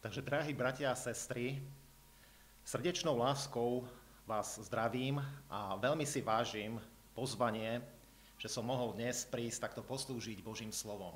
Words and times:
Takže, 0.00 0.24
drahí 0.24 0.56
bratia 0.56 0.88
a 0.88 0.96
sestry, 0.96 1.60
srdečnou 2.64 3.20
láskou 3.20 3.84
vás 4.24 4.56
zdravím 4.64 5.20
a 5.52 5.76
veľmi 5.76 6.08
si 6.08 6.24
vážim 6.24 6.80
pozvanie, 7.12 7.84
že 8.40 8.48
som 8.48 8.64
mohol 8.64 8.96
dnes 8.96 9.28
prísť 9.28 9.68
takto 9.68 9.84
poslúžiť 9.84 10.40
Božím 10.40 10.72
slovom. 10.72 11.12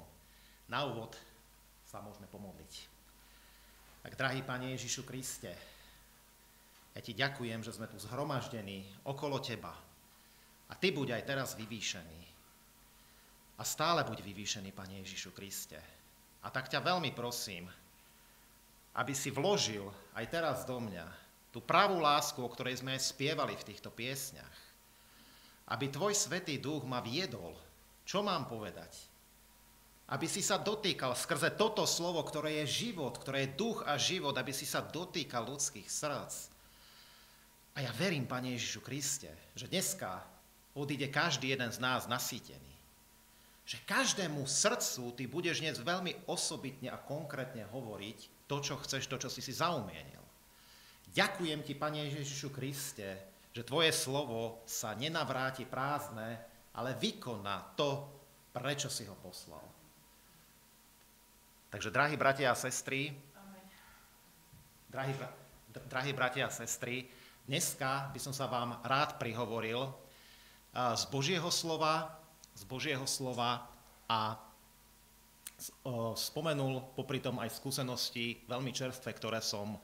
Na 0.69 0.85
úvod 0.85 1.17
sa 1.89 2.05
môžeme 2.05 2.29
pomodliť. 2.29 2.73
Tak, 4.05 4.21
drahý 4.21 4.45
Pane 4.45 4.77
Ježišu 4.77 5.09
Kriste, 5.09 5.57
ja 6.93 7.01
ti 7.01 7.17
ďakujem, 7.17 7.65
že 7.65 7.73
sme 7.73 7.89
tu 7.89 7.97
zhromaždení 7.97 8.85
okolo 9.09 9.41
teba. 9.41 9.73
A 10.69 10.77
ty 10.77 10.93
buď 10.93 11.17
aj 11.17 11.23
teraz 11.25 11.57
vyvýšený. 11.57 12.21
A 13.57 13.65
stále 13.65 14.05
buď 14.05 14.21
vyvýšený, 14.21 14.77
Pane 14.77 15.01
Ježišu 15.01 15.33
Kriste. 15.33 15.81
A 16.45 16.53
tak 16.53 16.69
ťa 16.69 16.85
veľmi 16.85 17.17
prosím, 17.17 17.73
aby 18.95 19.13
si 19.13 19.35
vložil 19.35 19.91
aj 20.15 20.25
teraz 20.31 20.63
do 20.63 20.79
mňa 20.79 21.07
tú 21.51 21.63
pravú 21.63 22.03
lásku, 22.03 22.39
o 22.43 22.51
ktorej 22.51 22.83
sme 22.83 22.99
aj 22.99 23.15
spievali 23.15 23.55
v 23.55 23.67
týchto 23.71 23.91
piesňach. 23.91 24.59
Aby 25.71 25.87
tvoj 25.91 26.15
svetý 26.15 26.59
duch 26.59 26.83
ma 26.83 26.99
viedol, 26.99 27.55
čo 28.03 28.27
mám 28.27 28.51
povedať. 28.51 28.91
Aby 30.11 30.27
si 30.27 30.43
sa 30.43 30.59
dotýkal 30.61 31.15
skrze 31.15 31.55
toto 31.55 31.87
slovo, 31.87 32.21
ktoré 32.27 32.67
je 32.67 32.91
život, 32.91 33.15
ktoré 33.17 33.47
je 33.47 33.57
duch 33.57 33.87
a 33.87 33.95
život, 33.97 34.35
aby 34.35 34.51
si 34.51 34.67
sa 34.67 34.83
dotýkal 34.83 35.47
ľudských 35.47 35.87
srdc. 35.87 36.35
A 37.75 37.87
ja 37.87 37.91
verím, 37.95 38.27
Pane 38.27 38.55
Ježišu 38.55 38.83
Kriste, 38.83 39.31
že 39.55 39.71
dneska 39.71 40.23
odíde 40.75 41.07
každý 41.11 41.55
jeden 41.55 41.71
z 41.71 41.79
nás 41.79 42.11
nasýtený. 42.11 42.75
Že 43.65 43.79
každému 43.89 44.45
srdcu 44.45 45.17
ty 45.17 45.25
budeš 45.25 45.65
dnes 45.65 45.81
veľmi 45.81 46.29
osobitne 46.29 46.93
a 46.93 47.01
konkrétne 47.01 47.65
hovoriť, 47.73 48.34
to, 48.45 48.57
čo 48.61 48.77
chceš, 48.81 49.09
to, 49.09 49.17
čo 49.17 49.29
si 49.33 49.41
si 49.41 49.53
zaumienil. 49.57 50.23
Ďakujem 51.15 51.63
ti, 51.63 51.79
Pane 51.79 52.11
Ježišu 52.11 52.51
Kriste, 52.51 53.23
že 53.55 53.63
tvoje 53.63 53.95
slovo 53.95 54.67
sa 54.67 54.99
nenavráti 54.99 55.63
prázdne, 55.63 56.43
ale 56.75 56.99
vykoná 56.99 57.79
to, 57.79 58.11
prečo 58.51 58.91
si 58.91 59.07
ho 59.07 59.15
poslal. 59.15 59.63
Takže, 61.71 61.91
drahí 61.91 62.19
bratia 62.19 62.51
a 62.51 62.59
sestry, 62.59 63.15
drahí, 64.91 65.15
drahí 65.91 66.13
bratia 66.15 66.47
a 66.47 66.55
sestry, 66.55 67.07
dneska 67.47 68.11
by 68.15 68.19
som 68.19 68.35
sa 68.35 68.47
vám 68.47 68.79
rád 68.83 69.19
prihovoril 69.19 69.91
z 70.75 71.03
Božieho 71.11 71.51
slova, 71.51 72.15
z 72.55 72.63
Božieho 72.67 73.07
slova 73.07 73.71
a 74.11 74.39
spomenul 76.19 76.97
popri 76.99 77.23
tom 77.23 77.39
aj 77.39 77.61
skúsenosti 77.61 78.45
veľmi 78.49 78.75
čerstvé, 78.75 79.15
ktoré 79.15 79.39
som 79.39 79.79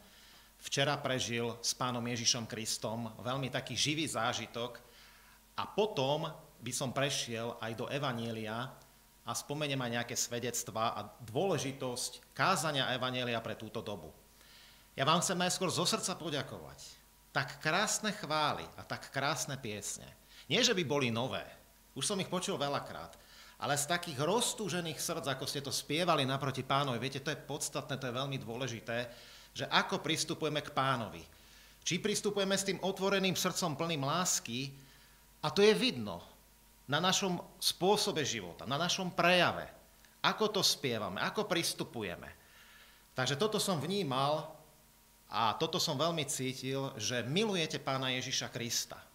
včera 0.60 0.96
prežil 1.00 1.56
s 1.64 1.72
pánom 1.72 2.04
Ježišom 2.04 2.44
Kristom, 2.44 3.08
veľmi 3.24 3.48
taký 3.48 3.72
živý 3.72 4.04
zážitok 4.04 4.76
a 5.56 5.64
potom 5.64 6.28
by 6.60 6.72
som 6.72 6.92
prešiel 6.92 7.56
aj 7.60 7.72
do 7.76 7.86
Evanielia 7.88 8.68
a 9.24 9.32
spomeniem 9.32 9.80
aj 9.80 9.90
nejaké 10.00 10.16
svedectvá 10.16 10.96
a 10.96 11.00
dôležitosť 11.24 12.36
kázania 12.36 12.92
Evanielia 12.92 13.40
pre 13.40 13.56
túto 13.56 13.80
dobu. 13.80 14.12
Ja 14.98 15.08
vám 15.08 15.24
chcem 15.24 15.38
najskôr 15.38 15.72
zo 15.72 15.88
srdca 15.88 16.18
poďakovať. 16.18 16.80
Tak 17.30 17.62
krásne 17.62 18.10
chvály 18.10 18.66
a 18.74 18.82
tak 18.82 19.08
krásne 19.14 19.54
piesne. 19.56 20.04
Nie, 20.50 20.66
že 20.66 20.74
by 20.74 20.82
boli 20.82 21.08
nové, 21.14 21.46
už 21.94 22.04
som 22.04 22.18
ich 22.18 22.26
počul 22.26 22.58
veľakrát, 22.58 23.14
ale 23.60 23.76
z 23.76 23.84
takých 23.92 24.24
roztúžených 24.24 24.96
srdc, 24.96 25.36
ako 25.36 25.44
ste 25.44 25.60
to 25.60 25.68
spievali 25.68 26.24
naproti 26.24 26.64
pánovi, 26.64 26.96
viete, 26.96 27.20
to 27.20 27.28
je 27.28 27.36
podstatné, 27.36 28.00
to 28.00 28.08
je 28.08 28.18
veľmi 28.18 28.40
dôležité, 28.40 28.98
že 29.52 29.68
ako 29.68 30.00
pristupujeme 30.00 30.64
k 30.64 30.72
pánovi. 30.72 31.20
Či 31.84 32.00
pristupujeme 32.00 32.56
s 32.56 32.64
tým 32.64 32.80
otvoreným 32.80 33.36
srdcom 33.36 33.76
plným 33.76 34.00
lásky, 34.00 34.72
a 35.40 35.48
to 35.52 35.60
je 35.64 35.72
vidno 35.76 36.20
na 36.88 37.00
našom 37.00 37.40
spôsobe 37.60 38.24
života, 38.24 38.64
na 38.64 38.76
našom 38.80 39.12
prejave, 39.12 39.68
ako 40.24 40.60
to 40.60 40.62
spievame, 40.64 41.20
ako 41.20 41.48
pristupujeme. 41.48 42.28
Takže 43.16 43.36
toto 43.36 43.56
som 43.60 43.80
vnímal 43.80 44.52
a 45.28 45.52
toto 45.56 45.76
som 45.76 46.00
veľmi 46.00 46.24
cítil, 46.28 46.92
že 46.96 47.24
milujete 47.24 47.80
pána 47.80 48.12
Ježiša 48.16 48.48
Krista. 48.52 49.09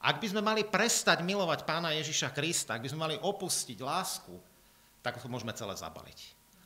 Ak 0.00 0.16
by 0.16 0.26
sme 0.32 0.40
mali 0.40 0.64
prestať 0.64 1.20
milovať 1.20 1.68
pána 1.68 1.92
Ježiša 1.92 2.32
Krista, 2.32 2.76
ak 2.76 2.82
by 2.84 2.88
sme 2.88 3.04
mali 3.04 3.16
opustiť 3.20 3.78
lásku, 3.84 4.32
tak 5.04 5.20
to 5.20 5.28
môžeme 5.28 5.52
celé 5.52 5.76
zabaliť. 5.76 6.18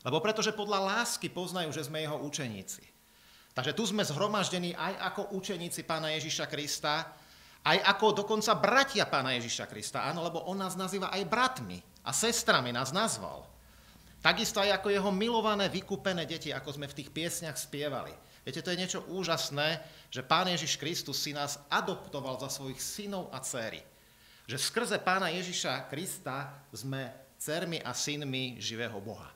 Lebo 0.07 0.23
pretože 0.23 0.55
podľa 0.55 0.79
lásky 0.79 1.27
poznajú, 1.27 1.75
že 1.75 1.83
sme 1.83 1.99
jeho 1.99 2.15
učeníci. 2.23 2.83
Takže 3.55 3.75
tu 3.75 3.83
sme 3.87 4.07
zhromaždení 4.07 4.75
aj 4.75 4.93
ako 5.11 5.21
učeníci 5.35 5.83
pána 5.83 6.15
Ježiša 6.15 6.47
Krista, 6.47 7.11
aj 7.65 7.77
ako 7.95 8.23
dokonca 8.23 8.51
bratia 8.55 9.07
pána 9.09 9.35
Ježiša 9.35 9.65
Krista. 9.67 10.05
Áno, 10.05 10.23
lebo 10.23 10.43
on 10.47 10.59
nás 10.59 10.77
nazýva 10.77 11.11
aj 11.11 11.23
bratmi 11.25 11.79
a 12.05 12.11
sestrami 12.13 12.69
nás 12.71 12.93
nazval. 12.93 13.47
Takisto 14.21 14.61
aj 14.61 14.79
ako 14.81 14.89
jeho 14.93 15.11
milované, 15.11 15.69
vykúpené 15.69 16.23
deti, 16.29 16.53
ako 16.53 16.77
sme 16.77 16.87
v 16.87 16.97
tých 17.01 17.09
piesňach 17.09 17.57
spievali. 17.57 18.13
Viete, 18.45 18.61
to 18.61 18.69
je 18.69 18.77
niečo 18.77 19.01
úžasné, 19.09 19.81
že 20.13 20.21
Pán 20.21 20.45
Ježiš 20.45 20.77
Kristus 20.77 21.17
si 21.17 21.33
nás 21.33 21.57
adoptoval 21.65 22.37
za 22.37 22.53
svojich 22.53 22.77
synov 22.77 23.33
a 23.33 23.41
céry. 23.41 23.81
Že 24.45 24.61
skrze 24.61 24.97
Pána 25.01 25.33
Ježiša 25.33 25.89
Krista 25.89 26.53
sme 26.69 27.09
cermi 27.41 27.81
a 27.81 27.97
synmi 27.97 28.61
živého 28.61 29.01
Boha. 29.01 29.33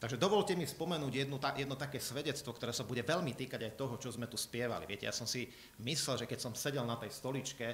Takže 0.00 0.18
dovolte 0.18 0.58
mi 0.58 0.66
spomenúť 0.66 1.12
jedno, 1.14 1.38
jedno 1.54 1.76
také 1.78 2.02
svedectvo, 2.02 2.50
ktoré 2.56 2.74
sa 2.74 2.82
bude 2.82 3.06
veľmi 3.06 3.38
týkať 3.38 3.68
aj 3.68 3.78
toho, 3.78 3.94
čo 4.00 4.10
sme 4.10 4.26
tu 4.26 4.34
spievali. 4.40 4.82
Viete, 4.88 5.06
ja 5.06 5.14
som 5.14 5.28
si 5.28 5.46
myslel, 5.84 6.24
že 6.24 6.26
keď 6.26 6.38
som 6.42 6.58
sedel 6.58 6.82
na 6.82 6.98
tej 6.98 7.14
stoličke, 7.14 7.66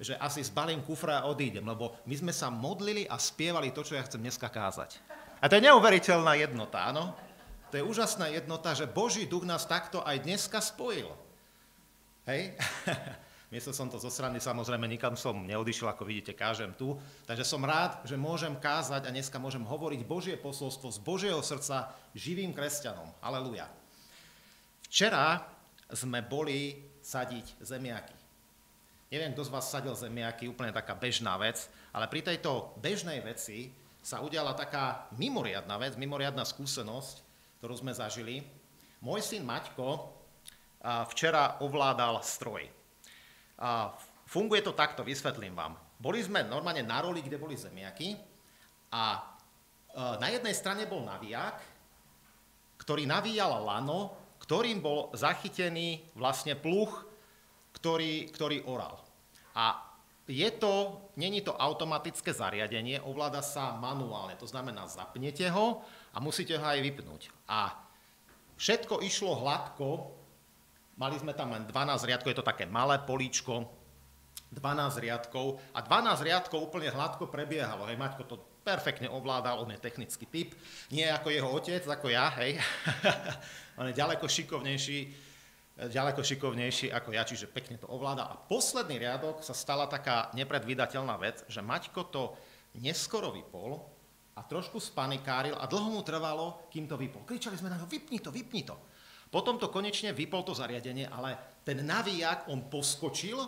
že 0.00 0.16
asi 0.16 0.40
zbalím 0.40 0.80
kufra 0.86 1.20
a 1.20 1.28
odídem, 1.28 1.66
lebo 1.66 2.00
my 2.08 2.14
sme 2.16 2.32
sa 2.32 2.48
modlili 2.48 3.04
a 3.10 3.20
spievali 3.20 3.74
to, 3.74 3.84
čo 3.84 3.98
ja 3.98 4.06
chcem 4.06 4.22
dneska 4.22 4.48
kázať. 4.48 5.02
A 5.36 5.52
to 5.52 5.60
je 5.60 5.66
neuveriteľná 5.68 6.38
jednota, 6.40 6.88
áno? 6.88 7.12
To 7.70 7.74
je 7.74 7.84
úžasná 7.84 8.30
jednota, 8.30 8.72
že 8.72 8.86
Boží 8.86 9.26
duch 9.26 9.42
nás 9.42 9.66
takto 9.66 10.02
aj 10.06 10.22
dneska 10.22 10.62
spojil. 10.62 11.10
Hej? 12.26 12.54
Myslel 13.54 13.78
som 13.78 13.86
to 13.86 14.02
zo 14.02 14.10
strany, 14.10 14.42
samozrejme 14.42 14.90
nikam 14.90 15.14
som 15.14 15.46
neodišiel, 15.46 15.86
ako 15.86 16.02
vidíte, 16.02 16.34
kážem 16.34 16.74
tu. 16.74 16.98
Takže 17.30 17.46
som 17.46 17.62
rád, 17.62 18.02
že 18.02 18.18
môžem 18.18 18.58
kázať 18.58 19.06
a 19.06 19.14
dneska 19.14 19.38
môžem 19.38 19.62
hovoriť 19.62 20.02
Božie 20.02 20.34
posolstvo 20.34 20.90
z 20.90 20.98
Božieho 20.98 21.38
srdca 21.38 21.94
živým 22.10 22.50
kresťanom. 22.50 23.06
Aleluja. 23.22 23.70
Včera 24.90 25.46
sme 25.94 26.26
boli 26.26 26.74
sadiť 26.98 27.62
zemiaky. 27.62 28.16
Neviem, 29.14 29.30
kto 29.30 29.46
z 29.46 29.54
vás 29.54 29.70
sadil 29.70 29.94
zemiaky, 29.94 30.50
úplne 30.50 30.74
taká 30.74 30.98
bežná 30.98 31.38
vec, 31.38 31.70
ale 31.94 32.10
pri 32.10 32.26
tejto 32.26 32.74
bežnej 32.82 33.22
veci 33.22 33.70
sa 34.02 34.22
udiala 34.22 34.58
taká 34.58 35.06
mimoriadná 35.14 35.78
vec, 35.78 35.94
mimoriadná 35.94 36.42
skúsenosť, 36.42 37.25
ktorú 37.58 37.74
sme 37.76 37.92
zažili. 37.96 38.44
Môj 39.00 39.20
syn 39.24 39.44
Maťko 39.44 40.12
včera 41.12 41.58
ovládal 41.64 42.20
stroj. 42.22 42.68
Funguje 44.26 44.60
to 44.62 44.76
takto, 44.76 45.06
vysvetlím 45.06 45.56
vám. 45.56 45.74
Boli 45.96 46.20
sme 46.20 46.44
normálne 46.44 46.84
na 46.84 47.00
roli, 47.00 47.24
kde 47.24 47.40
boli 47.40 47.56
zemiaky 47.56 48.14
a 48.92 49.24
na 49.96 50.28
jednej 50.28 50.52
strane 50.52 50.84
bol 50.84 51.00
navíjak, 51.00 51.56
ktorý 52.76 53.08
navíjal 53.08 53.64
lano, 53.64 54.12
ktorým 54.44 54.84
bol 54.84 55.08
zachytený 55.16 56.12
vlastne 56.14 56.52
pluch, 56.54 56.92
ktorý, 57.72 58.28
ktorý 58.28 58.68
oral. 58.68 59.00
A 59.56 59.80
je 60.28 60.50
to, 60.58 61.06
není 61.16 61.40
to 61.40 61.56
automatické 61.56 62.34
zariadenie, 62.34 63.00
ovláda 63.00 63.40
sa 63.40 63.72
manuálne, 63.78 64.36
to 64.36 64.44
znamená 64.44 64.84
zapnete 64.90 65.48
ho 65.48 65.80
a 66.16 66.20
musíte 66.24 66.56
ho 66.56 66.64
aj 66.64 66.80
vypnúť. 66.80 67.28
A 67.44 67.76
všetko 68.56 69.04
išlo 69.04 69.36
hladko, 69.36 70.16
mali 70.96 71.20
sme 71.20 71.36
tam 71.36 71.52
len 71.52 71.68
12 71.68 72.08
riadkov, 72.08 72.32
je 72.32 72.40
to 72.40 72.48
také 72.48 72.64
malé 72.64 72.96
políčko, 73.04 73.68
12 74.56 75.04
riadkov 75.04 75.60
a 75.76 75.84
12 75.84 76.24
riadkov 76.24 76.72
úplne 76.72 76.88
hladko 76.88 77.28
prebiehalo. 77.28 77.84
Hej, 77.84 78.00
Maťko 78.00 78.24
to 78.24 78.40
perfektne 78.64 79.12
ovládal, 79.12 79.60
on 79.60 79.76
je 79.76 79.78
technický 79.78 80.24
typ, 80.26 80.56
nie 80.88 81.04
ako 81.04 81.28
jeho 81.28 81.48
otec, 81.52 81.84
ako 81.84 82.08
ja, 82.08 82.32
hej. 82.40 82.56
on 83.78 83.92
je 83.92 83.94
ďaleko 83.94 84.24
šikovnejší, 84.24 84.98
ďaleko 85.92 86.24
šikovnejší 86.24 86.88
ako 86.90 87.12
ja, 87.12 87.28
čiže 87.28 87.52
pekne 87.52 87.76
to 87.76 87.86
ovláda. 87.92 88.24
A 88.24 88.40
posledný 88.40 88.96
riadok 88.96 89.44
sa 89.44 89.52
stala 89.52 89.84
taká 89.84 90.32
nepredvídateľná 90.32 91.14
vec, 91.20 91.44
že 91.46 91.60
Maťko 91.60 92.00
to 92.08 92.32
neskoro 92.80 93.36
vypol, 93.36 93.95
a 94.36 94.40
trošku 94.44 94.76
spanikáril 94.76 95.56
a 95.56 95.64
dlho 95.64 95.88
mu 95.88 96.04
trvalo, 96.04 96.68
kým 96.68 96.84
to 96.84 97.00
vypol. 97.00 97.24
Kričali 97.24 97.56
sme 97.56 97.72
na 97.72 97.80
ňo, 97.80 97.88
vypni 97.88 98.20
to, 98.20 98.28
vypni 98.28 98.62
to. 98.68 98.76
Potom 99.32 99.56
to 99.56 99.72
konečne 99.72 100.12
vypol 100.12 100.44
to 100.44 100.52
zariadenie, 100.52 101.08
ale 101.08 101.60
ten 101.64 101.80
navíjak, 101.82 102.46
on 102.52 102.68
poskočil 102.68 103.40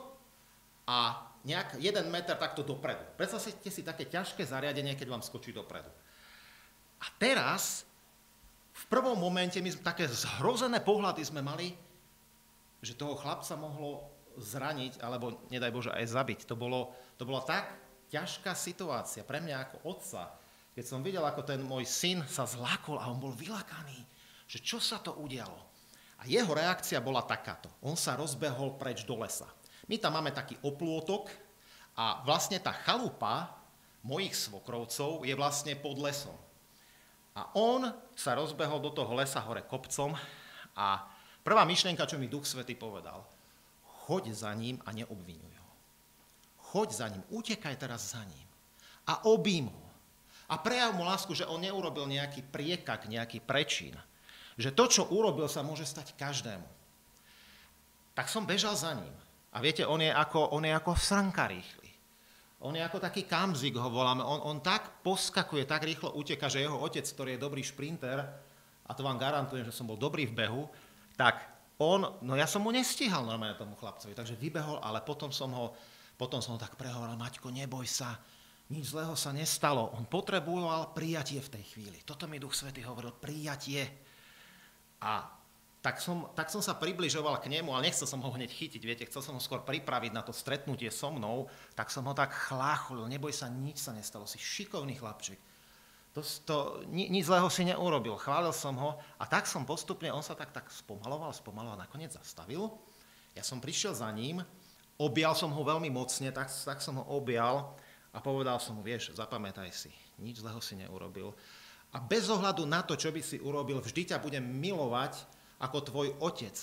a 0.89 0.99
nejak 1.45 1.79
jeden 1.79 2.09
meter 2.11 2.35
takto 2.35 2.67
dopredu. 2.67 3.05
Predstavte 3.15 3.71
si 3.71 3.87
také 3.87 4.09
ťažké 4.09 4.43
zariadenie, 4.43 4.97
keď 4.99 5.07
vám 5.13 5.23
skočí 5.23 5.55
dopredu. 5.55 5.93
A 6.99 7.07
teraz 7.21 7.87
v 8.75 8.85
prvom 8.91 9.15
momente 9.15 9.61
my 9.63 9.71
sme 9.71 9.87
také 9.87 10.11
zhrozené 10.11 10.83
pohľady 10.83 11.23
sme 11.23 11.45
mali, 11.45 11.77
že 12.83 12.99
toho 12.99 13.15
chlapca 13.15 13.55
mohlo 13.55 14.07
zraniť, 14.39 15.03
alebo 15.03 15.47
nedaj 15.51 15.75
Bože 15.75 15.91
aj 15.91 16.07
zabiť. 16.15 16.41
To, 16.47 16.55
bolo, 16.55 16.95
to 17.19 17.27
bola 17.27 17.43
tak 17.43 17.75
ťažká 18.11 18.55
situácia 18.55 19.27
pre 19.27 19.43
mňa 19.43 19.57
ako 19.67 19.77
otca, 19.95 20.31
keď 20.79 20.87
som 20.87 21.03
videl, 21.03 21.27
ako 21.27 21.43
ten 21.43 21.59
môj 21.59 21.83
syn 21.83 22.23
sa 22.31 22.47
zlákol 22.47 23.03
a 23.03 23.11
on 23.11 23.19
bol 23.19 23.35
vylakaný, 23.35 23.99
že 24.47 24.63
čo 24.63 24.79
sa 24.79 25.03
to 25.03 25.11
udialo. 25.19 25.59
A 26.23 26.31
jeho 26.31 26.55
reakcia 26.55 27.03
bola 27.03 27.27
takáto. 27.27 27.67
On 27.83 27.99
sa 27.99 28.15
rozbehol 28.15 28.79
preč 28.79 29.03
do 29.03 29.19
lesa. 29.19 29.51
My 29.91 29.99
tam 29.99 30.15
máme 30.15 30.31
taký 30.31 30.55
oplôtok 30.63 31.35
a 31.99 32.23
vlastne 32.23 32.63
tá 32.63 32.71
chalupa 32.87 33.59
mojich 34.07 34.39
svokrovcov 34.39 35.27
je 35.27 35.35
vlastne 35.35 35.75
pod 35.75 35.99
lesom. 35.99 36.39
A 37.35 37.51
on 37.59 37.91
sa 38.15 38.39
rozbehol 38.39 38.79
do 38.79 38.95
toho 38.95 39.19
lesa 39.19 39.43
hore 39.43 39.67
kopcom 39.67 40.15
a 40.79 41.11
prvá 41.43 41.67
myšlienka, 41.67 42.07
čo 42.07 42.23
mi 42.23 42.31
Duch 42.31 42.47
Svety 42.47 42.79
povedal, 42.79 43.27
choď 44.07 44.31
za 44.31 44.55
ním 44.55 44.79
a 44.87 44.95
neobvinuj 44.95 45.55
ho. 45.59 45.71
Choď 46.71 47.03
za 47.03 47.07
ním, 47.11 47.27
utekaj 47.35 47.75
teraz 47.83 48.15
za 48.15 48.23
ním 48.23 48.47
a 49.11 49.27
obím 49.27 49.75
ho. 49.75 49.88
A 50.49 50.57
prejav 50.57 50.97
mu 50.97 51.05
lásku, 51.05 51.37
že 51.37 51.45
on 51.45 51.61
neurobil 51.61 52.09
nejaký 52.09 52.41
priekak, 52.49 53.05
nejaký 53.05 53.45
prečín. 53.45 53.93
Že 54.57 54.73
to, 54.73 54.85
čo 54.89 55.03
urobil, 55.13 55.47
sa 55.47 55.61
môže 55.61 55.85
stať 55.85 56.17
každému. 56.17 56.65
Tak 58.17 58.33
som 58.33 58.49
bežal 58.49 58.75
za 58.75 58.97
ním. 58.97 59.13
A 59.53 59.61
viete, 59.61 59.85
on 59.85 60.01
je 60.01 60.11
ako, 60.11 60.57
on 60.57 60.65
je 60.65 60.73
ako 60.73 60.93
srnka 60.97 61.47
rýchly. 61.47 61.89
On 62.59 62.75
je 62.75 62.83
ako 62.83 62.99
taký 62.99 63.23
kamzik, 63.23 63.79
ho 63.79 63.87
voláme. 63.87 64.25
On, 64.27 64.43
on 64.43 64.59
tak 64.59 65.05
poskakuje, 65.07 65.63
tak 65.63 65.87
rýchlo 65.87 66.17
uteka, 66.19 66.51
že 66.51 66.67
jeho 66.67 66.75
otec, 66.75 67.07
ktorý 67.07 67.39
je 67.39 67.45
dobrý 67.45 67.63
šprinter, 67.63 68.19
a 68.89 68.91
to 68.97 69.05
vám 69.05 69.21
garantujem, 69.21 69.69
že 69.69 69.77
som 69.77 69.87
bol 69.87 70.01
dobrý 70.01 70.27
v 70.27 70.35
behu, 70.35 70.65
tak 71.15 71.45
on, 71.79 72.19
no 72.25 72.35
ja 72.35 72.49
som 72.49 72.65
mu 72.65 72.75
nestihal 72.75 73.23
normálne 73.23 73.55
tomu 73.55 73.79
chlapcovi, 73.79 74.17
takže 74.17 74.35
vybehol, 74.35 74.83
ale 74.83 75.05
potom 75.05 75.31
som 75.31 75.53
ho, 75.55 75.77
potom 76.19 76.43
som 76.43 76.57
ho 76.57 76.61
tak 76.61 76.75
prehovoril, 76.75 77.15
Maťko, 77.15 77.53
neboj 77.55 77.87
sa, 77.87 78.19
nič 78.69 78.93
zlého 78.93 79.17
sa 79.17 79.33
nestalo. 79.33 79.93
On 79.97 80.05
potreboval 80.05 80.93
prijatie 80.93 81.41
v 81.41 81.53
tej 81.57 81.65
chvíli. 81.73 81.99
Toto 82.05 82.29
mi 82.29 82.37
Duch 82.37 82.53
Svety 82.53 82.85
hovoril, 82.85 83.17
prijatie. 83.17 83.89
A 85.01 85.25
tak 85.79 86.03
som, 86.03 86.29
tak 86.35 86.51
som 86.51 86.61
sa 86.61 86.77
približoval 86.77 87.41
k 87.41 87.49
nemu, 87.49 87.71
ale 87.73 87.89
nechcel 87.89 88.05
som 88.05 88.21
ho 88.21 88.31
hneď 88.35 88.51
chytiť, 88.51 88.83
viete, 88.83 89.07
chcel 89.07 89.23
som 89.23 89.39
ho 89.39 89.43
skôr 89.43 89.63
pripraviť 89.63 90.11
na 90.11 90.27
to 90.27 90.35
stretnutie 90.35 90.91
so 90.91 91.09
mnou, 91.09 91.47
tak 91.79 91.89
som 91.89 92.03
ho 92.05 92.13
tak 92.13 92.35
chlácholil, 92.35 93.07
neboj 93.07 93.31
sa, 93.31 93.47
nič 93.47 93.79
sa 93.79 93.95
nestalo, 93.95 94.27
si 94.27 94.43
šikovný 94.43 94.99
chlapček. 94.99 95.39
To, 96.19 96.21
to, 96.21 96.57
ni, 96.91 97.07
nič 97.07 97.31
zlého 97.31 97.47
si 97.47 97.63
neurobil, 97.63 98.19
chválil 98.19 98.51
som 98.51 98.75
ho 98.75 98.99
a 99.23 99.25
tak 99.31 99.47
som 99.47 99.63
postupne, 99.63 100.11
on 100.11 100.25
sa 100.25 100.35
tak, 100.35 100.51
tak 100.51 100.67
spomaloval, 100.67 101.31
spomaloval 101.31 101.79
nakoniec 101.79 102.11
zastavil. 102.11 102.75
Ja 103.39 103.47
som 103.47 103.63
prišiel 103.63 103.95
za 103.95 104.11
ním, 104.11 104.43
objal 104.99 105.39
som 105.39 105.55
ho 105.55 105.63
veľmi 105.63 105.95
mocne, 105.95 106.35
tak, 106.35 106.51
tak 106.51 106.83
som 106.83 106.99
ho 106.99 107.05
objal 107.07 107.79
a 108.13 108.19
povedal 108.19 108.57
som 108.59 108.79
mu, 108.79 108.83
vieš, 108.83 109.13
zapamätaj 109.13 109.69
si, 109.73 109.93
nič 110.19 110.41
zlého 110.41 110.61
si 110.65 110.79
neurobil. 110.79 111.33
A 111.93 112.01
bez 112.01 112.29
ohľadu 112.29 112.69
na 112.69 112.85
to, 112.85 112.97
čo 112.97 113.09
by 113.09 113.21
si 113.25 113.41
urobil, 113.41 113.81
vždy 113.81 114.13
ťa 114.13 114.21
budem 114.21 114.45
milovať 114.45 115.25
ako 115.61 115.79
tvoj 115.85 116.09
otec. 116.21 116.57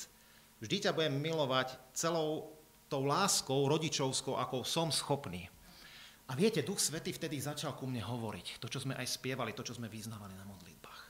Vždy 0.61 0.87
ťa 0.87 0.91
budem 0.93 1.17
milovať 1.17 1.77
celou 1.97 2.55
tou 2.85 3.03
láskou 3.03 3.65
rodičovskou, 3.65 4.37
ako 4.37 4.61
som 4.61 4.93
schopný. 4.93 5.49
A 6.25 6.33
viete, 6.33 6.65
Duch 6.65 6.81
Svety 6.81 7.13
vtedy 7.13 7.37
začal 7.37 7.77
ku 7.77 7.85
mne 7.85 8.01
hovoriť, 8.01 8.57
to, 8.57 8.65
čo 8.65 8.81
sme 8.81 8.97
aj 8.97 9.05
spievali, 9.05 9.53
to, 9.53 9.61
čo 9.61 9.77
sme 9.77 9.89
vyznávali 9.89 10.33
na 10.33 10.45
modlitbách. 10.45 11.01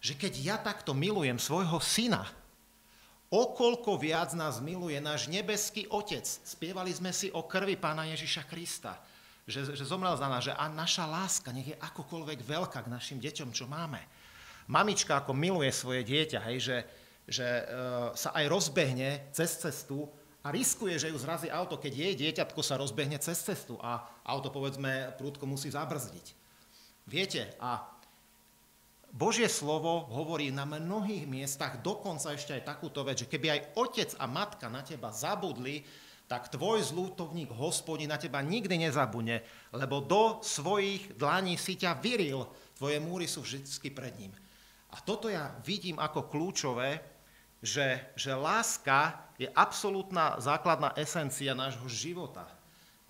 Že 0.00 0.14
keď 0.16 0.32
ja 0.40 0.56
takto 0.56 0.96
milujem 0.96 1.36
svojho 1.36 1.76
syna, 1.80 2.24
okolko 3.28 4.00
viac 4.00 4.32
nás 4.32 4.64
miluje 4.64 4.96
náš 4.96 5.28
nebeský 5.28 5.84
Otec. 5.92 6.24
Spievali 6.24 6.88
sme 6.88 7.12
si 7.12 7.28
o 7.36 7.44
krvi 7.44 7.76
Pána 7.76 8.08
Ježiša 8.08 8.48
Krista, 8.48 8.96
že, 9.48 9.72
že 9.72 9.84
zomrel 9.84 10.16
za 10.16 10.28
nás, 10.28 10.44
že 10.44 10.54
a 10.56 10.68
naša 10.68 11.08
láska 11.08 11.52
nech 11.54 11.72
je 11.72 11.76
akokoľvek 11.78 12.40
veľká 12.44 12.84
k 12.84 12.92
našim 12.92 13.18
deťom, 13.20 13.54
čo 13.54 13.68
máme. 13.70 14.00
Mamička 14.70 15.20
ako 15.20 15.34
miluje 15.34 15.70
svoje 15.74 16.06
dieťa, 16.06 16.38
hej, 16.52 16.58
že, 16.62 16.78
že 17.26 17.46
e, 17.46 17.64
sa 18.14 18.30
aj 18.36 18.44
rozbehne 18.46 19.32
cez 19.34 19.58
cestu 19.58 20.06
a 20.40 20.48
riskuje, 20.54 20.96
že 20.96 21.10
ju 21.10 21.18
zrazí 21.18 21.50
auto, 21.50 21.76
keď 21.76 21.92
jej 21.92 22.14
dieťatko 22.16 22.60
sa 22.62 22.78
rozbehne 22.80 23.18
cez 23.18 23.36
cestu 23.42 23.76
a 23.82 24.06
auto, 24.24 24.48
povedzme, 24.48 25.12
prúdko 25.18 25.44
musí 25.44 25.68
zabrzdiť. 25.68 26.26
Viete, 27.10 27.50
a 27.58 27.82
Božie 29.10 29.50
slovo 29.50 30.06
hovorí 30.14 30.54
na 30.54 30.62
mnohých 30.62 31.26
miestach, 31.26 31.82
dokonca 31.82 32.30
ešte 32.30 32.54
aj 32.54 32.62
takúto 32.62 33.02
vec, 33.02 33.26
že 33.26 33.30
keby 33.30 33.46
aj 33.50 33.60
otec 33.74 34.10
a 34.22 34.24
matka 34.30 34.70
na 34.70 34.86
teba 34.86 35.10
zabudli, 35.10 35.82
tak 36.30 36.46
tvoj 36.46 36.78
zlútovník 36.94 37.50
hospodin 37.50 38.06
na 38.06 38.14
teba 38.14 38.38
nikdy 38.38 38.78
nezabudne, 38.78 39.42
lebo 39.74 39.98
do 39.98 40.38
svojich 40.46 41.18
dlaní 41.18 41.58
si 41.58 41.74
ťa 41.74 41.98
vyril, 41.98 42.46
tvoje 42.78 43.02
múry 43.02 43.26
sú 43.26 43.42
vždy 43.42 43.90
pred 43.90 44.14
ním. 44.14 44.30
A 44.94 45.02
toto 45.02 45.26
ja 45.26 45.50
vidím 45.66 45.98
ako 45.98 46.30
kľúčové, 46.30 47.02
že, 47.58 48.14
že 48.14 48.30
láska 48.30 49.26
je 49.42 49.50
absolútna 49.50 50.38
základná 50.38 50.94
esencia 50.94 51.50
nášho 51.50 51.90
života. 51.90 52.46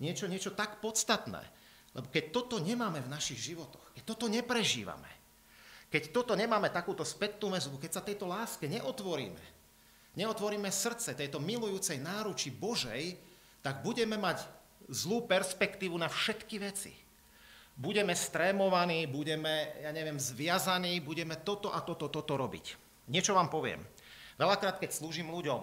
Niečo, 0.01 0.25
niečo 0.25 0.57
tak 0.57 0.81
podstatné. 0.81 1.45
Lebo 1.93 2.09
keď 2.09 2.33
toto 2.33 2.57
nemáme 2.57 3.05
v 3.05 3.11
našich 3.13 3.53
životoch, 3.53 3.93
keď 3.93 4.03
toto 4.17 4.25
neprežívame, 4.33 5.07
keď 5.93 6.09
toto 6.09 6.33
nemáme 6.33 6.73
takúto 6.73 7.05
spätnú 7.05 7.53
väzbu, 7.53 7.77
keď 7.77 7.91
sa 7.91 8.01
tejto 8.01 8.25
láske 8.25 8.65
neotvoríme, 8.65 9.60
neotvoríme 10.15 10.67
srdce 10.67 11.15
tejto 11.15 11.39
milujúcej 11.39 11.99
náruči 11.99 12.51
Božej, 12.51 13.15
tak 13.61 13.85
budeme 13.85 14.17
mať 14.17 14.43
zlú 14.91 15.23
perspektívu 15.23 15.95
na 15.95 16.11
všetky 16.11 16.55
veci. 16.59 16.91
Budeme 17.77 18.11
strémovaní, 18.13 19.07
budeme, 19.07 19.79
ja 19.79 19.95
neviem, 19.95 20.19
zviazaní, 20.19 20.99
budeme 20.99 21.39
toto 21.39 21.71
a 21.71 21.79
toto, 21.79 22.11
toto 22.11 22.35
robiť. 22.35 22.75
Niečo 23.07 23.33
vám 23.33 23.47
poviem. 23.47 23.79
Veľakrát, 24.35 24.77
keď 24.77 24.91
slúžim 24.91 25.31
ľuďom 25.31 25.61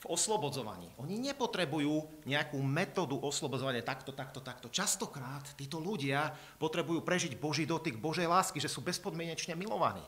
v 0.00 0.04
oslobodzovaní, 0.08 0.92
oni 1.00 1.20
nepotrebujú 1.32 2.24
nejakú 2.28 2.60
metódu 2.60 3.20
oslobodzovania 3.20 3.84
takto, 3.84 4.12
takto, 4.12 4.40
takto. 4.44 4.68
Častokrát 4.68 5.44
títo 5.56 5.80
ľudia 5.80 6.32
potrebujú 6.60 7.00
prežiť 7.00 7.36
Boží 7.40 7.64
dotyk, 7.64 7.96
Božej 7.96 8.28
lásky, 8.28 8.60
že 8.60 8.68
sú 8.68 8.84
bezpodmienečne 8.84 9.56
milovaní. 9.56 10.04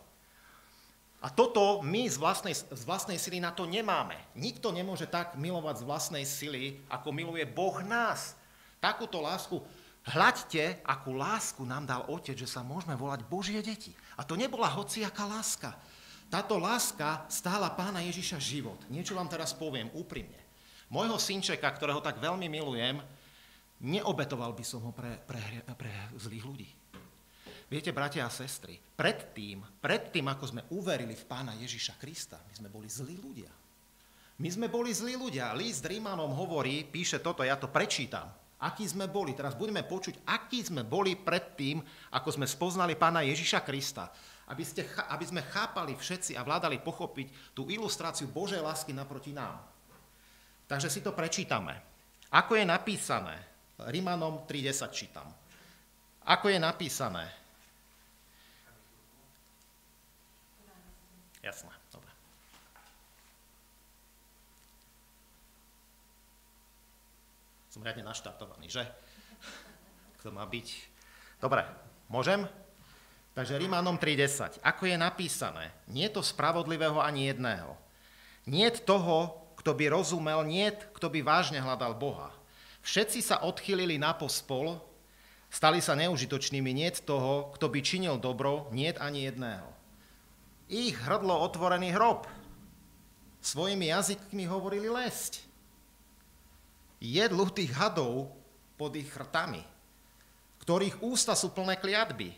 A 1.23 1.31
toto 1.31 1.79
my 1.87 2.11
z 2.11 2.19
vlastnej, 2.19 2.51
z 2.51 2.83
vlastnej 2.83 3.15
sily 3.15 3.39
na 3.39 3.55
to 3.55 3.63
nemáme. 3.63 4.19
Nikto 4.35 4.75
nemôže 4.75 5.07
tak 5.07 5.39
milovať 5.39 5.81
z 5.81 5.87
vlastnej 5.87 6.25
sily, 6.27 6.83
ako 6.91 7.15
miluje 7.15 7.47
Boh 7.47 7.79
nás. 7.87 8.35
Takúto 8.83 9.23
lásku, 9.23 9.63
hľaďte, 10.03 10.83
akú 10.83 11.15
lásku 11.15 11.63
nám 11.63 11.87
dal 11.87 12.03
Otec, 12.11 12.35
že 12.35 12.51
sa 12.51 12.67
môžeme 12.67 12.99
volať 12.99 13.23
Božie 13.31 13.63
deti. 13.63 13.95
A 14.19 14.27
to 14.27 14.35
nebola 14.35 14.67
hociaká 14.67 15.23
láska. 15.23 15.79
Táto 16.27 16.59
láska 16.59 17.23
stála 17.31 17.71
pána 17.71 18.03
Ježiša 18.03 18.43
život. 18.43 18.83
Niečo 18.91 19.15
vám 19.15 19.31
teraz 19.31 19.55
poviem 19.55 19.95
úprimne. 19.95 20.43
Môjho 20.91 21.23
synčeka, 21.23 21.71
ktorého 21.71 22.03
tak 22.03 22.19
veľmi 22.19 22.51
milujem, 22.51 22.99
neobetoval 23.79 24.59
by 24.59 24.65
som 24.67 24.83
ho 24.83 24.91
pre, 24.91 25.23
pre, 25.23 25.63
pre 25.79 25.93
zlých 26.19 26.43
ľudí. 26.43 26.82
Viete, 27.73 27.89
bratia 27.97 28.29
a 28.29 28.31
sestry, 28.31 28.77
predtým, 28.77 29.65
predtým, 29.81 30.29
ako 30.29 30.45
sme 30.45 30.63
uverili 30.77 31.17
v 31.17 31.25
pána 31.25 31.57
Ježiša 31.57 31.97
Krista, 31.97 32.37
my 32.45 32.53
sme 32.53 32.69
boli 32.69 32.85
zlí 32.93 33.17
ľudia. 33.17 33.49
My 34.45 34.49
sme 34.53 34.69
boli 34.69 34.93
zlí 34.93 35.17
ľudia. 35.17 35.57
List 35.57 35.89
Rímanom 35.89 36.37
hovorí, 36.37 36.85
píše 36.85 37.25
toto, 37.25 37.41
ja 37.41 37.57
to 37.57 37.73
prečítam. 37.73 38.29
Akí 38.61 38.85
sme 38.85 39.09
boli. 39.09 39.33
Teraz 39.33 39.57
budeme 39.57 39.81
počuť, 39.89 40.21
akí 40.29 40.61
sme 40.61 40.85
boli 40.85 41.17
predtým, 41.17 41.81
ako 42.13 42.29
sme 42.37 42.45
spoznali 42.45 42.93
pána 42.93 43.25
Ježiša 43.25 43.65
Krista 43.65 44.13
aby, 44.53 44.65
ste, 44.69 44.85
aby 45.09 45.25
sme 45.25 45.43
chápali 45.49 45.97
všetci 45.97 46.37
a 46.37 46.45
vládali 46.45 46.83
pochopiť 46.83 47.57
tú 47.57 47.73
ilustráciu 47.73 48.29
Božej 48.29 48.61
lásky 48.61 48.93
naproti 48.93 49.33
nám. 49.33 49.65
Takže 50.69 50.93
si 50.93 51.01
to 51.01 51.17
prečítame. 51.17 51.73
Ako 52.33 52.57
je 52.61 52.65
napísané, 52.69 53.37
Rimanom 53.81 54.45
3.10 54.45 54.93
čítam. 54.93 55.29
Ako 56.29 56.53
je 56.53 56.61
napísané? 56.61 57.42
Jasné, 61.43 61.75
dobre. 61.91 62.07
Som 67.67 67.83
riadne 67.83 68.07
naštartovaný, 68.07 68.71
že? 68.71 68.87
Kto 70.23 70.31
má 70.31 70.47
byť? 70.47 70.69
Dobre, 71.43 71.67
môžem? 72.07 72.47
Takže 73.35 73.59
Rímanom 73.59 73.99
3.10. 73.99 74.63
Ako 74.63 74.87
je 74.87 74.95
napísané, 74.95 75.75
nie 75.91 76.07
je 76.07 76.15
to 76.15 76.23
spravodlivého 76.23 77.03
ani 77.03 77.33
jedného. 77.33 77.75
Nie 78.47 78.71
toho, 78.85 79.43
kto 79.59 79.73
by 79.73 79.89
rozumel, 79.89 80.47
nie 80.47 80.71
kto 80.95 81.11
by 81.11 81.25
vážne 81.25 81.59
hľadal 81.59 81.99
Boha. 81.99 82.31
Všetci 82.85 83.25
sa 83.25 83.41
odchylili 83.43 83.97
na 83.97 84.13
pospol, 84.13 84.79
stali 85.49 85.81
sa 85.81 85.97
neužitočnými, 85.97 86.71
nie 86.77 86.93
toho, 87.03 87.51
kto 87.57 87.73
by 87.73 87.81
činil 87.81 88.21
dobro, 88.21 88.69
nie 88.71 88.93
ani 89.01 89.27
jedného. 89.27 89.72
Ich 90.73 90.97
hrdlo 90.97 91.37
otvorený 91.45 91.93
hrob. 91.93 92.25
Svojimi 93.45 93.93
jazykmi 93.93 94.49
hovorili 94.49 94.89
lesť. 94.89 95.45
Jedlu 96.97 97.45
tých 97.53 97.77
hadov 97.77 98.33
pod 98.81 98.97
ich 98.97 99.13
chrtami, 99.13 99.61
ktorých 100.65 101.05
ústa 101.05 101.37
sú 101.37 101.53
plné 101.53 101.77
kliatby 101.77 102.33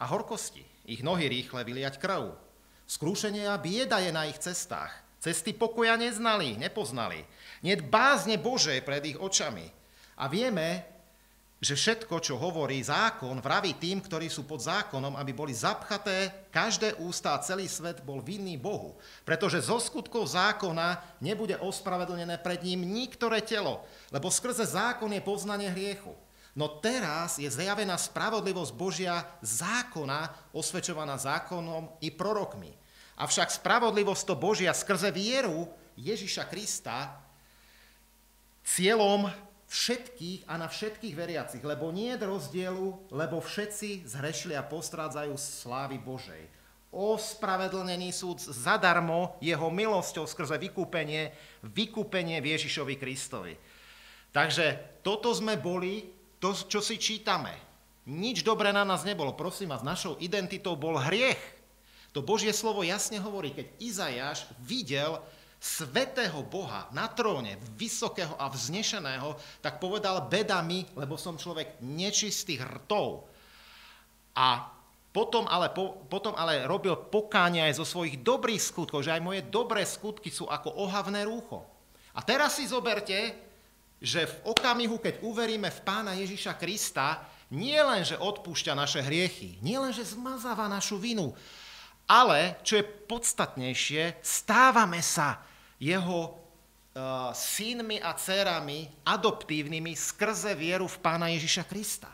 a 0.00 0.08
horkosti. 0.08 0.64
Ich 0.88 1.04
nohy 1.04 1.28
rýchle 1.28 1.68
vyliať 1.68 2.00
krv. 2.00 2.32
Skrúšenie 2.88 3.44
a 3.44 3.60
bieda 3.60 4.00
je 4.00 4.08
na 4.08 4.24
ich 4.24 4.40
cestách. 4.40 4.96
Cesty 5.20 5.52
pokoja 5.52 6.00
neznali, 6.00 6.56
nepoznali. 6.56 7.28
Nie 7.60 7.76
bázne 7.76 8.40
Bože 8.40 8.80
pred 8.80 9.04
ich 9.04 9.18
očami. 9.20 9.68
A 10.16 10.32
vieme, 10.32 10.95
že 11.56 11.72
všetko, 11.72 12.20
čo 12.20 12.36
hovorí 12.36 12.84
zákon, 12.84 13.40
vraví 13.40 13.80
tým, 13.80 14.04
ktorí 14.04 14.28
sú 14.28 14.44
pod 14.44 14.60
zákonom, 14.60 15.16
aby 15.16 15.32
boli 15.32 15.56
zapchaté 15.56 16.48
každé 16.52 17.00
ústa 17.00 17.32
a 17.32 17.40
celý 17.40 17.64
svet 17.64 18.04
bol 18.04 18.20
vinný 18.20 18.60
Bohu. 18.60 19.00
Pretože 19.24 19.64
zo 19.64 19.80
skutkov 19.80 20.28
zákona 20.28 21.16
nebude 21.24 21.56
ospravedlnené 21.56 22.44
pred 22.44 22.60
ním 22.60 22.84
niektoré 22.84 23.40
telo, 23.40 23.80
lebo 24.12 24.28
skrze 24.28 24.68
zákon 24.68 25.08
je 25.16 25.24
poznanie 25.24 25.72
hriechu. 25.72 26.12
No 26.56 26.80
teraz 26.80 27.40
je 27.40 27.48
zjavená 27.48 27.96
spravodlivosť 27.96 28.72
Božia 28.76 29.24
zákona, 29.40 30.52
osvedčovaná 30.52 31.16
zákonom 31.16 32.00
i 32.04 32.12
prorokmi. 32.12 32.72
Avšak 33.16 33.48
spravodlivosť 33.48 34.22
to 34.28 34.34
Božia 34.36 34.76
skrze 34.76 35.08
vieru 35.08 35.72
Ježiša 35.96 36.44
Krista 36.52 37.16
cieľom 38.60 39.32
všetkých 39.66 40.46
a 40.46 40.54
na 40.58 40.70
všetkých 40.70 41.14
veriacich, 41.14 41.62
lebo 41.62 41.90
nie 41.90 42.14
je 42.14 42.22
rozdielu, 42.22 42.86
lebo 43.10 43.42
všetci 43.42 44.06
zhrešili 44.06 44.54
a 44.54 44.66
postrádzajú 44.66 45.34
slávy 45.34 45.98
Božej. 45.98 46.46
Ospravedlnený 46.94 48.14
súd 48.14 48.40
zadarmo 48.40 49.36
jeho 49.42 49.68
milosťou 49.68 50.24
skrze 50.24 50.56
vykúpenie, 50.56 51.34
vykúpenie 51.66 52.38
Ježišovi 52.38 52.94
Kristovi. 52.96 53.54
Takže 54.30 55.00
toto 55.02 55.34
sme 55.34 55.58
boli, 55.58 56.08
to, 56.38 56.54
čo 56.54 56.78
si 56.78 56.96
čítame. 56.96 57.52
Nič 58.06 58.46
dobré 58.46 58.70
na 58.70 58.86
nás 58.86 59.02
nebolo. 59.02 59.34
Prosím 59.34 59.74
vás, 59.74 59.82
našou 59.82 60.14
identitou 60.22 60.78
bol 60.78 60.94
hriech. 60.94 61.40
To 62.14 62.22
Božie 62.24 62.54
slovo 62.54 62.86
jasne 62.86 63.18
hovorí, 63.20 63.52
keď 63.52 63.66
Izajáš 63.82 64.48
videl, 64.62 65.20
svetého 65.56 66.44
Boha 66.44 66.86
na 66.92 67.08
tróne, 67.08 67.56
vysokého 67.74 68.36
a 68.36 68.46
vznešeného, 68.52 69.36
tak 69.64 69.80
povedal 69.80 70.28
bedami, 70.28 70.84
lebo 70.94 71.16
som 71.16 71.40
človek 71.40 71.80
nečistých 71.80 72.62
rtov. 72.62 73.24
A 74.36 74.68
potom 75.16 75.48
ale, 75.48 75.72
po, 75.72 76.04
potom 76.12 76.36
ale 76.36 76.68
robil 76.68 76.92
pokánie 76.92 77.64
aj 77.64 77.80
zo 77.80 77.88
svojich 77.88 78.20
dobrých 78.20 78.60
skutkov, 78.60 79.00
že 79.00 79.16
aj 79.16 79.24
moje 79.24 79.40
dobré 79.48 79.80
skutky 79.88 80.28
sú 80.28 80.44
ako 80.44 80.76
ohavné 80.84 81.24
rúcho. 81.24 81.64
A 82.12 82.20
teraz 82.20 82.60
si 82.60 82.68
zoberte, 82.68 83.32
že 83.96 84.28
v 84.28 84.36
okamihu, 84.52 85.00
keď 85.00 85.24
uveríme 85.24 85.72
v 85.72 85.80
pána 85.80 86.12
Ježiša 86.20 86.60
Krista, 86.60 87.24
nie 87.48 87.78
len, 87.80 88.04
že 88.04 88.20
odpúšťa 88.20 88.76
naše 88.76 89.00
hriechy, 89.00 89.56
nie 89.64 89.80
len, 89.80 89.94
že 89.94 90.04
zmazáva 90.04 90.68
našu 90.68 91.00
vinu, 91.00 91.32
ale, 92.06 92.62
čo 92.62 92.78
je 92.78 92.86
podstatnejšie, 92.86 94.22
stávame 94.22 95.02
sa 95.02 95.42
jeho 95.82 96.32
uh, 96.32 97.34
synmi 97.34 97.98
a 97.98 98.14
dcerami 98.14 98.86
adoptívnymi 99.02 99.92
skrze 99.92 100.54
vieru 100.54 100.86
v 100.86 101.00
pána 101.02 101.28
Ježiša 101.34 101.66
Krista. 101.66 102.10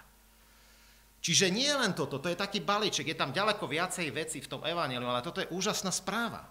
Čiže 1.22 1.54
nie 1.54 1.70
len 1.70 1.94
toto, 1.94 2.18
to 2.18 2.26
je 2.26 2.34
taký 2.34 2.58
balíček, 2.58 3.14
je 3.14 3.14
tam 3.14 3.30
ďaleko 3.30 3.62
viacej 3.70 4.10
veci 4.10 4.42
v 4.42 4.50
tom 4.50 4.66
evaneliu, 4.66 5.06
ale 5.06 5.22
toto 5.22 5.38
je 5.38 5.46
úžasná 5.54 5.94
správa. 5.94 6.50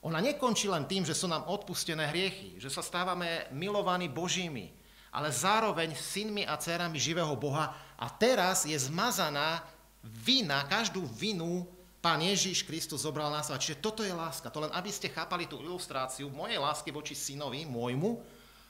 Ona 0.00 0.24
nekončí 0.24 0.72
len 0.72 0.88
tým, 0.88 1.04
že 1.04 1.12
sú 1.12 1.28
nám 1.28 1.44
odpustené 1.44 2.08
hriechy, 2.08 2.56
že 2.56 2.72
sa 2.72 2.80
stávame 2.80 3.44
milovaní 3.52 4.08
Božími, 4.08 4.72
ale 5.12 5.28
zároveň 5.28 5.92
synmi 5.92 6.48
a 6.48 6.56
dcerami 6.56 6.96
živého 6.96 7.36
Boha 7.36 7.76
a 8.00 8.06
teraz 8.08 8.64
je 8.64 8.76
zmazaná 8.78 9.60
vina, 10.00 10.64
každú 10.64 11.04
vinu 11.12 11.68
Pán 12.06 12.22
Ježiš 12.22 12.62
Kristus 12.62 13.02
zobral 13.02 13.34
nás. 13.34 13.50
Čiže 13.50 13.82
toto 13.82 14.06
je 14.06 14.14
láska. 14.14 14.46
To 14.54 14.62
len, 14.62 14.70
aby 14.70 14.94
ste 14.94 15.10
chápali 15.10 15.50
tú 15.50 15.58
ilustráciu 15.58 16.30
mojej 16.30 16.54
lásky 16.54 16.94
voči 16.94 17.18
synovi, 17.18 17.66
môjmu, 17.66 18.22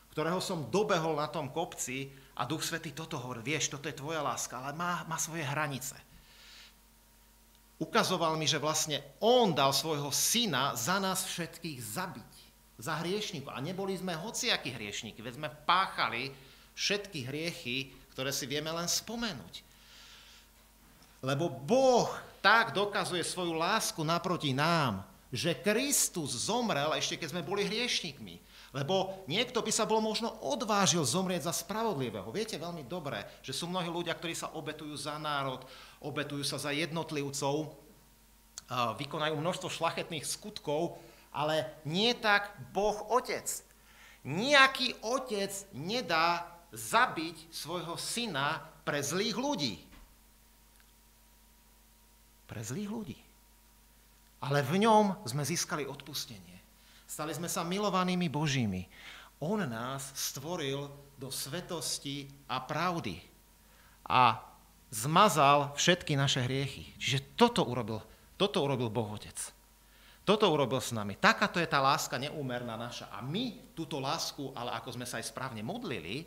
ktorého 0.09 0.41
som 0.41 0.73
dobehol 0.73 1.21
na 1.21 1.29
tom 1.29 1.53
kopci 1.53 2.09
a 2.33 2.49
Duch 2.49 2.65
Svetý 2.65 2.97
toto 2.97 3.21
hovorí, 3.21 3.45
vieš, 3.45 3.77
toto 3.77 3.93
je 3.93 4.01
tvoja 4.01 4.25
láska, 4.25 4.57
ale 4.57 4.73
má, 4.73 5.05
má 5.05 5.21
svoje 5.21 5.45
hranice. 5.45 6.01
Ukazoval 7.77 8.41
mi, 8.41 8.49
že 8.49 8.57
vlastne 8.57 9.05
on 9.21 9.53
dal 9.53 9.77
svojho 9.77 10.09
syna 10.09 10.73
za 10.73 10.97
nás 10.97 11.29
všetkých 11.29 11.77
zabiť. 11.77 12.33
Za 12.81 13.05
hriešníkov. 13.05 13.53
A 13.53 13.61
neboli 13.61 14.01
sme 14.01 14.17
hociakí 14.17 14.73
hriešníky, 14.73 15.21
veď 15.21 15.37
sme 15.37 15.53
páchali 15.69 16.33
všetky 16.73 17.29
hriechy, 17.29 17.93
ktoré 18.17 18.33
si 18.33 18.49
vieme 18.49 18.73
len 18.73 18.89
spomenúť. 18.89 19.66
Lebo 21.25 21.49
Boh 21.49 22.11
tak 22.45 22.77
dokazuje 22.77 23.25
svoju 23.25 23.57
lásku 23.57 23.99
naproti 24.05 24.53
nám, 24.53 25.03
že 25.33 25.59
Kristus 25.59 26.47
zomrel 26.47 26.95
ešte 26.95 27.19
keď 27.19 27.29
sme 27.35 27.43
boli 27.43 27.67
hriešnikmi. 27.67 28.39
Lebo 28.77 29.25
niekto 29.25 29.65
by 29.65 29.73
sa 29.73 29.89
bol 29.89 30.05
možno 30.05 30.29
odvážil 30.45 31.01
zomrieť 31.01 31.49
za 31.49 31.55
spravodlivého. 31.55 32.29
Viete 32.29 32.61
veľmi 32.61 32.85
dobre, 32.85 33.25
že 33.41 33.57
sú 33.57 33.65
mnohí 33.65 33.89
ľudia, 33.89 34.13
ktorí 34.13 34.37
sa 34.37 34.53
obetujú 34.53 34.93
za 35.01 35.17
národ, 35.17 35.65
obetujú 36.05 36.45
sa 36.45 36.61
za 36.61 36.77
jednotlivcov, 36.77 37.73
vykonajú 39.01 39.35
množstvo 39.39 39.73
šlachetných 39.73 40.29
skutkov, 40.29 41.01
ale 41.33 41.73
nie 41.89 42.13
tak 42.13 42.53
Boh 42.77 43.09
Otec. 43.09 43.49
Nijaký 44.27 44.93
otec 45.07 45.55
nedá 45.71 46.45
zabiť 46.75 47.49
svojho 47.55 47.95
syna 47.95 48.61
pre 48.83 48.99
zlých 48.99 49.39
ľudí 49.39 49.87
pre 52.47 52.63
zlých 52.63 52.91
ľudí. 52.91 53.19
Ale 54.43 54.63
v 54.63 54.87
ňom 54.87 55.27
sme 55.27 55.43
získali 55.43 55.85
odpustenie. 55.85 56.57
Stali 57.07 57.35
sme 57.35 57.51
sa 57.51 57.67
milovanými 57.67 58.27
Božími. 58.31 58.87
On 59.43 59.59
nás 59.59 60.15
stvoril 60.15 60.89
do 61.19 61.29
svetosti 61.31 62.27
a 62.51 62.63
pravdy. 62.63 63.19
A 64.07 64.39
zmazal 64.91 65.75
všetky 65.75 66.15
naše 66.15 66.43
hriechy. 66.47 66.87
Čiže 66.99 67.35
toto 67.35 67.67
urobil, 67.67 68.03
toto 68.39 68.63
urobil 68.63 68.91
Boh 68.91 69.19
Otec. 69.19 69.37
Toto 70.27 70.51
urobil 70.51 70.83
s 70.83 70.91
nami. 70.91 71.15
Takáto 71.15 71.63
je 71.63 71.71
tá 71.71 71.79
láska 71.79 72.19
neúmerná 72.19 72.75
naša. 72.75 73.07
A 73.15 73.23
my 73.23 73.75
túto 73.79 74.03
lásku, 74.03 74.51
ale 74.59 74.75
ako 74.75 74.99
sme 74.99 75.07
sa 75.07 75.23
aj 75.23 75.31
správne 75.31 75.63
modlili, 75.63 76.27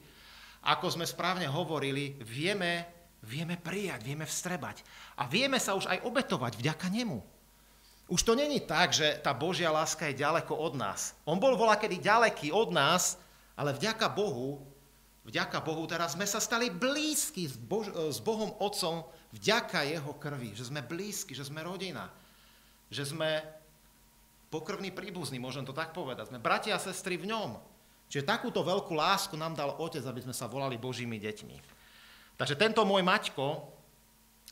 ako 0.64 0.88
sme 0.92 1.04
správne 1.08 1.48
hovorili, 1.48 2.16
vieme 2.24 2.99
Vieme 3.20 3.60
prijať, 3.60 4.00
vieme 4.04 4.24
vstrebať. 4.24 4.84
A 5.20 5.28
vieme 5.28 5.60
sa 5.60 5.76
už 5.76 5.92
aj 5.92 6.04
obetovať 6.08 6.56
vďaka 6.56 6.88
nemu. 6.88 7.20
Už 8.10 8.26
to 8.26 8.34
není 8.34 8.58
tak, 8.64 8.90
že 8.90 9.22
tá 9.22 9.36
Božia 9.38 9.70
láska 9.70 10.10
je 10.10 10.18
ďaleko 10.18 10.56
od 10.56 10.74
nás. 10.74 11.14
On 11.30 11.38
bol 11.38 11.54
volakedy 11.54 12.02
ďaleký 12.02 12.50
od 12.50 12.74
nás, 12.74 13.22
ale 13.54 13.76
vďaka 13.76 14.10
Bohu, 14.10 14.66
vďaka 15.30 15.62
Bohu 15.62 15.86
teraz 15.86 16.18
sme 16.18 16.26
sa 16.26 16.42
stali 16.42 16.74
blízki 16.74 17.46
s, 17.46 17.54
Bož- 17.54 17.94
s 17.94 18.18
Bohom 18.18 18.56
Otcom 18.58 19.06
vďaka 19.36 19.86
Jeho 19.86 20.18
krvi. 20.18 20.58
Že 20.58 20.74
sme 20.74 20.82
blízki, 20.82 21.38
že 21.38 21.46
sme 21.46 21.62
rodina. 21.62 22.10
Že 22.90 23.14
sme 23.14 23.46
pokrvní 24.50 24.90
príbuzní, 24.90 25.38
môžem 25.38 25.62
to 25.62 25.76
tak 25.76 25.94
povedať. 25.94 26.34
Sme 26.34 26.42
bratia 26.42 26.74
a 26.74 26.82
sestry 26.82 27.20
v 27.22 27.30
ňom. 27.30 27.62
Čiže 28.10 28.26
takúto 28.26 28.66
veľkú 28.66 28.98
lásku 28.98 29.38
nám 29.38 29.54
dal 29.54 29.78
Otec, 29.78 30.02
aby 30.02 30.26
sme 30.26 30.34
sa 30.34 30.50
volali 30.50 30.82
Božími 30.82 31.22
deťmi. 31.22 31.79
Takže 32.40 32.56
tento 32.56 32.88
môj 32.88 33.04
Maťko, 33.04 33.68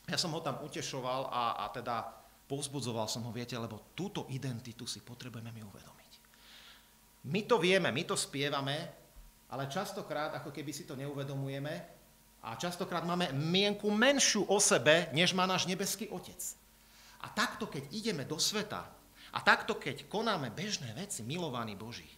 ja 0.04 0.20
som 0.20 0.36
ho 0.36 0.44
tam 0.44 0.60
utešoval 0.60 1.32
a, 1.32 1.64
a 1.64 1.72
teda 1.72 2.04
povzbudzoval 2.44 3.08
som 3.08 3.24
ho, 3.24 3.32
viete, 3.32 3.56
lebo 3.56 3.96
túto 3.96 4.28
identitu 4.28 4.84
si 4.84 5.00
potrebujeme 5.00 5.48
mi 5.52 5.64
uvedomiť. 5.64 6.12
My 7.32 7.48
to 7.48 7.56
vieme, 7.56 7.88
my 7.88 8.04
to 8.04 8.12
spievame, 8.12 8.76
ale 9.48 9.72
častokrát 9.72 10.36
ako 10.36 10.52
keby 10.52 10.72
si 10.72 10.84
to 10.84 10.96
neuvedomujeme 11.00 11.74
a 12.44 12.60
častokrát 12.60 13.08
máme 13.08 13.32
mienku 13.32 13.88
menšiu 13.88 14.44
o 14.48 14.60
sebe, 14.60 15.08
než 15.16 15.32
má 15.32 15.48
náš 15.48 15.64
nebeský 15.64 16.12
Otec. 16.12 16.40
A 17.24 17.32
takto, 17.32 17.64
keď 17.68 17.88
ideme 17.88 18.28
do 18.28 18.36
sveta 18.36 18.84
a 19.32 19.38
takto, 19.40 19.80
keď 19.80 20.08
konáme 20.12 20.52
bežné 20.52 20.92
veci, 20.92 21.24
milovaní 21.24 21.72
Boží, 21.72 22.08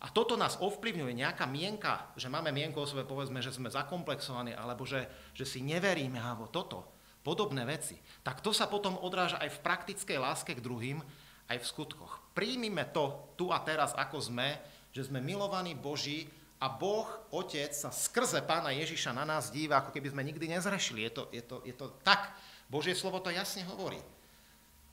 a 0.00 0.08
toto 0.08 0.32
nás 0.32 0.56
ovplyvňuje, 0.56 1.12
nejaká 1.12 1.44
mienka, 1.44 2.08
že 2.16 2.32
máme 2.32 2.48
mienku 2.56 2.80
o 2.80 2.88
sebe, 2.88 3.04
povedzme, 3.04 3.44
že 3.44 3.52
sme 3.52 3.68
zakomplexovaní, 3.68 4.56
alebo 4.56 4.88
že, 4.88 5.04
že 5.36 5.44
si 5.44 5.60
neveríme, 5.60 6.16
alebo 6.16 6.48
toto, 6.48 6.88
podobné 7.20 7.68
veci, 7.68 8.00
tak 8.24 8.40
to 8.40 8.48
sa 8.48 8.64
potom 8.64 8.96
odráža 8.96 9.36
aj 9.44 9.60
v 9.60 9.62
praktickej 9.62 10.16
láske 10.16 10.56
k 10.56 10.64
druhým, 10.64 11.04
aj 11.52 11.60
v 11.60 11.68
skutkoch. 11.68 12.32
Príjmime 12.32 12.88
to 12.96 13.36
tu 13.36 13.52
a 13.52 13.60
teraz, 13.60 13.92
ako 13.92 14.24
sme, 14.24 14.56
že 14.88 15.04
sme 15.04 15.20
milovaní 15.20 15.76
Boží 15.76 16.32
a 16.64 16.72
Boh, 16.72 17.08
Otec, 17.28 17.76
sa 17.76 17.92
skrze 17.92 18.40
Pána 18.44 18.72
Ježiša 18.72 19.12
na 19.12 19.28
nás 19.28 19.52
díva, 19.52 19.84
ako 19.84 19.92
keby 19.92 20.16
sme 20.16 20.24
nikdy 20.24 20.48
nezrešili. 20.48 21.04
Je 21.08 21.12
to, 21.12 21.22
je 21.28 21.42
to, 21.44 21.56
je 21.64 21.74
to 21.76 21.92
tak. 22.00 22.36
Božie 22.72 22.96
slovo 22.96 23.20
to 23.20 23.28
jasne 23.28 23.66
hovorí. 23.68 24.00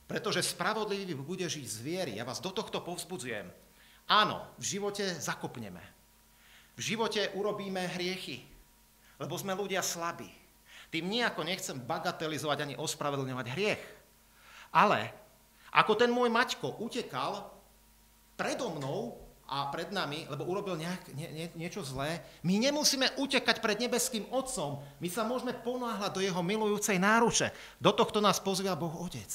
Pretože 0.07 0.43
spravodlivý 0.43 1.15
bude 1.19 1.43
žiť 1.43 1.65
z 1.67 1.77
viery. 1.83 2.11
Ja 2.15 2.23
vás 2.23 2.39
do 2.39 2.51
tohto 2.51 2.79
povzbudzujem. 2.79 3.66
Áno, 4.07 4.39
v 4.55 4.63
živote 4.63 5.03
zakopneme. 5.19 5.83
V 6.79 6.95
živote 6.95 7.27
urobíme 7.35 7.83
hriechy, 7.91 8.47
lebo 9.19 9.35
sme 9.35 9.51
ľudia 9.51 9.83
slabí. 9.83 10.29
Tým 10.87 11.11
nejako 11.11 11.43
nechcem 11.43 11.75
bagatelizovať 11.75 12.57
ani 12.63 12.75
ospravedlňovať 12.79 13.45
hriech. 13.51 13.83
Ale 14.71 15.11
ako 15.75 15.99
ten 15.99 16.07
môj 16.07 16.31
Maťko 16.31 16.79
utekal 16.79 17.51
predo 18.39 18.71
mnou 18.71 19.19
a 19.47 19.67
pred 19.71 19.91
nami, 19.91 20.27
lebo 20.27 20.43
urobil 20.43 20.75
nejak, 20.75 21.15
nie, 21.15 21.27
nie, 21.31 21.47
niečo 21.55 21.79
zlé, 21.79 22.19
my 22.43 22.59
nemusíme 22.59 23.15
utekať 23.15 23.63
pred 23.63 23.79
nebeským 23.79 24.27
Otcom. 24.27 24.83
My 24.99 25.07
sa 25.07 25.23
môžeme 25.23 25.55
ponáhľať 25.55 26.11
do 26.11 26.21
jeho 26.23 26.39
milujúcej 26.43 26.99
náruče. 26.99 27.51
Do 27.79 27.95
tohto 27.95 28.19
nás 28.19 28.43
pozvia 28.43 28.75
Boh 28.75 28.91
Otec. 28.91 29.31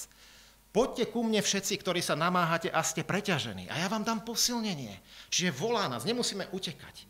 Poďte 0.72 1.12
ku 1.12 1.20
mne 1.20 1.44
všetci, 1.44 1.84
ktorí 1.84 2.00
sa 2.00 2.16
namáhate 2.16 2.72
a 2.72 2.80
ste 2.80 3.04
preťažení 3.04 3.68
a 3.68 3.76
ja 3.76 3.92
vám 3.92 4.08
dám 4.08 4.24
posilnenie. 4.24 4.96
Čiže 5.28 5.52
volá 5.52 5.84
nás, 5.84 6.08
nemusíme 6.08 6.48
utekať. 6.48 7.04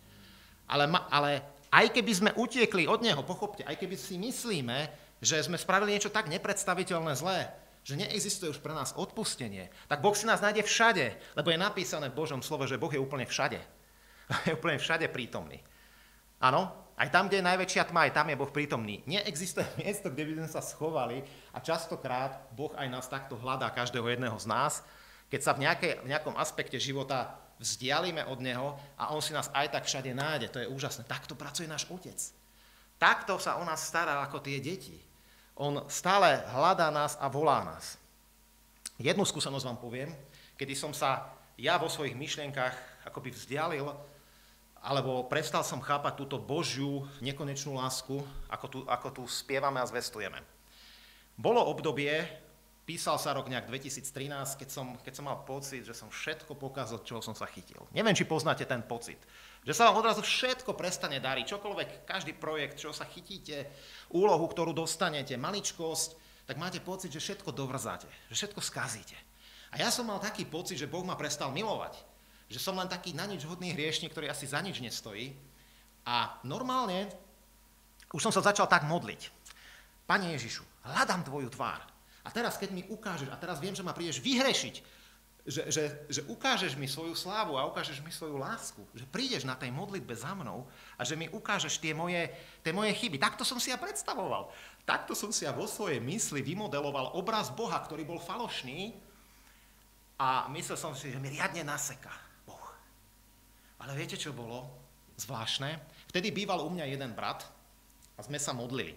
Ale, 0.66 0.90
ale 0.90 1.31
aj 1.71 1.95
keby 1.95 2.12
sme 2.12 2.31
utiekli 2.35 2.90
od 2.90 3.07
Neho, 3.07 3.23
pochopte, 3.23 3.62
aj 3.62 3.78
keby 3.78 3.95
si 3.95 4.19
myslíme, 4.19 4.90
že 5.23 5.38
sme 5.47 5.54
spravili 5.54 5.95
niečo 5.95 6.11
tak 6.11 6.26
nepredstaviteľné 6.26 7.14
zlé, 7.14 7.54
že 7.87 7.95
neexistuje 7.95 8.50
už 8.50 8.59
pre 8.59 8.75
nás 8.75 8.99
odpustenie, 8.99 9.71
tak 9.87 10.02
Boh 10.02 10.14
si 10.14 10.26
nás 10.26 10.42
nájde 10.42 10.66
všade, 10.66 11.38
lebo 11.38 11.54
je 11.54 11.62
napísané 11.62 12.11
v 12.11 12.19
Božom 12.19 12.42
slove, 12.42 12.66
že 12.66 12.78
Boh 12.83 12.90
je 12.90 12.99
úplne 12.99 13.26
všade. 13.26 13.62
Je 14.49 14.54
úplne 14.54 14.78
všade 14.78 15.07
prítomný. 15.11 15.61
Áno, 16.40 16.82
aj 17.02 17.11
tam, 17.11 17.26
kde 17.26 17.42
je 17.42 17.50
najväčšia 17.50 17.90
tma, 17.90 18.06
aj 18.06 18.14
tam 18.14 18.30
je 18.30 18.38
Boh 18.38 18.52
prítomný. 18.54 19.02
Neexistuje 19.11 19.66
miesto, 19.82 20.06
kde 20.06 20.23
by 20.23 20.32
sme 20.38 20.50
sa 20.54 20.62
schovali 20.62 21.26
a 21.50 21.59
častokrát 21.59 22.47
Boh 22.54 22.71
aj 22.78 22.87
nás 22.87 23.11
takto 23.11 23.35
hľadá, 23.35 23.75
každého 23.75 24.06
jedného 24.06 24.38
z 24.38 24.47
nás, 24.47 24.87
keď 25.26 25.40
sa 25.42 25.52
v, 25.59 25.66
nejakej, 25.66 25.92
v 26.06 26.11
nejakom 26.14 26.38
aspekte 26.38 26.78
života 26.78 27.35
vzdialíme 27.59 28.23
od 28.30 28.38
Neho 28.38 28.78
a 28.94 29.11
On 29.11 29.18
si 29.18 29.35
nás 29.35 29.50
aj 29.50 29.75
tak 29.75 29.88
všade 29.88 30.14
nájde. 30.14 30.47
To 30.54 30.62
je 30.62 30.71
úžasné. 30.71 31.02
Takto 31.09 31.35
pracuje 31.35 31.66
náš 31.66 31.88
Otec. 31.90 32.18
Takto 33.02 33.35
sa 33.42 33.59
o 33.59 33.64
nás 33.66 33.82
stará 33.82 34.23
ako 34.23 34.38
tie 34.38 34.62
deti. 34.62 34.94
On 35.59 35.88
stále 35.90 36.38
hľadá 36.54 36.92
nás 36.94 37.18
a 37.18 37.26
volá 37.26 37.66
nás. 37.66 37.99
Jednu 39.00 39.26
skúsenosť 39.26 39.66
vám 39.66 39.78
poviem, 39.80 40.11
kedy 40.54 40.76
som 40.78 40.94
sa 40.94 41.35
ja 41.59 41.80
vo 41.80 41.90
svojich 41.90 42.14
myšlienkach 42.14 43.02
akoby 43.09 43.35
vzdialil, 43.35 43.88
alebo 44.83 45.31
prestal 45.31 45.62
som 45.62 45.79
chápať 45.79 46.19
túto 46.19 46.43
Božiu 46.43 47.07
nekonečnú 47.23 47.79
lásku, 47.79 48.19
ako 48.51 48.67
tu, 48.67 48.79
ako 48.91 49.09
tu 49.15 49.23
spievame 49.31 49.79
a 49.79 49.87
zvestujeme. 49.87 50.43
Bolo 51.39 51.62
obdobie, 51.62 52.27
písal 52.83 53.15
sa 53.23 53.31
rok 53.31 53.47
nejak 53.47 53.71
2013, 53.71 54.59
keď 54.59 54.69
som, 54.69 54.99
keď 54.99 55.12
som 55.15 55.25
mal 55.31 55.47
pocit, 55.47 55.87
že 55.87 55.95
som 55.95 56.11
všetko 56.11 56.59
pokazal, 56.59 57.07
čoho 57.07 57.23
som 57.23 57.33
sa 57.33 57.47
chytil. 57.47 57.79
Neviem, 57.95 58.12
či 58.12 58.27
poznáte 58.27 58.67
ten 58.67 58.83
pocit. 58.83 59.23
Že 59.62 59.73
sa 59.73 59.83
vám 59.89 60.03
odrazu 60.03 60.27
všetko 60.27 60.75
prestane 60.75 61.23
dariť, 61.23 61.47
čokoľvek, 61.47 61.89
každý 62.03 62.35
projekt, 62.35 62.83
čo 62.83 62.91
sa 62.91 63.07
chytíte, 63.07 63.71
úlohu, 64.11 64.51
ktorú 64.51 64.75
dostanete, 64.75 65.39
maličkosť, 65.39 66.19
tak 66.51 66.59
máte 66.59 66.83
pocit, 66.83 67.15
že 67.15 67.23
všetko 67.23 67.55
dovrzáte, 67.55 68.11
že 68.27 68.35
všetko 68.35 68.59
skazíte. 68.59 69.15
A 69.73 69.79
ja 69.79 69.89
som 69.89 70.11
mal 70.11 70.19
taký 70.19 70.43
pocit, 70.45 70.77
že 70.77 70.91
Boh 70.91 71.07
ma 71.07 71.15
prestal 71.15 71.55
milovať. 71.55 72.12
Že 72.52 72.61
som 72.61 72.76
len 72.76 72.87
taký 72.87 73.16
na 73.16 73.25
nič 73.25 73.49
hodný 73.49 73.73
hriešnik, 73.73 74.12
ktorý 74.12 74.28
asi 74.28 74.44
za 74.44 74.61
nič 74.61 74.85
nestojí. 74.85 75.32
A 76.04 76.37
normálne 76.44 77.09
už 78.12 78.21
som 78.21 78.35
sa 78.35 78.44
začal 78.44 78.68
tak 78.68 78.85
modliť. 78.85 79.32
Pane 80.04 80.37
Ježišu, 80.37 80.61
hľadám 80.85 81.25
tvoju 81.25 81.49
tvár. 81.49 81.80
A 82.23 82.28
teraz, 82.28 82.61
keď 82.61 82.71
mi 82.76 82.85
ukážeš, 82.87 83.32
a 83.32 83.40
teraz 83.40 83.59
viem, 83.59 83.73
že 83.75 83.82
ma 83.82 83.97
prídeš 83.97 84.21
vyhrešiť, 84.21 85.00
že, 85.42 85.62
že, 85.75 85.85
že 86.06 86.21
ukážeš 86.30 86.78
mi 86.78 86.87
svoju 86.87 87.18
slávu 87.18 87.59
a 87.59 87.66
ukážeš 87.66 87.98
mi 87.98 88.14
svoju 88.14 88.38
lásku, 88.38 88.79
že 88.94 89.03
prídeš 89.11 89.42
na 89.42 89.59
tej 89.59 89.74
modlitbe 89.74 90.14
za 90.14 90.31
mnou 90.38 90.70
a 90.94 91.03
že 91.03 91.18
mi 91.18 91.27
ukážeš 91.27 91.83
tie 91.83 91.90
moje, 91.90 92.31
tie 92.62 92.70
moje 92.70 92.94
chyby. 92.94 93.18
Takto 93.18 93.42
som 93.42 93.59
si 93.59 93.74
ja 93.74 93.79
predstavoval. 93.81 94.55
Takto 94.87 95.18
som 95.18 95.35
si 95.35 95.42
ja 95.42 95.50
vo 95.50 95.66
svojej 95.66 95.98
mysli 95.98 96.46
vymodeloval 96.46 97.18
obraz 97.18 97.50
Boha, 97.50 97.74
ktorý 97.83 98.07
bol 98.07 98.22
falošný 98.22 98.94
a 100.14 100.46
myslel 100.55 100.79
som 100.79 100.94
si, 100.94 101.11
že 101.11 101.18
mi 101.18 101.35
riadne 101.35 101.66
naseká 101.66 102.14
Boh. 102.14 102.21
Ale 103.83 103.99
viete, 103.99 104.14
čo 104.14 104.31
bolo 104.31 104.71
zvláštne? 105.18 105.77
Vtedy 106.11 106.31
býval 106.31 106.62
u 106.62 106.71
mňa 106.71 106.87
jeden 106.87 107.12
brat 107.12 107.42
a 108.14 108.21
sme 108.23 108.38
sa 108.38 108.55
modlili. 108.55 108.95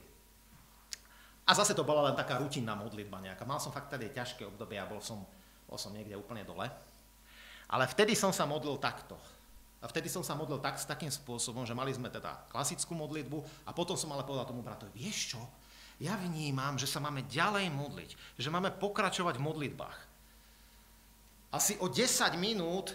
A 1.45 1.51
zase 1.53 1.77
to 1.77 1.85
bola 1.85 2.09
len 2.09 2.17
taká 2.17 2.41
rutinná 2.41 2.73
modlitba 2.73 3.21
nejaká. 3.21 3.45
Mal 3.45 3.61
som 3.61 3.73
fakt 3.73 3.93
tady 3.93 4.13
ťažké 4.13 4.45
obdobie 4.45 4.77
a 4.81 4.89
bol 4.89 5.01
som 5.01 5.25
bol 5.65 5.77
som 5.81 5.93
niekde 5.93 6.17
úplne 6.17 6.45
dole. 6.45 6.69
Ale 7.65 7.89
vtedy 7.89 8.13
som 8.13 8.29
sa 8.29 8.45
modlil 8.45 8.77
takto. 8.77 9.17
A 9.81 9.89
vtedy 9.89 10.09
som 10.09 10.25
sa 10.25 10.37
modlil 10.37 10.61
tak, 10.61 10.77
s 10.81 10.89
takým 10.89 11.09
spôsobom, 11.09 11.65
že 11.65 11.77
mali 11.77 11.93
sme 11.93 12.09
teda 12.09 12.49
klasickú 12.49 12.97
modlitbu 12.97 13.67
a 13.69 13.73
potom 13.73 13.93
som 13.93 14.09
ale 14.13 14.25
povedal 14.25 14.49
tomu 14.49 14.65
bratovi, 14.65 14.89
vieš 14.97 15.37
čo, 15.37 15.41
ja 16.01 16.17
vnímam, 16.17 16.75
že 16.75 16.89
sa 16.89 16.99
máme 16.99 17.25
ďalej 17.29 17.69
modliť, 17.69 18.11
že 18.41 18.49
máme 18.49 18.73
pokračovať 18.81 19.37
v 19.37 19.45
modlitbách. 19.45 19.99
Asi 21.53 21.77
o 21.79 21.87
10 21.87 22.35
minút 22.35 22.91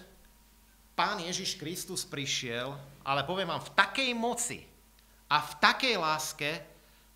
pán 1.00 1.16
Ježiš 1.24 1.56
Kristus 1.56 2.04
prišiel, 2.04 2.76
ale 3.00 3.24
poviem 3.24 3.48
vám, 3.48 3.64
v 3.64 3.72
takej 3.72 4.10
moci 4.12 4.60
a 5.32 5.40
v 5.40 5.52
takej 5.56 5.96
láske, 5.96 6.50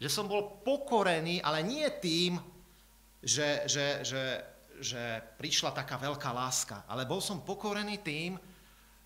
že 0.01 0.09
som 0.09 0.25
bol 0.25 0.65
pokorený, 0.65 1.45
ale 1.45 1.61
nie 1.61 1.85
tým, 2.01 2.41
že, 3.21 3.69
že, 3.69 4.01
že 4.01 4.23
že 4.75 5.23
prišla 5.39 5.71
taká 5.71 5.95
veľká 6.03 6.35
láska, 6.35 6.83
ale 6.91 7.07
bol 7.07 7.23
som 7.23 7.47
pokorený 7.47 8.03
tým, 8.03 8.35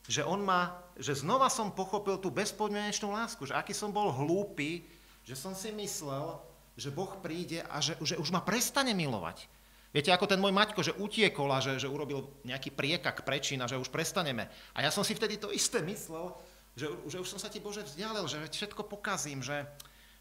že 0.08 0.24
on 0.24 0.40
ma, 0.40 0.80
že 0.96 1.20
znova 1.20 1.52
som 1.52 1.68
pochopil 1.68 2.16
tú 2.16 2.32
bezpodmienečnú 2.32 3.12
lásku, 3.12 3.44
že 3.44 3.52
aký 3.52 3.76
som 3.76 3.92
bol 3.92 4.08
hlúpy, 4.08 4.88
že 5.28 5.36
som 5.36 5.52
si 5.52 5.68
myslel, 5.76 6.40
že 6.72 6.88
Boh 6.88 7.12
príde 7.20 7.60
a 7.68 7.84
že, 7.84 8.00
že 8.00 8.16
už 8.16 8.32
ma 8.32 8.40
prestane 8.40 8.96
milovať. 8.96 9.44
Viete, 9.88 10.12
ako 10.12 10.28
ten 10.28 10.36
môj 10.36 10.52
Maťko, 10.52 10.84
že 10.84 10.96
utiekol 11.00 11.48
a 11.48 11.64
že, 11.64 11.80
že 11.80 11.88
urobil 11.88 12.28
nejaký 12.44 12.76
priekak 12.76 13.24
prečín 13.24 13.64
a 13.64 13.70
že 13.70 13.80
už 13.80 13.88
prestaneme. 13.88 14.44
A 14.76 14.84
ja 14.84 14.92
som 14.92 15.00
si 15.00 15.16
vtedy 15.16 15.40
to 15.40 15.48
isté 15.48 15.80
myslel, 15.80 16.36
že, 16.76 16.92
že 17.08 17.16
už 17.18 17.28
som 17.28 17.40
sa 17.40 17.48
ti 17.48 17.58
Bože 17.58 17.82
vzdialil, 17.82 18.28
že 18.28 18.38
všetko 18.52 18.84
pokazím, 18.84 19.40
že, 19.40 19.64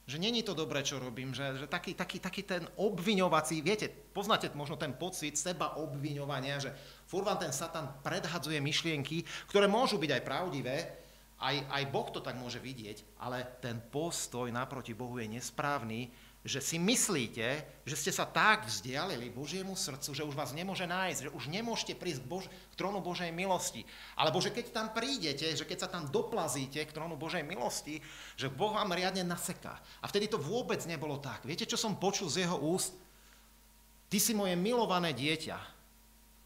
že 0.08 0.16
není 0.16 0.40
to 0.40 0.56
dobré, 0.56 0.88
čo 0.88 1.04
robím, 1.04 1.36
že, 1.36 1.60
že 1.60 1.68
taký, 1.68 1.92
taký, 1.92 2.18
taký 2.24 2.42
ten 2.48 2.64
obviňovací, 2.80 3.60
viete, 3.60 3.92
poznáte 3.92 4.48
možno 4.56 4.80
ten 4.80 4.96
pocit 4.96 5.36
seba 5.36 5.76
obviňovania, 5.76 6.64
že 6.64 6.72
furt 7.04 7.28
vám 7.28 7.44
ten 7.44 7.52
Satan 7.52 8.00
predhadzuje 8.00 8.64
myšlienky, 8.64 9.28
ktoré 9.52 9.68
môžu 9.68 10.00
byť 10.00 10.12
aj 10.16 10.24
pravdivé, 10.24 10.76
aj, 11.38 11.56
aj 11.70 11.84
Boh 11.94 12.10
to 12.10 12.24
tak 12.24 12.34
môže 12.40 12.58
vidieť, 12.58 13.22
ale 13.22 13.46
ten 13.62 13.78
postoj 13.78 14.50
naproti 14.50 14.98
Bohu 14.98 15.22
je 15.22 15.30
nesprávny, 15.30 16.10
že 16.48 16.64
si 16.64 16.80
myslíte, 16.80 17.48
že 17.84 17.96
ste 18.00 18.12
sa 18.16 18.24
tak 18.24 18.64
vzdialili 18.72 19.28
Božiemu 19.28 19.76
srdcu, 19.76 20.16
že 20.16 20.24
už 20.24 20.32
vás 20.32 20.56
nemôže 20.56 20.88
nájsť, 20.88 21.28
že 21.28 21.34
už 21.36 21.52
nemôžete 21.52 22.00
prísť 22.00 22.24
k, 22.24 22.30
Bož- 22.32 22.48
k 22.48 22.74
trónu 22.80 23.04
Božej 23.04 23.36
milosti. 23.36 23.84
Alebo 24.16 24.40
že 24.40 24.56
keď 24.56 24.72
tam 24.72 24.88
prídete, 24.96 25.44
že 25.44 25.68
keď 25.68 25.78
sa 25.84 25.90
tam 25.92 26.08
doplazíte 26.08 26.80
k 26.88 26.96
trónu 26.96 27.20
Božej 27.20 27.44
milosti, 27.44 28.00
že 28.40 28.48
Boh 28.48 28.72
vám 28.72 28.96
riadne 28.96 29.28
naseká. 29.28 29.76
A 30.00 30.08
vtedy 30.08 30.32
to 30.32 30.40
vôbec 30.40 30.80
nebolo 30.88 31.20
tak. 31.20 31.44
Viete, 31.44 31.68
čo 31.68 31.76
som 31.76 32.00
počul 32.00 32.32
z 32.32 32.48
jeho 32.48 32.56
úst? 32.64 32.96
Ty 34.08 34.18
si 34.24 34.32
moje 34.32 34.56
milované 34.56 35.12
dieťa. 35.12 35.60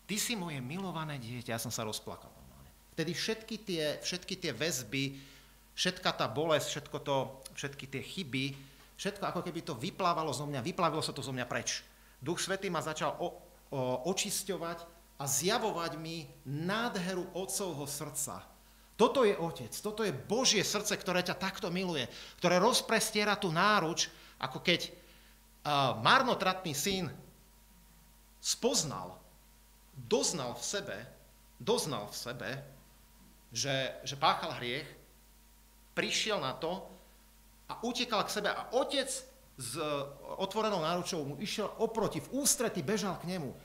Ty 0.09 0.15
si 0.17 0.33
moje 0.33 0.57
milované 0.65 1.21
dieťa. 1.21 1.53
Ja 1.53 1.61
som 1.61 1.69
sa 1.69 1.85
rozplakal. 1.85 2.33
Vtedy 2.97 3.13
všetky 3.13 3.55
tie, 3.61 3.83
všetky 4.01 4.35
tie 4.35 4.51
väzby, 4.51 5.15
všetka 5.77 6.09
tá 6.17 6.25
bolesť, 6.25 6.67
všetko 6.67 6.97
to, 7.05 7.17
všetky 7.55 7.85
tie 7.87 8.01
chyby, 8.03 8.70
Všetko 9.01 9.25
ako 9.25 9.41
keby 9.41 9.65
to 9.65 9.73
vyplávalo 9.73 10.29
zo 10.29 10.45
mňa, 10.45 10.61
vyplavilo 10.61 11.01
sa 11.01 11.09
to 11.09 11.25
zo 11.25 11.33
mňa 11.33 11.49
preč. 11.49 11.81
Duch 12.21 12.37
Svetý 12.37 12.69
ma 12.69 12.85
začal 12.85 13.17
o, 13.17 13.33
o, 13.33 13.33
očisťovať 14.13 14.77
a 15.17 15.25
zjavovať 15.25 15.97
mi 15.97 16.29
nádheru 16.45 17.33
Otcovho 17.33 17.89
srdca. 17.89 18.45
Toto 18.93 19.25
je 19.25 19.33
Otec, 19.33 19.73
toto 19.81 20.05
je 20.05 20.13
Božie 20.13 20.61
srdce, 20.61 20.93
ktoré 21.01 21.25
ťa 21.25 21.33
takto 21.33 21.73
miluje, 21.73 22.05
ktoré 22.37 22.61
rozprestiera 22.61 23.33
tú 23.33 23.49
náruč, 23.49 24.13
ako 24.37 24.61
keď 24.61 24.85
uh, 24.85 25.97
marnotratný 26.05 26.77
syn 26.77 27.09
spoznal, 28.37 29.17
doznal 30.05 30.53
v 30.53 30.61
sebe, 30.61 30.97
doznal 31.57 32.05
v 32.13 32.17
sebe, 32.21 32.49
že, 33.49 33.73
že 34.05 34.13
páchal 34.13 34.61
hriech, 34.61 34.85
prišiel 35.97 36.37
na 36.37 36.53
to, 36.53 36.85
a 37.71 37.79
utekal 37.87 38.27
k 38.27 38.33
sebe 38.35 38.51
a 38.51 38.67
otec 38.75 39.07
s 39.55 39.71
e, 39.79 39.83
otvorenou 40.35 40.83
náručou 40.83 41.23
mu 41.23 41.35
išiel 41.39 41.71
oproti, 41.79 42.19
v 42.19 42.43
ústrety 42.43 42.83
bežal 42.83 43.15
k 43.23 43.31
nemu. 43.31 43.55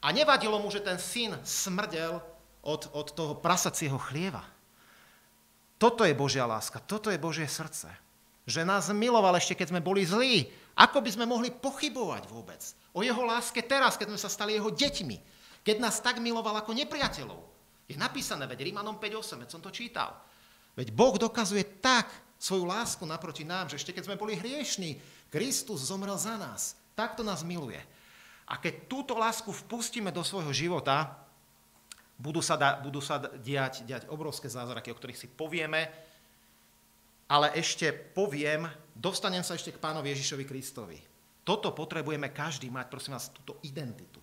A 0.00 0.08
nevadilo 0.16 0.56
mu, 0.56 0.72
že 0.72 0.80
ten 0.80 0.96
syn 0.96 1.36
smrdel 1.44 2.16
od, 2.64 2.88
od 2.96 3.12
toho 3.12 3.36
prasacieho 3.36 4.00
chlieva. 4.00 4.40
Toto 5.76 6.08
je 6.08 6.16
Božia 6.16 6.48
láska, 6.48 6.80
toto 6.80 7.12
je 7.12 7.20
Božie 7.20 7.44
srdce. 7.44 7.92
že 8.46 8.62
nás 8.62 8.86
miloval 8.94 9.34
ešte, 9.36 9.58
keď 9.58 9.74
sme 9.74 9.82
boli 9.82 10.06
zlí. 10.06 10.46
Ako 10.78 11.02
by 11.02 11.10
sme 11.10 11.26
mohli 11.26 11.50
pochybovať 11.50 12.30
vôbec 12.30 12.62
o 12.94 13.02
jeho 13.02 13.26
láske 13.26 13.60
teraz, 13.60 13.98
keď 13.98 14.14
sme 14.14 14.20
sa 14.22 14.30
stali 14.30 14.54
jeho 14.54 14.70
deťmi, 14.70 15.16
keď 15.66 15.76
nás 15.82 15.98
tak 15.98 16.22
miloval 16.22 16.54
ako 16.62 16.72
nepriateľov. 16.72 17.42
Je 17.90 17.98
napísané, 17.98 18.46
veď 18.46 18.70
Rímanom 18.70 19.02
5.8, 19.02 19.42
veď 19.42 19.48
som 19.50 19.62
to 19.62 19.74
čítal. 19.74 20.14
Veď 20.78 20.94
Boh 20.94 21.18
dokazuje 21.18 21.66
tak 21.82 22.06
svoju 22.46 22.62
lásku 22.62 23.02
naproti 23.02 23.42
nám, 23.42 23.66
že 23.66 23.82
ešte 23.82 23.90
keď 23.90 24.06
sme 24.06 24.20
boli 24.20 24.38
hriešní, 24.38 25.02
Kristus 25.34 25.90
zomrel 25.90 26.14
za 26.14 26.38
nás. 26.38 26.78
Takto 26.94 27.26
nás 27.26 27.42
miluje. 27.42 27.82
A 28.46 28.54
keď 28.54 28.86
túto 28.86 29.18
lásku 29.18 29.50
vpustíme 29.50 30.14
do 30.14 30.22
svojho 30.22 30.54
života, 30.54 31.18
budú 32.14 32.38
sa, 32.38 32.54
da, 32.54 32.78
budú 32.78 33.02
sa 33.02 33.18
diať, 33.18 33.82
diať 33.82 34.06
obrovské 34.06 34.46
zázraky, 34.46 34.94
o 34.94 34.98
ktorých 34.98 35.18
si 35.18 35.26
povieme, 35.26 35.90
ale 37.26 37.50
ešte 37.58 37.90
poviem, 37.90 38.70
dostanem 38.94 39.42
sa 39.42 39.58
ešte 39.58 39.74
k 39.74 39.82
pánovi 39.82 40.14
Ježišovi 40.14 40.46
Kristovi. 40.46 40.98
Toto 41.42 41.74
potrebujeme 41.74 42.30
každý 42.30 42.70
mať, 42.70 42.86
prosím 42.86 43.18
vás, 43.18 43.34
túto 43.34 43.58
identitu. 43.66 44.22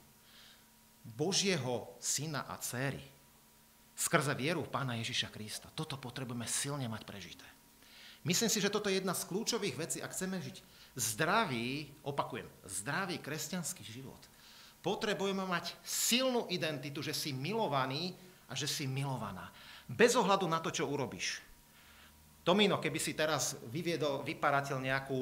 Božieho 1.03 1.99
syna 1.99 2.47
a 2.47 2.55
céry 2.63 3.03
skrze 3.91 4.31
vieru 4.39 4.63
pána 4.63 4.95
Ježiša 4.97 5.29
Krista. 5.29 5.67
Toto 5.75 5.99
potrebujeme 5.99 6.47
silne 6.47 6.87
mať 6.87 7.03
prežité. 7.03 7.52
Myslím 8.23 8.47
si, 8.47 8.63
že 8.63 8.71
toto 8.71 8.87
je 8.87 9.03
jedna 9.03 9.11
z 9.11 9.27
kľúčových 9.27 9.75
vecí, 9.75 9.97
ak 9.99 10.15
chceme 10.15 10.39
žiť 10.39 10.57
zdravý, 10.95 11.89
opakujem, 12.05 12.45
zdravý 12.69 13.17
kresťanský 13.19 13.83
život. 13.83 14.19
Potrebujeme 14.83 15.43
mať 15.47 15.73
silnú 15.81 16.45
identitu, 16.51 16.99
že 16.99 17.15
si 17.15 17.31
milovaný 17.31 18.13
a 18.47 18.53
že 18.53 18.67
si 18.67 18.85
milovaná. 18.85 19.49
Bez 19.87 20.13
ohľadu 20.15 20.45
na 20.47 20.59
to, 20.59 20.69
čo 20.71 20.87
urobíš. 20.87 21.39
Tomino, 22.43 22.77
keby 22.77 22.99
si 22.99 23.15
teraz 23.15 23.55
vyviedol 23.71 24.27
vyparateľ 24.27 24.77
nejakú, 24.83 25.19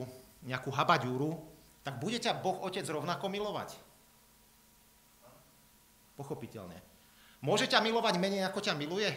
nejakú 0.50 0.70
habaďúru, 0.74 1.38
tak 1.86 2.02
bude 2.02 2.18
ťa 2.18 2.42
Boh 2.42 2.62
Otec 2.66 2.86
rovnako 2.86 3.30
milovať. 3.30 3.78
Pochopiteľne. 6.18 6.78
Môže 7.42 7.66
ťa 7.70 7.82
milovať 7.82 8.22
menej, 8.22 8.46
ako 8.46 8.62
ťa 8.62 8.78
miluje? 8.78 9.10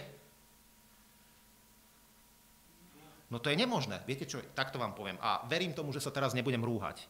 No 3.34 3.42
to 3.42 3.50
je 3.50 3.58
nemožné. 3.58 3.98
Viete 4.06 4.30
čo, 4.30 4.38
takto 4.54 4.78
vám 4.78 4.94
poviem. 4.94 5.18
A 5.18 5.42
verím 5.50 5.74
tomu, 5.74 5.90
že 5.90 5.98
sa 5.98 6.14
teraz 6.14 6.38
nebudem 6.38 6.62
rúhať. 6.62 7.02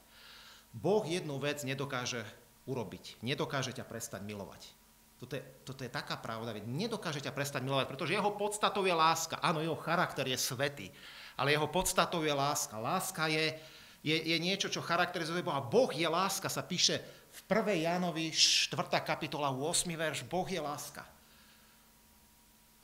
Boh 0.72 1.04
jednu 1.04 1.36
vec 1.36 1.60
nedokáže 1.68 2.24
urobiť. 2.64 3.20
Nedokáže 3.20 3.76
ťa 3.76 3.84
prestať 3.84 4.24
milovať. 4.24 4.72
Toto 5.20 5.36
je, 5.36 5.44
toto 5.68 5.84
je 5.84 5.92
taká 5.92 6.16
pravda, 6.16 6.56
veď 6.56 6.64
nedokáže 6.64 7.20
ťa 7.20 7.36
prestať 7.36 7.60
milovať, 7.60 7.86
pretože 7.92 8.16
jeho 8.16 8.32
podstatou 8.34 8.88
je 8.88 8.96
láska. 8.96 9.36
Áno, 9.44 9.60
jeho 9.60 9.76
charakter 9.76 10.24
je 10.24 10.40
svetý, 10.40 10.88
ale 11.36 11.52
jeho 11.52 11.68
podstatou 11.68 12.24
je 12.24 12.32
láska. 12.34 12.80
Láska 12.80 13.28
je, 13.28 13.52
je, 14.00 14.16
je 14.16 14.36
niečo, 14.40 14.72
čo 14.72 14.80
charakterizuje 14.80 15.44
Boha. 15.44 15.60
Boh 15.60 15.92
je 15.92 16.08
láska, 16.08 16.48
sa 16.48 16.64
píše 16.64 17.04
v 17.30 17.40
1. 17.46 17.84
Jánovi 17.84 18.32
4. 18.32 18.74
kapitola 19.04 19.52
8. 19.52 19.92
verš. 19.92 20.24
Boh 20.26 20.48
je 20.48 20.58
láska. 20.58 21.04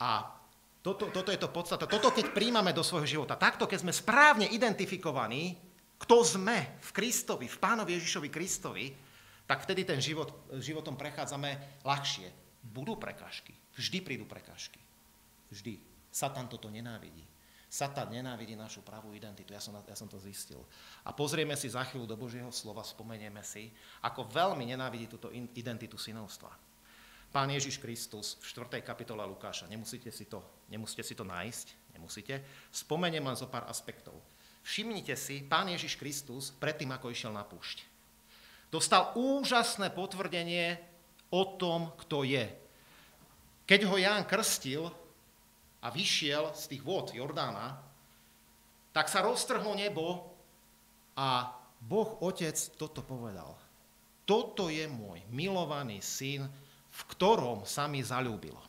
A 0.01 0.40
toto, 0.81 1.13
toto 1.13 1.29
je 1.29 1.37
to 1.37 1.53
podstata. 1.53 1.85
Toto, 1.85 2.09
keď 2.09 2.33
príjmame 2.33 2.73
do 2.73 2.81
svojho 2.81 3.05
života, 3.05 3.37
takto, 3.37 3.69
keď 3.69 3.85
sme 3.85 3.93
správne 3.93 4.49
identifikovaní, 4.49 5.53
kto 6.01 6.25
sme 6.25 6.81
v 6.81 6.89
Kristovi, 6.89 7.45
v 7.45 7.61
Pánovi 7.61 7.93
Ježišovi 8.01 8.29
Kristovi, 8.33 8.85
tak 9.45 9.61
vtedy 9.69 9.85
ten 9.85 10.01
život, 10.01 10.49
životom 10.57 10.97
prechádzame 10.97 11.83
ľahšie. 11.85 12.33
Budú 12.65 12.97
prekážky. 12.97 13.53
Vždy 13.77 14.01
prídu 14.01 14.25
prekážky. 14.25 14.81
Vždy. 15.53 15.77
Satan 16.09 16.49
toto 16.49 16.73
nenávidí. 16.73 17.21
Satan 17.71 18.09
nenávidí 18.09 18.57
našu 18.57 18.81
pravú 18.81 19.13
identitu. 19.13 19.53
Ja 19.53 19.61
som, 19.61 19.77
ja 19.77 19.95
som 19.95 20.09
to 20.09 20.17
zistil. 20.17 20.65
A 21.05 21.13
pozrieme 21.13 21.53
si 21.53 21.69
za 21.69 21.85
chvíľu 21.85 22.09
do 22.09 22.17
Božieho 22.17 22.49
slova, 22.49 22.81
spomenieme 22.83 23.45
si, 23.45 23.69
ako 24.01 24.27
veľmi 24.27 24.65
nenávidí 24.65 25.07
túto 25.07 25.29
identitu 25.31 25.95
synovstva. 25.95 26.70
Pán 27.31 27.47
Ježiš 27.47 27.79
Kristus 27.79 28.35
v 28.43 28.67
4. 28.67 28.83
kapitole 28.83 29.23
Lukáša, 29.23 29.63
nemusíte 29.71 30.11
si 30.11 30.27
to, 30.27 30.43
nemusíte 30.67 30.99
si 30.99 31.15
to 31.15 31.23
nájsť, 31.23 31.95
nemusíte. 31.95 32.43
Spomeniem 32.75 33.23
len 33.23 33.39
zo 33.39 33.47
pár 33.47 33.63
aspektov. 33.71 34.19
Všimnite 34.67 35.15
si, 35.15 35.39
Pán 35.39 35.71
Ježiš 35.71 35.95
Kristus 35.95 36.51
predtým, 36.51 36.91
ako 36.91 37.07
išiel 37.07 37.31
na 37.31 37.47
púšť, 37.47 37.87
dostal 38.67 39.15
úžasné 39.15 39.95
potvrdenie 39.95 40.75
o 41.31 41.55
tom, 41.55 41.95
kto 42.03 42.27
je. 42.27 42.51
Keď 43.63 43.79
ho 43.87 43.95
Ján 43.95 44.27
krstil 44.27 44.91
a 45.79 45.87
vyšiel 45.87 46.51
z 46.51 46.63
tých 46.67 46.83
vod 46.83 47.15
Jordána, 47.15 47.79
tak 48.91 49.07
sa 49.07 49.23
roztrhlo 49.23 49.71
nebo 49.71 50.35
a 51.15 51.47
Boh 51.79 52.19
Otec 52.19 52.59
toto 52.75 52.99
povedal. 52.99 53.55
Toto 54.27 54.67
je 54.67 54.83
môj 54.91 55.23
milovaný 55.31 56.03
syn, 56.03 56.51
v 57.01 57.03
ktorom 57.17 57.65
sa 57.65 57.89
mi 57.89 58.05
zalúbilo. 58.05 58.61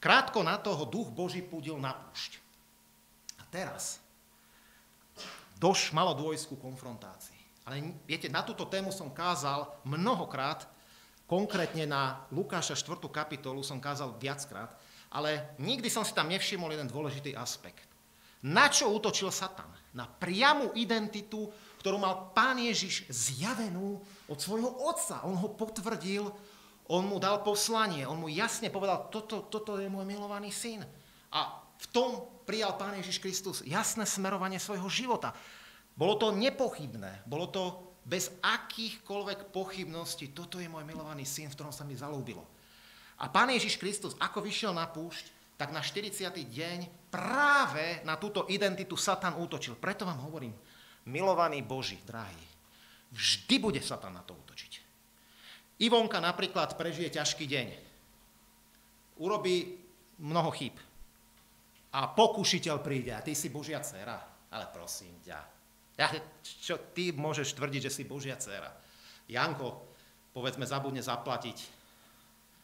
Krátko 0.00 0.40
na 0.40 0.56
toho 0.56 0.88
duch 0.88 1.12
Boží 1.12 1.44
púdil 1.44 1.76
na 1.76 1.92
púšť. 1.92 2.38
A 3.40 3.42
teraz 3.48 4.00
doš 5.56 5.92
malo 5.92 6.12
dôjsť 6.16 6.56
konfrontácii. 6.56 7.66
Ale 7.66 7.82
viete, 8.06 8.30
na 8.30 8.46
túto 8.46 8.68
tému 8.70 8.94
som 8.94 9.10
kázal 9.10 9.66
mnohokrát, 9.82 10.68
konkrétne 11.26 11.82
na 11.90 12.22
Lukáša 12.30 12.78
4. 12.78 13.02
kapitolu 13.10 13.66
som 13.66 13.82
kázal 13.82 14.14
viackrát, 14.22 14.70
ale 15.10 15.56
nikdy 15.58 15.90
som 15.90 16.06
si 16.06 16.14
tam 16.14 16.30
nevšimol 16.30 16.70
jeden 16.70 16.86
dôležitý 16.86 17.34
aspekt. 17.34 17.88
Na 18.46 18.70
čo 18.70 18.94
útočil 18.94 19.34
Satan? 19.34 19.72
Na 19.90 20.06
priamu 20.06 20.70
identitu, 20.78 21.50
ktorú 21.82 21.98
mal 21.98 22.30
pán 22.30 22.62
Ježiš 22.62 23.08
zjavenú 23.10 23.98
od 24.30 24.38
svojho 24.38 24.70
otca. 24.86 25.26
On 25.26 25.34
ho 25.34 25.50
potvrdil, 25.50 26.30
on 26.86 27.06
mu 27.06 27.18
dal 27.18 27.42
poslanie, 27.42 28.06
on 28.06 28.22
mu 28.22 28.30
jasne 28.30 28.70
povedal, 28.70 29.10
toto, 29.10 29.46
toto 29.50 29.78
je 29.78 29.90
môj 29.90 30.06
milovaný 30.06 30.54
syn. 30.54 30.86
A 31.34 31.62
v 31.76 31.86
tom 31.90 32.10
prijal 32.46 32.78
pán 32.78 32.94
Ježiš 32.96 33.18
Kristus 33.18 33.56
jasné 33.66 34.06
smerovanie 34.06 34.62
svojho 34.62 34.86
života. 34.86 35.34
Bolo 35.96 36.14
to 36.20 36.30
nepochybné, 36.30 37.26
bolo 37.26 37.50
to 37.50 37.62
bez 38.06 38.30
akýchkoľvek 38.38 39.50
pochybností. 39.50 40.30
Toto 40.30 40.62
je 40.62 40.70
môj 40.70 40.86
milovaný 40.86 41.26
syn, 41.26 41.50
v 41.50 41.56
ktorom 41.58 41.74
sa 41.74 41.82
mi 41.82 41.98
zalúbilo. 41.98 42.46
A 43.18 43.26
Pán 43.32 43.50
Ježiš 43.50 43.80
Kristus, 43.80 44.14
ako 44.22 44.44
vyšiel 44.44 44.70
na 44.70 44.86
púšť, 44.86 45.34
tak 45.56 45.72
na 45.72 45.80
40. 45.80 46.22
deň 46.36 46.78
práve 47.08 48.04
na 48.04 48.20
túto 48.20 48.44
identitu 48.52 48.94
Satan 48.94 49.40
útočil. 49.40 49.74
Preto 49.80 50.04
vám 50.04 50.20
hovorím, 50.22 50.52
milovaný 51.08 51.64
Boží, 51.64 51.96
drahý, 52.04 52.38
vždy 53.10 53.56
bude 53.56 53.80
Satan 53.80 54.14
na 54.14 54.22
to 54.22 54.36
útočiť. 54.36 54.85
Ivonka 55.76 56.20
napríklad 56.20 56.72
prežije 56.74 57.12
ťažký 57.12 57.44
deň. 57.44 57.68
Urobí 59.20 59.76
mnoho 60.20 60.48
chyb. 60.52 60.76
A 61.96 62.12
pokušiteľ 62.12 62.76
príde 62.80 63.12
a 63.12 63.24
ty 63.24 63.32
si 63.32 63.48
Božia 63.48 63.80
dcera. 63.80 64.16
Ale 64.52 64.72
prosím 64.72 65.20
ťa, 65.20 65.38
ja, 65.96 66.06
čo 66.40 66.92
ty 66.92 67.12
môžeš 67.12 67.56
tvrdiť, 67.56 67.88
že 67.88 67.92
si 67.92 68.02
Božia 68.04 68.36
dcera? 68.36 68.68
Janko, 69.26 69.90
povedzme, 70.30 70.68
zabudne 70.68 71.00
zaplatiť, 71.00 71.58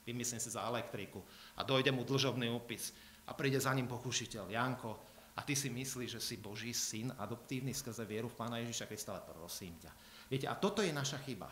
vymyslím 0.04 0.40
si 0.40 0.52
za 0.52 0.62
elektriku, 0.68 1.20
a 1.58 1.66
dojde 1.66 1.90
mu 1.90 2.06
dlžobný 2.06 2.48
úpis 2.52 2.92
a 3.28 3.32
príde 3.34 3.58
za 3.58 3.74
ním 3.74 3.88
pokušiteľ. 3.88 4.46
Janko, 4.52 4.92
a 5.32 5.40
ty 5.40 5.56
si 5.56 5.72
myslíš, 5.72 6.10
že 6.16 6.20
si 6.20 6.36
Boží 6.36 6.76
syn 6.76 7.08
adoptívny 7.16 7.72
skrze 7.72 8.04
vieru 8.04 8.28
v 8.28 8.36
Pána 8.36 8.60
Ježiša 8.60 8.84
Krista, 8.84 9.16
ale 9.16 9.24
prosím 9.24 9.80
ťa. 9.80 9.92
Viete, 10.28 10.46
a 10.48 10.54
toto 10.60 10.84
je 10.84 10.92
naša 10.92 11.16
chyba. 11.24 11.48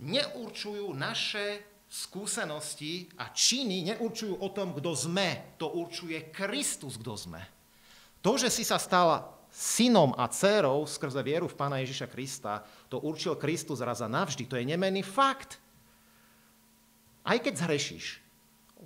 Neurčujú 0.00 0.96
naše 0.96 1.70
skúsenosti 1.90 3.10
a 3.18 3.34
činy, 3.34 3.82
neurčujú 3.92 4.38
o 4.38 4.48
tom, 4.54 4.72
kto 4.72 4.94
sme. 4.94 5.58
To 5.58 5.74
určuje 5.74 6.30
Kristus, 6.30 6.96
kto 6.96 7.18
sme. 7.18 7.42
To, 8.22 8.38
že 8.38 8.48
si 8.48 8.62
sa 8.62 8.78
stala 8.78 9.26
synom 9.50 10.14
a 10.14 10.30
dcerou 10.30 10.86
skrze 10.86 11.18
vieru 11.26 11.50
v 11.50 11.58
Pána 11.58 11.82
Ježiša 11.82 12.06
Krista, 12.06 12.62
to 12.86 13.02
určil 13.02 13.34
Kristus 13.34 13.82
raz 13.82 13.98
a 13.98 14.08
navždy. 14.08 14.46
To 14.46 14.54
je 14.54 14.64
nemenný 14.64 15.02
fakt. 15.02 15.58
Aj 17.26 17.36
keď 17.36 17.66
zhrešíš, 17.66 18.22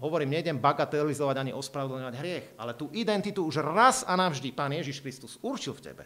hovorím, 0.00 0.34
nejdem 0.34 0.58
bagatelizovať 0.58 1.36
ani 1.38 1.52
ospravedlňovať 1.54 2.14
hriech, 2.18 2.46
ale 2.58 2.72
tú 2.74 2.90
identitu 2.96 3.44
už 3.44 3.62
raz 3.62 4.02
a 4.02 4.16
navždy 4.16 4.50
Pán 4.50 4.72
Ježiš 4.72 5.04
Kristus 5.04 5.38
určil 5.44 5.76
v 5.76 5.84
tebe. 5.92 6.04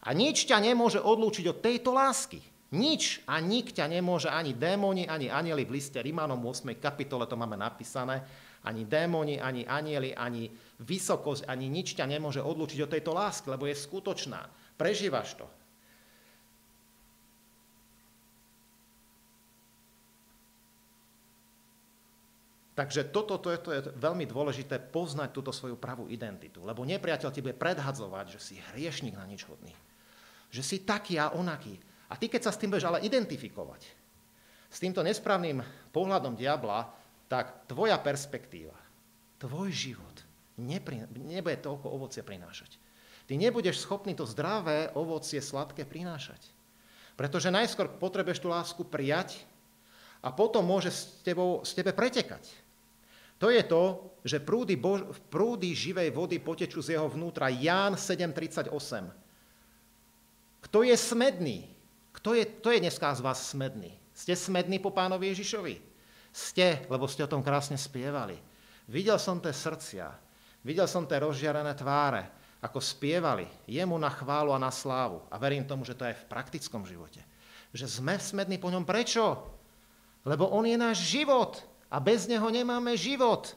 A 0.00 0.16
nič 0.16 0.48
ťa 0.48 0.58
nemôže 0.64 0.98
odlúčiť 0.98 1.46
od 1.52 1.60
tejto 1.60 1.92
lásky. 1.92 2.40
Nič 2.70 3.26
a 3.26 3.42
nik 3.42 3.74
nemôže, 3.74 4.30
ani 4.30 4.54
démoni, 4.54 5.02
ani 5.10 5.26
anieli 5.26 5.66
v 5.66 5.74
liste 5.74 5.98
Rimanom 5.98 6.38
8. 6.38 6.70
kapitole 6.78 7.26
to 7.26 7.34
máme 7.34 7.58
napísané, 7.58 8.22
ani 8.62 8.86
démoni, 8.86 9.42
ani 9.42 9.66
anieli, 9.66 10.14
ani 10.14 10.46
vysokosť, 10.78 11.50
ani 11.50 11.66
nič 11.66 11.98
ťa 11.98 12.06
nemôže 12.06 12.38
odlúčiť 12.38 12.78
od 12.86 12.92
tejto 12.94 13.10
lásky, 13.10 13.50
lebo 13.50 13.66
je 13.66 13.74
skutočná. 13.74 14.46
Prežívaš 14.78 15.34
to. 15.34 15.46
Takže 22.78 23.12
toto 23.12 23.36
to 23.36 23.50
je, 23.52 23.58
to 23.60 23.70
je 23.76 23.80
veľmi 23.98 24.24
dôležité 24.24 24.78
poznať 24.78 25.36
túto 25.36 25.52
svoju 25.52 25.76
pravú 25.76 26.08
identitu, 26.08 26.64
lebo 26.64 26.86
nepriateľ 26.86 27.28
ti 27.28 27.44
bude 27.44 27.58
predhadzovať, 27.58 28.38
že 28.38 28.40
si 28.40 28.54
hriešnik 28.72 29.18
na 29.18 29.26
nič 29.28 29.44
hodný. 29.44 29.74
Že 30.48 30.62
si 30.64 30.76
taký 30.86 31.20
a 31.20 31.34
onaký. 31.34 31.89
A 32.10 32.18
ty, 32.18 32.26
keď 32.26 32.50
sa 32.50 32.52
s 32.52 32.58
tým 32.58 32.74
budeš 32.74 32.90
ale 32.90 33.06
identifikovať, 33.06 33.82
s 34.70 34.78
týmto 34.78 35.02
nesprávnym 35.02 35.62
pohľadom 35.94 36.34
diabla, 36.34 36.90
tak 37.30 37.70
tvoja 37.70 37.98
perspektíva, 38.02 38.74
tvoj 39.38 39.70
život 39.70 40.16
nepri, 40.58 41.06
nebude 41.14 41.56
toľko 41.62 41.86
ovocie 41.90 42.22
prinášať. 42.26 42.76
Ty 43.30 43.38
nebudeš 43.38 43.86
schopný 43.86 44.12
to 44.18 44.26
zdravé 44.26 44.90
ovocie 44.98 45.38
sladké 45.38 45.86
prinášať. 45.86 46.42
Pretože 47.14 47.54
najskôr 47.54 47.86
potrebuješ 47.86 48.42
tú 48.42 48.50
lásku 48.50 48.82
prijať 48.82 49.38
a 50.18 50.34
potom 50.34 50.66
môže 50.66 50.90
s, 50.90 51.22
tebou, 51.22 51.62
s 51.62 51.70
tebe 51.72 51.94
pretekať. 51.94 52.42
To 53.40 53.48
je 53.48 53.62
to, 53.64 54.12
že 54.20 54.42
prúdy, 54.42 54.76
Bož- 54.76 55.08
prúdy 55.32 55.72
živej 55.72 56.12
vody 56.12 56.36
potečú 56.42 56.84
z 56.84 56.98
jeho 56.98 57.08
vnútra. 57.08 57.48
Ján 57.48 57.96
7.38. 57.96 58.68
Kto 60.60 60.78
je 60.84 60.96
smedný? 60.96 61.79
Kto 62.10 62.34
je, 62.34 62.44
kto 62.46 62.68
je 62.74 62.82
dneska 62.82 63.14
z 63.14 63.22
vás 63.22 63.38
smedný? 63.54 63.94
Ste 64.14 64.34
smední 64.34 64.82
po 64.82 64.90
pánovi 64.90 65.30
Ježišovi? 65.32 65.78
Ste, 66.30 66.86
lebo 66.90 67.06
ste 67.10 67.24
o 67.24 67.30
tom 67.30 67.42
krásne 67.42 67.78
spievali. 67.78 68.38
Videl 68.90 69.18
som 69.22 69.38
tie 69.38 69.54
srdcia, 69.54 70.10
videl 70.66 70.90
som 70.90 71.06
tie 71.06 71.22
rozžiarené 71.22 71.74
tváre, 71.78 72.26
ako 72.60 72.76
spievali 72.76 73.48
jemu 73.64 73.96
na 73.96 74.12
chválu 74.12 74.52
a 74.52 74.60
na 74.60 74.68
slávu. 74.68 75.24
A 75.32 75.40
verím 75.40 75.64
tomu, 75.64 75.86
že 75.86 75.96
to 75.96 76.04
je 76.04 76.12
v 76.12 76.28
praktickom 76.28 76.84
živote. 76.84 77.24
Že 77.72 78.02
sme 78.02 78.14
smední 78.20 78.60
po 78.60 78.68
ňom. 78.68 78.84
Prečo? 78.84 79.56
Lebo 80.26 80.52
on 80.52 80.68
je 80.68 80.76
náš 80.76 81.08
život 81.08 81.56
a 81.88 81.96
bez 81.96 82.28
neho 82.28 82.44
nemáme 82.52 82.92
život. 83.00 83.56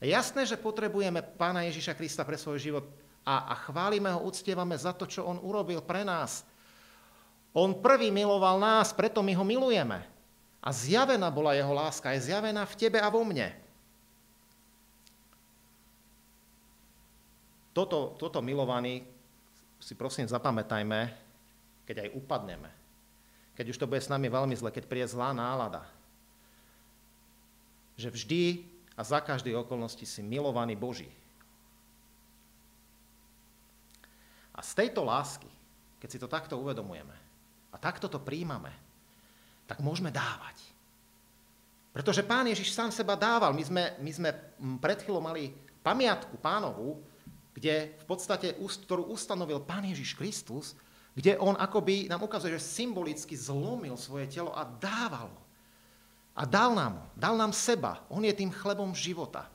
Jasné, 0.00 0.48
že 0.48 0.56
potrebujeme 0.56 1.20
Pána 1.20 1.68
Ježiša 1.68 1.94
Krista 1.94 2.24
pre 2.24 2.40
svoj 2.40 2.58
život 2.58 2.84
a, 3.22 3.52
a 3.52 3.54
chválime 3.68 4.10
ho, 4.10 4.24
uctievame 4.24 4.74
za 4.74 4.96
to, 4.96 5.04
čo 5.06 5.28
on 5.28 5.38
urobil 5.44 5.84
pre 5.84 6.02
nás. 6.02 6.42
On 7.52 7.76
prvý 7.76 8.08
miloval 8.08 8.56
nás, 8.56 8.96
preto 8.96 9.20
my 9.20 9.36
ho 9.36 9.44
milujeme. 9.44 10.00
A 10.64 10.72
zjavená 10.72 11.28
bola 11.28 11.52
jeho 11.52 11.72
láska, 11.72 12.16
je 12.16 12.32
zjavená 12.32 12.64
v 12.64 12.78
tebe 12.80 12.96
a 12.96 13.12
vo 13.12 13.20
mne. 13.28 13.52
Toto, 17.76 18.16
toto 18.16 18.40
milovaný 18.40 19.04
si 19.80 19.92
prosím 19.96 20.28
zapamätajme, 20.28 21.12
keď 21.84 22.08
aj 22.08 22.14
upadneme. 22.16 22.70
Keď 23.52 23.66
už 23.68 23.80
to 23.80 23.88
bude 23.88 24.00
s 24.00 24.12
nami 24.12 24.32
veľmi 24.32 24.56
zle, 24.56 24.72
keď 24.72 24.84
príde 24.88 25.08
zlá 25.12 25.36
nálada, 25.36 25.84
že 27.96 28.08
vždy 28.08 28.64
a 28.96 29.04
za 29.04 29.20
každej 29.20 29.56
okolnosti 29.60 30.04
si 30.04 30.20
milovaný 30.24 30.72
Boží. 30.72 31.08
A 34.52 34.60
z 34.64 34.72
tejto 34.72 35.04
lásky, 35.04 35.48
keď 36.00 36.08
si 36.08 36.20
to 36.20 36.28
takto 36.28 36.56
uvedomujeme 36.60 37.21
a 37.72 37.76
takto 37.80 38.06
to 38.06 38.20
príjmame, 38.20 38.70
tak 39.64 39.80
môžeme 39.80 40.12
dávať. 40.12 40.60
Pretože 41.92 42.24
pán 42.24 42.48
Ježiš 42.48 42.72
sám 42.72 42.88
seba 42.88 43.16
dával. 43.16 43.52
My 43.52 43.64
sme, 43.64 43.84
my 44.00 44.10
sme 44.12 44.30
pred 44.80 45.00
chvíľou 45.00 45.20
mali 45.20 45.52
pamiatku 45.84 46.40
pánovu, 46.40 47.00
kde 47.52 47.92
v 48.00 48.04
podstate, 48.08 48.56
ktorú 48.56 49.12
ustanovil 49.12 49.60
pán 49.60 49.84
Ježiš 49.84 50.16
Kristus, 50.16 50.72
kde 51.12 51.36
on 51.36 51.52
akoby 51.60 52.08
nám 52.08 52.24
ukazuje, 52.24 52.56
že 52.56 52.64
symbolicky 52.64 53.36
zlomil 53.36 53.92
svoje 54.00 54.24
telo 54.32 54.56
a 54.56 54.64
dával 54.64 55.28
ho. 55.28 55.42
A 56.32 56.48
dal 56.48 56.72
nám, 56.72 57.04
dal 57.12 57.36
nám 57.36 57.52
seba. 57.52 58.00
On 58.08 58.24
je 58.24 58.32
tým 58.32 58.48
chlebom 58.48 58.96
života. 58.96 59.52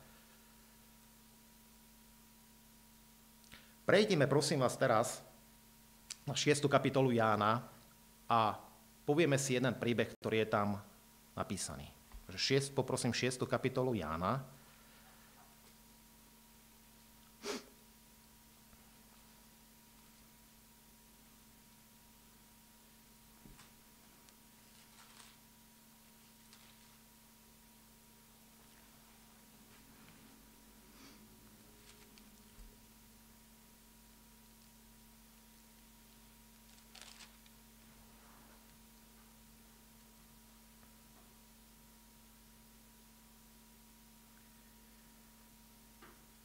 Prejdime, 3.82 4.30
prosím 4.30 4.62
vás, 4.62 4.77
teraz 4.77 5.25
na 6.21 6.38
6. 6.38 6.69
kapitolu 6.69 7.10
Jána 7.10 7.65
a 8.28 8.60
povieme 9.08 9.40
si 9.40 9.56
jeden 9.56 9.76
príbeh, 9.76 10.12
ktorý 10.20 10.44
je 10.44 10.50
tam 10.52 10.68
napísaný. 11.34 11.88
Takže 12.28 12.76
poprosím 12.76 13.16
6. 13.16 13.48
kapitolu 13.48 13.96
Jána, 13.96 14.44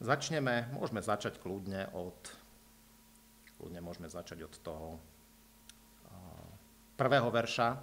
Začneme, 0.03 0.67
môžeme 0.75 0.99
začať 0.99 1.39
kľudne 1.39 1.87
od, 1.95 2.19
kľudne 3.55 3.79
môžeme 3.79 4.11
začať 4.11 4.43
od 4.43 4.53
toho 4.59 4.99
prvého 6.99 7.31
verša. 7.31 7.79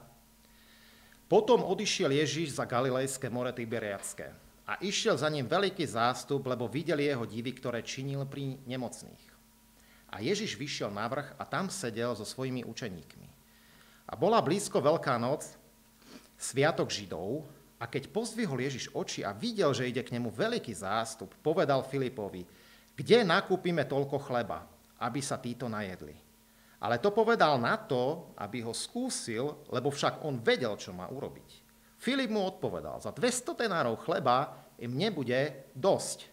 Potom 1.33 1.65
odišiel 1.65 2.13
Ježíš 2.13 2.61
za 2.61 2.69
Galilejské 2.69 3.33
more 3.33 3.57
Tiberiacké 3.57 4.37
a 4.69 4.77
išiel 4.85 5.17
za 5.17 5.33
ním 5.33 5.49
veľký 5.49 5.89
zástup, 5.89 6.45
lebo 6.45 6.69
videli 6.69 7.09
jeho 7.09 7.25
divy, 7.25 7.57
ktoré 7.57 7.81
činil 7.81 8.29
pri 8.29 8.61
nemocných. 8.69 9.25
A 10.13 10.21
Ježiš 10.21 10.61
vyšiel 10.61 10.93
na 10.93 11.09
vrch 11.09 11.41
a 11.41 11.45
tam 11.49 11.73
sedel 11.73 12.13
so 12.13 12.29
svojimi 12.29 12.69
učeníkmi. 12.69 13.29
A 14.11 14.13
bola 14.13 14.45
blízko 14.45 14.85
Veľká 14.85 15.17
noc, 15.17 15.49
sviatok 16.37 16.93
Židov, 16.93 17.49
a 17.81 17.89
keď 17.89 18.13
pozdvihol 18.13 18.61
Ježiš 18.61 18.93
oči 18.93 19.25
a 19.25 19.33
videl, 19.33 19.73
že 19.73 19.89
ide 19.89 20.05
k 20.05 20.13
nemu 20.13 20.29
veľký 20.29 20.77
zástup, 20.77 21.33
povedal 21.41 21.81
Filipovi, 21.81 22.45
kde 22.93 23.25
nakúpime 23.25 23.89
toľko 23.89 24.21
chleba, 24.21 24.69
aby 25.01 25.25
sa 25.25 25.41
títo 25.41 25.65
najedli. 25.65 26.13
Ale 26.81 27.01
to 27.01 27.09
povedal 27.13 27.57
na 27.57 27.81
to, 27.81 28.33
aby 28.37 28.61
ho 28.61 28.77
skúsil, 28.77 29.65
lebo 29.73 29.89
však 29.89 30.25
on 30.29 30.41
vedel, 30.41 30.77
čo 30.77 30.93
má 30.93 31.09
urobiť. 31.09 31.49
Filip 32.01 32.33
mu 32.33 32.45
odpovedal, 32.45 33.01
za 33.01 33.13
200 33.13 33.65
tenárov 33.65 34.01
chleba 34.01 34.57
im 34.81 34.97
nebude 34.97 35.69
dosť, 35.77 36.29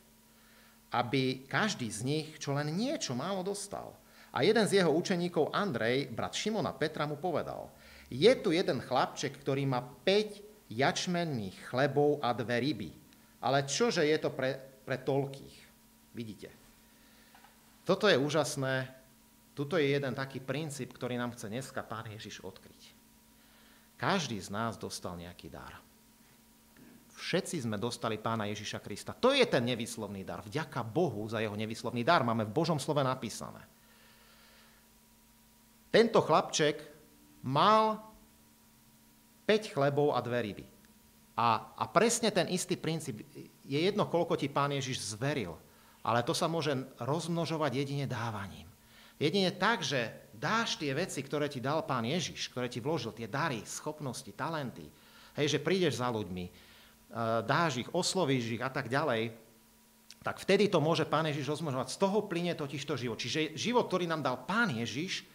aby 0.95 1.43
každý 1.47 1.91
z 1.91 1.99
nich 2.03 2.27
čo 2.39 2.55
len 2.55 2.71
niečo 2.71 3.11
málo 3.11 3.43
dostal. 3.43 3.91
A 4.31 4.43
jeden 4.43 4.63
z 4.67 4.79
jeho 4.79 4.91
učeníkov, 4.91 5.51
Andrej, 5.51 6.11
brat 6.11 6.35
Šimona 6.35 6.71
Petra, 6.75 7.03
mu 7.03 7.19
povedal, 7.19 7.67
je 8.07 8.31
tu 8.39 8.55
jeden 8.55 8.79
chlapček, 8.79 9.35
ktorý 9.43 9.67
má 9.67 9.83
5 9.83 10.46
jačmenných 10.69 11.71
chlebov 11.71 12.19
a 12.23 12.35
dve 12.35 12.59
ryby. 12.59 12.89
Ale 13.43 13.63
čože 13.67 14.03
je 14.03 14.17
to 14.19 14.33
pre, 14.33 14.57
pre 14.83 14.97
toľkých? 14.99 15.55
Vidíte. 16.17 16.49
Toto 17.87 18.09
je 18.09 18.19
úžasné. 18.19 18.89
Tuto 19.55 19.79
je 19.79 19.89
jeden 19.89 20.13
taký 20.13 20.43
princíp, 20.43 20.93
ktorý 20.93 21.17
nám 21.17 21.33
chce 21.33 21.49
dneska 21.49 21.81
Pán 21.81 22.09
Ježiš 22.11 22.43
odkryť. 22.43 22.93
Každý 23.97 24.37
z 24.37 24.53
nás 24.53 24.77
dostal 24.77 25.17
nejaký 25.17 25.49
dar. 25.49 25.73
Všetci 27.17 27.65
sme 27.65 27.81
dostali 27.81 28.21
Pána 28.21 28.45
Ježiša 28.45 28.77
Krista. 28.77 29.17
To 29.17 29.33
je 29.33 29.41
ten 29.49 29.65
nevyslovný 29.65 30.21
dar. 30.21 30.45
Vďaka 30.45 30.85
Bohu 30.85 31.25
za 31.25 31.41
jeho 31.41 31.57
nevyslovný 31.57 32.05
dar. 32.05 32.21
Máme 32.21 32.45
v 32.45 32.53
Božom 32.53 32.77
slove 32.77 33.01
napísané. 33.01 33.65
Tento 35.89 36.21
chlapček 36.21 36.77
mal 37.41 37.97
5 39.47 39.73
chlebov 39.73 40.11
a 40.11 40.19
dve 40.19 40.39
ryby. 40.43 40.65
A, 41.39 41.71
a 41.79 41.83
presne 41.87 42.33
ten 42.35 42.51
istý 42.51 42.75
princíp. 42.75 43.23
Je 43.63 43.79
jedno, 43.79 44.09
koľko 44.11 44.35
ti 44.35 44.51
pán 44.51 44.75
Ježiš 44.75 45.15
zveril, 45.15 45.55
ale 46.03 46.25
to 46.27 46.35
sa 46.35 46.51
môže 46.51 46.75
rozmnožovať 46.99 47.71
jedine 47.79 48.03
dávaním. 48.03 48.67
Jedine 49.17 49.49
tak, 49.55 49.81
že 49.81 50.29
dáš 50.35 50.77
tie 50.77 50.93
veci, 50.93 51.23
ktoré 51.25 51.49
ti 51.49 51.57
dal 51.57 51.81
pán 51.87 52.05
Ježiš, 52.05 52.53
ktoré 52.53 52.69
ti 52.69 52.77
vložil, 52.77 53.15
tie 53.17 53.25
dary, 53.25 53.65
schopnosti, 53.65 54.29
talenty, 54.37 54.85
hej, 55.33 55.57
že 55.57 55.63
prídeš 55.63 55.97
za 55.97 56.09
ľuďmi, 56.13 56.45
e, 56.45 56.51
dáš 57.41 57.81
ich, 57.81 57.89
oslovíš 57.89 58.57
ich 58.57 58.61
a 58.61 58.69
tak 58.69 58.93
ďalej, 58.93 59.33
tak 60.21 60.37
vtedy 60.43 60.69
to 60.69 60.77
môže 60.77 61.07
pán 61.09 61.25
Ježiš 61.29 61.57
rozmnožovať. 61.57 61.87
Z 61.93 61.97
toho 61.97 62.29
plyne 62.29 62.53
totiž 62.53 62.83
to 62.83 62.99
život. 62.99 63.17
Čiže 63.17 63.55
život, 63.57 63.89
ktorý 63.89 64.05
nám 64.05 64.21
dal 64.21 64.37
pán 64.43 64.69
Ježiš, 64.69 65.25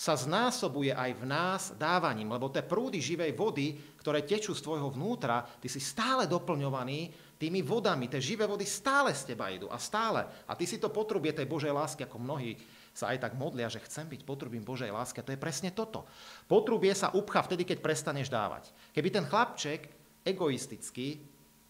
sa 0.00 0.16
znásobuje 0.16 0.96
aj 0.96 1.10
v 1.12 1.24
nás 1.28 1.62
dávaním, 1.76 2.32
lebo 2.32 2.48
tie 2.48 2.64
prúdy 2.64 3.04
živej 3.04 3.36
vody, 3.36 3.76
ktoré 4.00 4.24
tečú 4.24 4.56
z 4.56 4.64
tvojho 4.64 4.88
vnútra, 4.96 5.44
ty 5.60 5.68
si 5.68 5.76
stále 5.76 6.24
doplňovaný 6.24 7.12
tými 7.36 7.60
vodami, 7.60 8.08
tie 8.08 8.16
živé 8.16 8.48
vody 8.48 8.64
stále 8.64 9.12
z 9.12 9.36
teba 9.36 9.52
idú 9.52 9.68
a 9.68 9.76
stále. 9.76 10.24
A 10.48 10.56
ty 10.56 10.64
si 10.64 10.80
to 10.80 10.88
potrubie 10.88 11.36
tej 11.36 11.44
Božej 11.44 11.68
lásky, 11.68 12.08
ako 12.08 12.16
mnohí 12.16 12.56
sa 12.96 13.12
aj 13.12 13.28
tak 13.28 13.36
modlia, 13.36 13.68
že 13.68 13.84
chcem 13.84 14.08
byť 14.08 14.24
potrubím 14.24 14.64
Božej 14.64 14.88
lásky. 14.88 15.20
A 15.20 15.26
to 15.28 15.36
je 15.36 15.44
presne 15.44 15.68
toto. 15.68 16.08
Potrubie 16.48 16.96
sa 16.96 17.12
upcha 17.12 17.44
vtedy, 17.44 17.68
keď 17.68 17.84
prestaneš 17.84 18.32
dávať. 18.32 18.72
Keby 18.96 19.08
ten 19.12 19.28
chlapček 19.28 19.84
egoisticky 20.24 21.20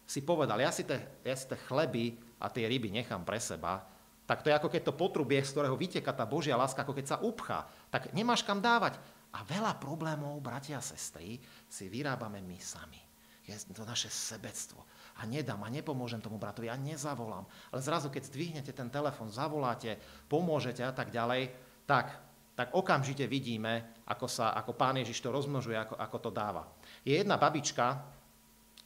si 0.07 0.21
povedal, 0.23 0.63
ja 0.63 0.71
si, 0.71 0.87
te, 0.87 1.03
ja 1.27 1.35
si 1.35 1.51
te 1.51 1.59
chleby 1.67 2.15
a 2.39 2.47
tie 2.47 2.71
ryby 2.71 2.95
nechám 2.95 3.27
pre 3.27 3.43
seba, 3.43 3.83
tak 4.31 4.47
to 4.47 4.51
je 4.51 4.55
ako 4.55 4.71
keď 4.71 4.83
to 4.87 4.95
potrubie, 4.95 5.43
z 5.43 5.51
ktorého 5.51 5.75
vyteka 5.75 6.15
tá 6.15 6.23
Božia 6.23 6.55
láska, 6.55 6.87
ako 6.87 6.95
keď 6.95 7.07
sa 7.11 7.19
upchá, 7.19 7.67
tak 7.91 8.15
nemáš 8.15 8.47
kam 8.47 8.63
dávať. 8.63 8.97
A 9.31 9.47
veľa 9.47 9.79
problémov, 9.79 10.43
bratia 10.43 10.79
a 10.79 10.83
sestry, 10.83 11.39
si 11.71 11.87
vyrábame 11.87 12.43
my 12.43 12.59
sami. 12.59 12.99
Je 13.47 13.55
to 13.75 13.87
naše 13.87 14.11
sebectvo. 14.11 14.83
A 15.23 15.27
nedám 15.27 15.59
a 15.63 15.69
nepomôžem 15.71 16.23
tomu 16.23 16.39
bratovi 16.39 16.71
a 16.71 16.79
nezavolám. 16.79 17.47
Ale 17.75 17.83
zrazu, 17.83 18.11
keď 18.11 18.31
zdvihnete 18.31 18.73
ten 18.75 18.91
telefon, 18.91 19.31
zavoláte, 19.31 19.99
pomôžete 20.31 20.83
a 20.87 20.95
tak 20.95 21.11
ďalej, 21.11 21.51
tak, 21.87 22.15
tak 22.55 22.75
okamžite 22.75 23.27
vidíme, 23.27 24.03
ako, 24.07 24.27
sa, 24.31 24.55
ako 24.55 24.75
pán 24.75 24.99
Ježiš 25.03 25.23
to 25.23 25.35
rozmnožuje, 25.35 25.79
ako, 25.79 25.95
ako 25.99 26.17
to 26.19 26.31
dáva. 26.31 26.67
Je 27.03 27.15
jedna 27.19 27.39
babička, 27.39 28.03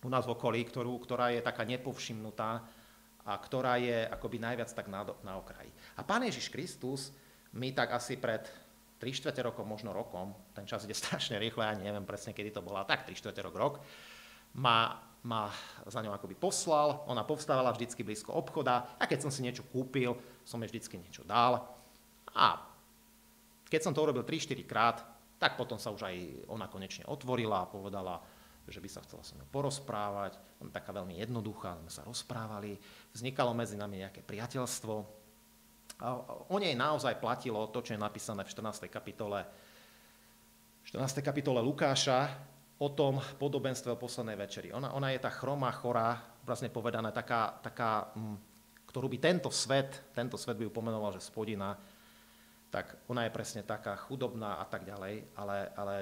u 0.05 0.09
nás 0.13 0.29
v 0.29 0.37
okolí, 0.37 0.61
ktorú, 0.69 1.01
ktorá 1.01 1.33
je 1.33 1.41
taká 1.41 1.65
nepovšimnutá 1.65 2.51
a 3.25 3.33
ktorá 3.41 3.81
je 3.81 4.05
akoby 4.05 4.37
najviac 4.37 4.69
tak 4.77 4.93
na, 4.93 5.01
na 5.25 5.41
okraji. 5.41 5.73
A 5.97 6.05
Pán 6.05 6.29
Ježiš 6.29 6.53
Kristus 6.53 7.09
mi 7.57 7.73
tak 7.73 7.97
asi 7.97 8.21
pred 8.21 8.45
3 9.05 9.13
čtvrte 9.13 9.45
rokom, 9.45 9.69
možno 9.69 9.93
rokom, 9.93 10.33
ten 10.57 10.65
čas 10.65 10.89
ide 10.89 10.97
strašne 11.05 11.37
rýchle, 11.37 11.61
ja 11.61 11.77
neviem 11.77 12.09
presne, 12.09 12.33
kedy 12.33 12.57
to 12.57 12.65
bola, 12.65 12.89
tak 12.89 13.05
3 13.05 13.13
čtvrte 13.13 13.45
rok, 13.45 13.53
rok, 13.53 13.75
ma, 14.57 14.97
ma 15.29 15.53
za 15.85 16.01
ňou 16.01 16.17
akoby 16.17 16.33
poslal, 16.41 17.05
ona 17.05 17.21
povstávala 17.29 17.77
vždycky 17.77 18.01
blízko 18.01 18.33
obchoda 18.33 18.97
a 18.97 19.05
keď 19.05 19.29
som 19.29 19.31
si 19.31 19.45
niečo 19.45 19.69
kúpil, 19.69 20.17
som 20.49 20.57
jej 20.65 20.73
vždycky 20.73 20.97
niečo 20.97 21.21
dal. 21.29 21.61
A 22.33 22.65
keď 23.69 23.81
som 23.85 23.93
to 23.93 24.01
urobil 24.01 24.25
3-4 24.25 24.65
krát, 24.65 25.05
tak 25.37 25.61
potom 25.61 25.77
sa 25.77 25.93
už 25.93 26.09
aj 26.09 26.17
ona 26.49 26.73
konečne 26.73 27.05
otvorila 27.05 27.67
a 27.67 27.69
povedala, 27.69 28.17
že 28.65 28.81
by 28.81 28.89
sa 28.89 29.05
chcela 29.05 29.21
so 29.21 29.37
mnou 29.37 29.49
porozprávať. 29.53 30.41
On 30.65 30.73
taká 30.73 30.97
veľmi 30.97 31.21
jednoduchá, 31.21 31.77
sme 31.85 31.93
sa 31.93 32.07
rozprávali, 32.09 32.81
vznikalo 33.13 33.53
medzi 33.53 33.77
nami 33.77 34.01
nejaké 34.01 34.25
priateľstvo. 34.25 35.24
O 36.51 36.57
nej 36.59 36.75
naozaj 36.75 37.23
platilo 37.23 37.71
to, 37.71 37.79
čo 37.79 37.95
je 37.95 38.01
napísané 38.03 38.43
v 38.43 38.51
14. 38.51 38.91
kapitole, 38.91 39.47
14. 40.91 41.23
kapitole 41.23 41.63
Lukáša 41.63 42.35
o 42.83 42.91
tom 42.91 43.23
podobenstve 43.39 43.95
o 43.95 44.01
poslednej 44.01 44.35
večeri. 44.35 44.75
Ona, 44.75 44.91
ona 44.91 45.15
je 45.15 45.23
tá 45.23 45.31
chromá, 45.31 45.71
chorá, 45.71 46.19
vlastne 46.43 46.69
povedané, 46.69 47.15
taká, 47.15 47.63
taká 47.63 48.11
m, 48.19 48.35
ktorú 48.91 49.07
by 49.07 49.19
tento 49.23 49.49
svet, 49.55 50.11
tento 50.11 50.35
svet 50.35 50.59
by 50.59 50.67
ju 50.67 50.73
pomenoval, 50.75 51.15
že 51.15 51.23
spodina, 51.23 51.79
tak 52.75 52.99
ona 53.07 53.25
je 53.25 53.31
presne 53.31 53.63
taká 53.63 53.95
chudobná 53.95 54.59
a 54.59 54.67
tak 54.67 54.83
ďalej, 54.83 55.31
ale, 55.39 55.71
ale 55.79 55.95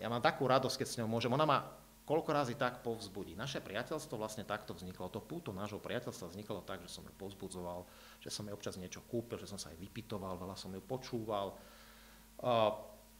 ja 0.00 0.08
mám 0.08 0.24
takú 0.24 0.48
radosť, 0.48 0.76
keď 0.80 0.88
s 0.88 0.98
ňou 1.04 1.08
môžem. 1.12 1.28
Ona 1.36 1.44
ma 1.44 1.60
koľko 2.04 2.30
razy 2.36 2.54
tak 2.56 2.84
povzbudí. 2.84 3.32
Naše 3.32 3.64
priateľstvo 3.64 4.20
vlastne 4.20 4.44
takto 4.44 4.76
vzniklo. 4.76 5.08
To 5.08 5.24
púto 5.24 5.56
nášho 5.56 5.80
priateľstva 5.80 6.32
vzniklo 6.32 6.60
tak, 6.60 6.84
že 6.84 6.92
som 6.92 7.04
ju 7.04 7.12
povzbudzoval, 7.16 7.88
že 8.24 8.32
som 8.32 8.48
jej 8.48 8.56
občas 8.56 8.80
niečo 8.80 9.04
kúpil, 9.04 9.36
že 9.36 9.44
som 9.44 9.60
sa 9.60 9.68
aj 9.68 9.76
vypitoval, 9.76 10.40
veľa 10.40 10.56
som 10.56 10.72
ju 10.72 10.80
počúval. 10.80 11.52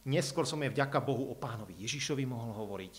Neskôr 0.09 0.49
som 0.49 0.57
jej 0.57 0.73
vďaka 0.73 0.97
Bohu 0.97 1.29
o 1.29 1.37
pánovi 1.37 1.77
Ježišovi 1.77 2.25
mohol 2.25 2.57
hovoriť. 2.57 2.95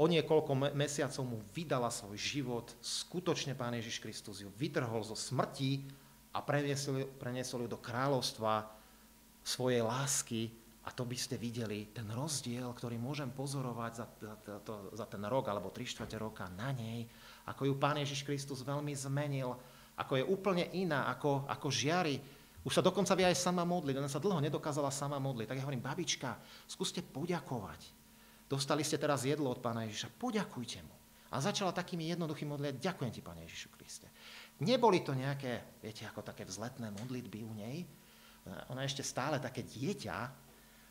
O 0.00 0.04
niekoľko 0.08 0.52
me- 0.56 0.72
mesiacov 0.72 1.20
mu 1.28 1.36
vydala 1.52 1.92
svoj 1.92 2.16
život. 2.16 2.72
Skutočne 2.80 3.52
pán 3.52 3.76
Ježiš 3.76 4.00
Kristus 4.00 4.40
ju 4.40 4.48
vytrhol 4.56 5.04
zo 5.04 5.12
smrti 5.12 5.84
a 6.32 6.40
preniesol, 6.40 7.04
preniesol 7.20 7.68
ju 7.68 7.76
do 7.76 7.80
kráľovstva 7.80 8.72
svojej 9.44 9.84
lásky, 9.84 10.48
a 10.80 10.88
to 10.96 11.04
by 11.04 11.12
ste 11.12 11.36
videli, 11.36 11.92
ten 11.92 12.08
rozdiel, 12.08 12.72
ktorý 12.72 12.96
môžem 12.96 13.28
pozorovať 13.28 13.92
za, 14.00 14.06
za, 14.16 14.58
to, 14.64 14.96
za 14.96 15.04
ten 15.04 15.20
rok 15.28 15.44
alebo 15.52 15.68
tri 15.68 15.84
štvrte 15.84 16.16
roka 16.16 16.48
na 16.56 16.72
nej, 16.72 17.04
ako 17.44 17.68
ju 17.68 17.74
Pán 17.76 18.00
Ježiš 18.00 18.24
Kristus 18.24 18.64
veľmi 18.64 18.96
zmenil, 18.96 19.52
ako 19.96 20.12
je 20.20 20.24
úplne 20.24 20.64
iná, 20.76 21.10
ako, 21.10 21.48
ako 21.48 21.68
žiari. 21.72 22.20
Už 22.60 22.76
sa 22.76 22.84
dokonca 22.84 23.16
vie 23.16 23.24
aj 23.24 23.40
sama 23.40 23.64
modliť, 23.64 23.96
ona 23.96 24.10
sa 24.10 24.20
dlho 24.20 24.38
nedokázala 24.44 24.92
sama 24.92 25.16
modliť. 25.16 25.48
Tak 25.48 25.58
ja 25.58 25.64
hovorím, 25.64 25.84
babička, 25.84 26.36
skúste 26.68 27.00
poďakovať. 27.00 27.80
Dostali 28.50 28.82
ste 28.82 29.00
teraz 29.00 29.24
jedlo 29.24 29.48
od 29.48 29.62
Pána 29.62 29.86
Ježiša, 29.88 30.12
poďakujte 30.18 30.82
mu. 30.82 30.94
A 31.30 31.38
začala 31.38 31.70
takými 31.70 32.10
jednoduchými 32.10 32.50
modliť, 32.50 32.82
ďakujem 32.82 33.12
ti, 33.14 33.22
Pane 33.22 33.46
Ježišu 33.46 33.68
Kriste. 33.78 34.10
Neboli 34.60 35.00
to 35.06 35.14
nejaké, 35.14 35.78
viete, 35.78 36.02
ako 36.04 36.26
také 36.26 36.42
vzletné 36.42 36.90
modlitby 36.90 37.46
u 37.46 37.52
nej. 37.54 37.86
Ona 38.74 38.82
ešte 38.82 39.06
stále 39.06 39.38
také 39.38 39.62
dieťa, 39.62 40.16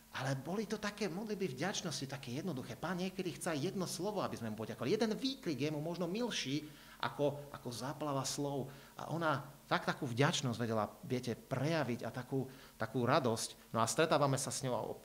ale 0.09 0.39
boli 0.39 0.65
to 0.65 0.81
také 0.81 1.05
modlitby 1.05 1.53
vďačnosti, 1.53 2.09
také 2.09 2.39
jednoduché. 2.39 2.79
Pán 2.79 2.97
niekedy 2.97 3.35
chce 3.35 3.53
jedno 3.59 3.85
slovo, 3.85 4.25
aby 4.25 4.39
sme 4.39 4.49
mu 4.49 4.57
poďakovali. 4.57 4.95
Jeden 4.95 5.13
výkrik 5.13 5.59
je 5.59 5.69
mu 5.69 5.83
možno 5.83 6.09
milší 6.09 6.65
ako, 6.99 7.51
ako 7.55 7.69
záplava 7.71 8.23
slov. 8.27 8.67
A 8.99 9.07
ona 9.11 9.39
tak 9.71 9.87
takú 9.87 10.03
vďačnosť 10.09 10.59
vedela, 10.59 10.89
viete, 11.05 11.37
prejaviť 11.37 12.03
a 12.03 12.09
takú, 12.11 12.49
takú 12.75 13.07
radosť. 13.07 13.71
No 13.71 13.79
a 13.79 13.87
stretávame 13.87 14.35
sa 14.35 14.51
s 14.51 14.65
ňou, 14.65 14.99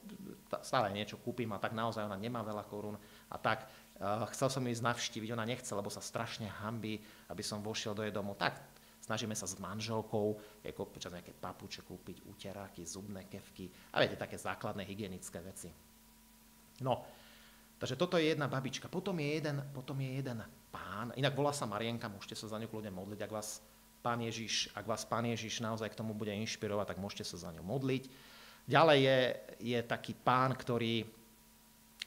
stále 0.64 0.90
niečo 0.90 1.20
kúpim 1.20 1.50
a 1.54 1.62
tak 1.62 1.76
naozaj 1.76 2.09
ona 2.09 2.18
nemá 2.18 2.42
veľa 2.42 2.64
korún. 2.66 2.98
A 3.30 3.37
tak 3.38 3.68
uh, 4.00 4.26
chcel 4.35 4.50
som 4.50 4.64
ju 4.64 4.72
ísť 4.72 4.87
navštíviť, 4.88 5.30
ona 5.37 5.46
nechce, 5.46 5.70
lebo 5.70 5.92
sa 5.92 6.02
strašne 6.02 6.50
hambí, 6.64 6.98
aby 7.30 7.42
som 7.44 7.62
vošiel 7.62 7.94
do 7.94 8.02
jej 8.02 8.14
domu. 8.14 8.35
Tak 8.35 8.74
Snažíme 9.04 9.37
sa 9.37 9.44
s 9.44 9.61
manželkou 9.61 10.40
ako 10.64 10.88
počas 10.88 11.12
nejaké 11.12 11.37
papuče 11.37 11.85
kúpiť 11.85 12.24
uteráky, 12.24 12.88
zubné 12.88 13.28
kevky 13.28 13.68
a 13.92 14.00
viete, 14.00 14.16
také 14.16 14.40
základné 14.40 14.80
hygienické 14.88 15.44
veci. 15.44 15.68
No, 16.80 17.04
takže 17.76 18.00
toto 18.00 18.16
je 18.16 18.33
jedna 18.33 18.48
babička. 18.48 18.88
Potom 18.88 19.20
je 19.20 19.28
jeden, 19.37 19.61
potom 19.76 20.00
je 20.00 20.09
jeden 20.09 20.40
pán, 20.74 21.14
inak 21.14 21.38
volá 21.38 21.54
sa 21.54 21.70
Marienka, 21.70 22.10
môžete 22.10 22.34
sa 22.34 22.50
za 22.50 22.58
ňu 22.58 22.66
kľudne 22.66 22.90
modliť, 22.90 23.22
ak 23.22 23.30
vás 23.30 23.62
pán 24.02 24.18
Ježiš, 24.18 24.74
ak 24.74 24.82
vás 24.82 25.06
pán 25.06 25.22
Ježiš 25.22 25.62
naozaj 25.62 25.94
k 25.94 25.98
tomu 26.02 26.10
bude 26.10 26.34
inšpirovať, 26.34 26.90
tak 26.90 26.98
môžete 26.98 27.22
sa 27.22 27.46
za 27.46 27.54
ňu 27.54 27.62
modliť. 27.62 28.10
Ďalej 28.66 28.98
je, 28.98 29.18
je 29.62 29.78
taký 29.87 30.18
pán, 30.18 30.50
ktorý 30.58 31.06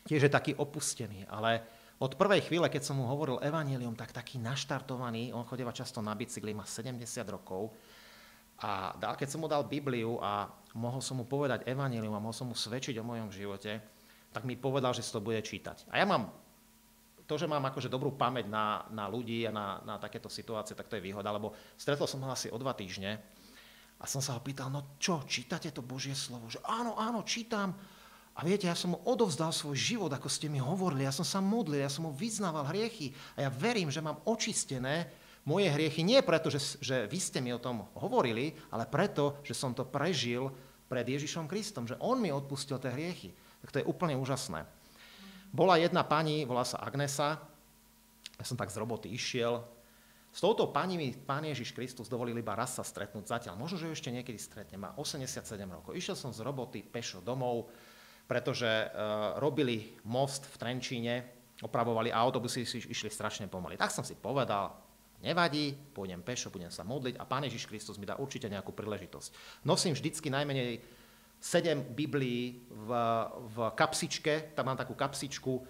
tiež 0.03 0.27
je 0.27 0.31
taký 0.31 0.51
opustený, 0.59 1.23
ale 1.31 1.63
od 1.97 2.13
prvej 2.13 2.45
chvíle, 2.45 2.67
keď 2.69 2.83
som 2.85 2.99
mu 2.99 3.09
hovoril 3.09 3.41
evanílium, 3.41 3.97
tak 3.97 4.13
taký 4.13 4.37
naštartovaný, 4.37 5.33
on 5.33 5.47
chodeva 5.47 5.73
často 5.73 6.03
na 6.03 6.13
bicykli, 6.13 6.53
má 6.53 6.67
70 6.67 7.01
rokov, 7.31 7.73
a 8.57 8.97
keď 8.97 9.29
som 9.29 9.45
mu 9.45 9.47
dal 9.49 9.69
Bibliu 9.69 10.17
a 10.17 10.49
mohol 10.73 10.97
som 10.97 11.21
mu 11.21 11.29
povedať 11.29 11.61
evanílium 11.69 12.09
a 12.17 12.21
mohol 12.21 12.33
som 12.33 12.49
mu 12.49 12.57
svedčiť 12.57 12.97
o 12.97 13.05
mojom 13.05 13.29
živote, 13.29 13.77
tak 14.33 14.49
mi 14.49 14.57
povedal, 14.57 14.97
že 14.97 15.05
si 15.05 15.13
to 15.13 15.21
bude 15.21 15.37
čítať. 15.45 15.85
A 15.93 16.01
ja 16.01 16.09
mám 16.09 16.33
to, 17.27 17.35
že 17.35 17.45
mám 17.45 17.61
akože 17.67 17.91
dobrú 17.91 18.15
pamäť 18.15 18.47
na, 18.47 18.87
na 18.89 19.11
ľudí 19.11 19.43
a 19.43 19.51
na, 19.51 19.83
na 19.83 19.95
takéto 19.99 20.31
situácie, 20.31 20.73
tak 20.73 20.87
to 20.87 20.95
je 20.95 21.03
výhoda, 21.03 21.27
lebo 21.29 21.51
stretol 21.75 22.07
som 22.07 22.23
ho 22.23 22.31
asi 22.31 22.47
o 22.47 22.57
dva 22.57 22.71
týždne 22.71 23.19
a 23.97 24.05
som 24.05 24.21
sa 24.21 24.37
ho 24.37 24.41
pýtal, 24.45 24.69
no 24.69 24.97
čo, 25.01 25.25
čítate 25.25 25.73
to 25.73 25.81
Božie 25.81 26.13
slovo? 26.13 26.45
Že 26.53 26.61
áno, 26.61 26.93
áno, 27.01 27.25
čítam. 27.25 27.73
A 28.37 28.45
viete, 28.45 28.69
ja 28.69 28.77
som 28.77 28.93
mu 28.93 29.01
odovzdal 29.09 29.49
svoj 29.49 29.73
život, 29.73 30.13
ako 30.13 30.29
ste 30.29 30.45
mi 30.45 30.61
hovorili. 30.61 31.09
Ja 31.09 31.13
som 31.13 31.25
sa 31.25 31.41
modlil, 31.41 31.81
ja 31.81 31.89
som 31.89 32.05
mu 32.05 32.13
vyznával 32.13 32.69
hriechy. 32.69 33.09
A 33.33 33.49
ja 33.49 33.49
verím, 33.49 33.89
že 33.89 34.05
mám 34.05 34.21
očistené 34.29 35.09
moje 35.41 35.73
hriechy. 35.73 36.05
Nie 36.05 36.21
preto, 36.21 36.53
že, 36.53 36.77
že 36.77 37.09
vy 37.09 37.17
ste 37.17 37.41
mi 37.41 37.49
o 37.49 37.57
tom 37.57 37.89
hovorili, 37.97 38.53
ale 38.69 38.85
preto, 38.85 39.41
že 39.41 39.57
som 39.57 39.73
to 39.73 39.81
prežil 39.89 40.53
pred 40.85 41.09
Ježišom 41.09 41.49
Kristom. 41.49 41.89
Že 41.89 41.97
on 41.97 42.21
mi 42.21 42.29
odpustil 42.29 42.77
tie 42.77 42.93
hriechy. 42.93 43.33
Tak 43.65 43.73
to 43.73 43.79
je 43.81 43.89
úplne 43.89 44.13
úžasné. 44.13 44.61
Bola 45.57 45.81
jedna 45.81 46.05
pani, 46.05 46.45
volá 46.45 46.61
sa 46.61 46.77
Agnesa. 46.85 47.41
Ja 48.37 48.45
som 48.45 48.53
tak 48.53 48.69
z 48.69 48.77
roboty 48.77 49.09
išiel. 49.09 49.65
S 50.29 50.37
touto 50.37 50.69
pani 50.69 51.01
mi 51.01 51.09
pán 51.17 51.49
Ježiš 51.49 51.73
Kristus 51.73 52.05
dovolil 52.05 52.37
iba 52.37 52.53
raz 52.53 52.77
sa 52.77 52.85
stretnúť 52.85 53.25
zatiaľ. 53.25 53.57
Možno, 53.57 53.81
že 53.81 53.89
ju 53.89 53.97
ešte 53.97 54.13
niekedy 54.13 54.37
stretne. 54.37 54.77
Má 54.77 54.93
87 54.93 55.41
rokov. 55.65 55.97
Išiel 55.97 56.13
som 56.13 56.29
z 56.29 56.45
roboty 56.45 56.85
pešo 56.85 57.25
domov 57.25 57.73
pretože 58.27 58.67
uh, 58.67 59.39
robili 59.39 59.95
most 60.03 60.43
v 60.43 60.55
Trenčíne, 60.59 61.15
opravovali 61.63 62.11
a 62.11 62.21
autobusy 62.21 62.67
išli 62.67 63.09
strašne 63.09 63.47
pomaly. 63.47 63.79
Tak 63.79 63.89
som 63.89 64.03
si 64.03 64.19
povedal, 64.19 64.75
nevadí, 65.23 65.73
pôjdem 65.95 66.21
pešo, 66.21 66.51
budem 66.51 66.69
sa 66.69 66.83
modliť 66.83 67.17
a 67.17 67.23
Pán 67.25 67.47
Ježiš 67.47 67.65
Kristus 67.65 67.97
mi 67.97 68.05
dá 68.05 68.19
určite 68.19 68.51
nejakú 68.51 68.75
príležitosť. 68.75 69.63
Nosím 69.63 69.95
vždycky 69.95 70.27
najmenej 70.27 70.83
sedem 71.37 71.85
Biblií 71.93 72.65
v, 72.69 72.89
v 73.53 73.57
kapsičke, 73.77 74.57
tam 74.57 74.73
mám 74.73 74.79
takú 74.79 74.97
kapsičku, 74.97 75.63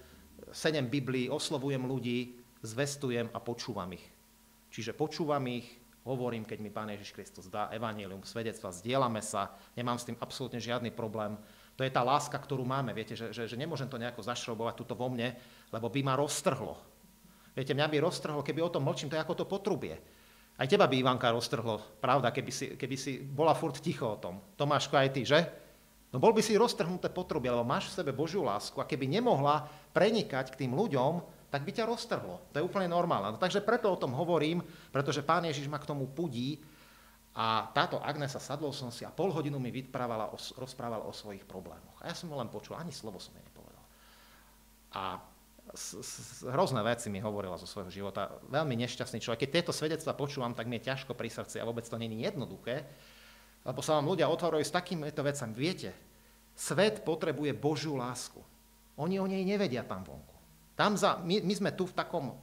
sedem 0.52 0.88
Biblií, 0.88 1.28
oslovujem 1.28 1.84
ľudí, 1.84 2.40
zvestujem 2.64 3.30
a 3.32 3.40
počúvam 3.44 3.92
ich. 3.94 4.06
Čiže 4.72 4.96
počúvam 4.96 5.44
ich, 5.48 5.68
hovorím, 6.08 6.48
keď 6.48 6.58
mi 6.64 6.72
Pán 6.72 6.88
Ježiš 6.92 7.12
Kristus 7.12 7.52
dá 7.52 7.68
evanílium, 7.76 8.24
svedectva, 8.24 8.72
zdieľame 8.72 9.20
sa, 9.20 9.52
nemám 9.76 10.00
s 10.00 10.08
tým 10.08 10.18
absolútne 10.24 10.60
žiadny 10.64 10.96
problém. 10.96 11.36
To 11.78 11.86
je 11.86 11.94
tá 11.94 12.02
láska, 12.02 12.40
ktorú 12.40 12.66
máme. 12.66 12.96
Viete, 12.96 13.14
že, 13.14 13.30
že, 13.30 13.46
že 13.46 13.60
nemôžem 13.60 13.86
to 13.86 14.02
nejako 14.02 14.26
zašrobovať 14.26 14.74
tuto 14.82 14.98
vo 14.98 15.12
mne, 15.14 15.36
lebo 15.70 15.92
by 15.92 16.02
ma 16.02 16.18
roztrhlo. 16.18 16.80
Viete, 17.54 17.78
mňa 17.78 17.88
by 17.92 17.98
roztrhlo, 18.02 18.42
keby 18.42 18.66
o 18.66 18.74
tom 18.74 18.88
mlčím, 18.88 19.14
to 19.14 19.18
je 19.18 19.24
ako 19.24 19.36
to 19.38 19.46
potrubie. 19.46 19.98
Aj 20.58 20.66
teba 20.66 20.90
by 20.90 20.98
Ivanka 20.98 21.30
roztrhlo, 21.30 22.02
pravda, 22.02 22.34
keby 22.34 22.52
si, 22.52 22.66
keby 22.74 22.96
si 22.98 23.22
bola 23.22 23.54
furt 23.54 23.78
ticho 23.78 24.10
o 24.10 24.18
tom. 24.18 24.42
Tomáško, 24.58 24.98
aj 24.98 25.10
ty, 25.14 25.22
že? 25.22 25.40
No 26.10 26.18
bol 26.18 26.34
by 26.34 26.42
si 26.42 26.58
roztrhnuté 26.58 27.14
potrubie, 27.14 27.54
lebo 27.54 27.62
máš 27.62 27.94
v 27.94 28.02
sebe 28.02 28.12
Božiu 28.16 28.42
lásku 28.42 28.74
a 28.82 28.90
keby 28.90 29.06
nemohla 29.06 29.70
prenikať 29.94 30.58
k 30.58 30.66
tým 30.66 30.74
ľuďom, 30.74 31.22
tak 31.54 31.62
by 31.62 31.72
ťa 31.78 31.86
roztrhlo. 31.86 32.42
To 32.52 32.56
je 32.58 32.66
úplne 32.66 32.90
normálne. 32.90 33.36
No, 33.36 33.40
takže 33.40 33.62
preto 33.62 33.94
o 33.94 34.02
tom 34.02 34.18
hovorím, 34.18 34.66
pretože 34.90 35.22
pán 35.22 35.46
Ježiš 35.46 35.70
ma 35.70 35.78
k 35.78 35.88
tomu 35.88 36.10
pudí 36.10 36.58
a 37.38 37.70
táto 37.70 38.02
Agnesa 38.02 38.42
sadol 38.42 38.74
som 38.74 38.90
si 38.90 39.06
a 39.06 39.14
pol 39.14 39.30
hodinu 39.30 39.62
mi 39.62 39.70
vyprávala, 39.70 40.34
o, 40.34 40.38
rozprával 40.58 41.06
o 41.06 41.14
svojich 41.14 41.46
problémoch. 41.46 42.02
A 42.02 42.10
ja 42.10 42.16
som 42.18 42.34
ho 42.34 42.38
len 42.42 42.50
počul, 42.50 42.74
ani 42.74 42.90
slovo 42.90 43.22
som 43.22 43.38
jej 43.38 43.46
nepovedal. 43.46 43.86
A 44.98 45.22
s, 45.74 46.00
s, 46.00 46.14
hrozné 46.48 46.80
veci 46.84 47.12
mi 47.12 47.20
hovorila 47.20 47.60
zo 47.60 47.68
svojho 47.68 47.92
života. 47.92 48.40
Veľmi 48.48 48.80
nešťastný 48.88 49.20
človek. 49.20 49.48
Keď 49.48 49.52
tieto 49.52 49.74
svedectva 49.76 50.16
počúvam, 50.16 50.56
tak 50.56 50.70
mi 50.72 50.80
je 50.80 50.88
ťažko 50.92 51.12
pri 51.18 51.28
srdci 51.28 51.60
a 51.60 51.68
vôbec 51.68 51.84
to 51.84 52.00
je 52.00 52.08
jednoduché, 52.08 52.88
lebo 53.68 53.84
sa 53.84 54.00
vám 54.00 54.08
ľudia 54.08 54.32
otvárajú 54.32 54.64
s 54.64 54.72
takýmito 54.72 55.20
vecami. 55.20 55.52
Viete, 55.52 55.92
svet 56.56 57.04
potrebuje 57.04 57.52
Božiu 57.52 58.00
lásku. 58.00 58.40
Oni 58.98 59.20
o 59.20 59.28
nej 59.28 59.44
nevedia 59.44 59.84
tam 59.84 60.08
vonku. 60.08 60.36
Tam 60.78 60.96
za, 60.96 61.20
my, 61.20 61.44
my 61.44 61.54
sme 61.54 61.72
tu 61.74 61.90
v, 61.90 61.94
takom, 61.94 62.38